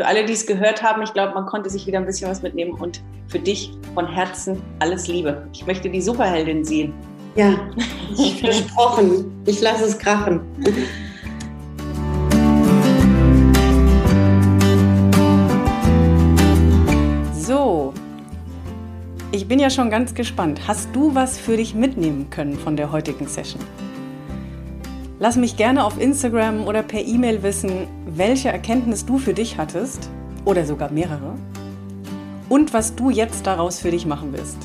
für 0.00 0.06
alle, 0.06 0.24
die 0.24 0.32
es 0.32 0.46
gehört 0.46 0.82
haben, 0.82 1.02
ich 1.02 1.12
glaube, 1.12 1.34
man 1.34 1.44
konnte 1.44 1.68
sich 1.68 1.86
wieder 1.86 1.98
ein 1.98 2.06
bisschen 2.06 2.30
was 2.30 2.40
mitnehmen. 2.40 2.72
Und 2.72 3.02
für 3.28 3.38
dich 3.38 3.70
von 3.92 4.06
Herzen 4.06 4.62
alles 4.78 5.08
Liebe. 5.08 5.46
Ich 5.52 5.66
möchte 5.66 5.90
die 5.90 6.00
Superheldin 6.00 6.64
sehen. 6.64 6.94
Ja, 7.36 7.68
versprochen. 8.40 9.30
Ich 9.44 9.60
lasse 9.60 9.84
es 9.84 9.98
krachen. 9.98 10.40
Ich 19.32 19.46
bin 19.46 19.60
ja 19.60 19.70
schon 19.70 19.90
ganz 19.90 20.14
gespannt. 20.14 20.66
Hast 20.66 20.88
du 20.94 21.14
was 21.14 21.38
für 21.38 21.56
dich 21.56 21.74
mitnehmen 21.74 22.30
können 22.30 22.58
von 22.58 22.76
der 22.76 22.90
heutigen 22.90 23.28
Session? 23.28 23.62
Lass 25.22 25.36
mich 25.36 25.58
gerne 25.58 25.84
auf 25.84 26.00
Instagram 26.00 26.66
oder 26.66 26.82
per 26.82 27.04
E-Mail 27.04 27.42
wissen, 27.42 27.86
welche 28.06 28.48
Erkenntnis 28.48 29.04
du 29.04 29.18
für 29.18 29.34
dich 29.34 29.58
hattest 29.58 30.08
oder 30.46 30.64
sogar 30.64 30.90
mehrere 30.90 31.34
und 32.48 32.72
was 32.72 32.94
du 32.94 33.10
jetzt 33.10 33.46
daraus 33.46 33.80
für 33.80 33.90
dich 33.90 34.06
machen 34.06 34.32
willst. 34.32 34.56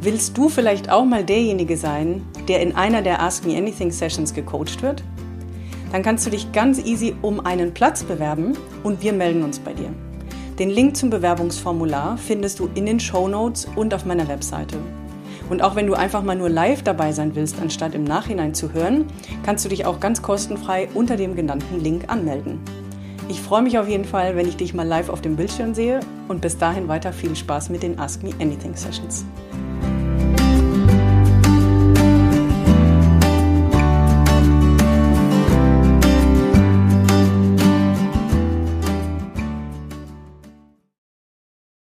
Willst 0.00 0.38
du 0.38 0.48
vielleicht 0.48 0.90
auch 0.90 1.04
mal 1.04 1.22
derjenige 1.22 1.76
sein, 1.76 2.22
der 2.48 2.62
in 2.62 2.74
einer 2.74 3.02
der 3.02 3.20
Ask 3.20 3.44
Me 3.44 3.58
Anything 3.58 3.90
Sessions 3.90 4.32
gecoacht 4.32 4.80
wird? 4.80 5.04
Dann 5.92 6.02
kannst 6.02 6.24
du 6.24 6.30
dich 6.30 6.50
ganz 6.52 6.82
easy 6.82 7.14
um 7.20 7.44
einen 7.44 7.74
Platz 7.74 8.04
bewerben 8.04 8.56
und 8.84 9.02
wir 9.02 9.12
melden 9.12 9.44
uns 9.44 9.58
bei 9.58 9.74
dir. 9.74 9.90
Den 10.58 10.70
Link 10.70 10.96
zum 10.96 11.10
Bewerbungsformular 11.10 12.16
findest 12.16 12.58
du 12.58 12.70
in 12.74 12.86
den 12.86 13.00
Show 13.00 13.28
Notes 13.28 13.68
und 13.76 13.92
auf 13.92 14.06
meiner 14.06 14.28
Webseite. 14.28 14.78
Und 15.48 15.62
auch 15.62 15.76
wenn 15.76 15.86
du 15.86 15.94
einfach 15.94 16.22
mal 16.22 16.36
nur 16.36 16.48
live 16.48 16.82
dabei 16.82 17.12
sein 17.12 17.34
willst, 17.34 17.56
anstatt 17.60 17.94
im 17.94 18.04
Nachhinein 18.04 18.54
zu 18.54 18.72
hören, 18.72 19.06
kannst 19.44 19.64
du 19.64 19.68
dich 19.68 19.86
auch 19.86 20.00
ganz 20.00 20.22
kostenfrei 20.22 20.88
unter 20.94 21.16
dem 21.16 21.36
genannten 21.36 21.80
Link 21.80 22.04
anmelden. 22.08 22.60
Ich 23.28 23.40
freue 23.42 23.62
mich 23.62 23.78
auf 23.78 23.88
jeden 23.88 24.06
Fall, 24.06 24.36
wenn 24.36 24.48
ich 24.48 24.56
dich 24.56 24.72
mal 24.72 24.86
live 24.86 25.10
auf 25.10 25.20
dem 25.20 25.36
Bildschirm 25.36 25.74
sehe 25.74 26.00
und 26.28 26.40
bis 26.40 26.56
dahin 26.56 26.88
weiter 26.88 27.12
viel 27.12 27.36
Spaß 27.36 27.68
mit 27.68 27.82
den 27.82 27.98
Ask 27.98 28.22
Me 28.22 28.30
Anything 28.40 28.74
Sessions. 28.74 29.26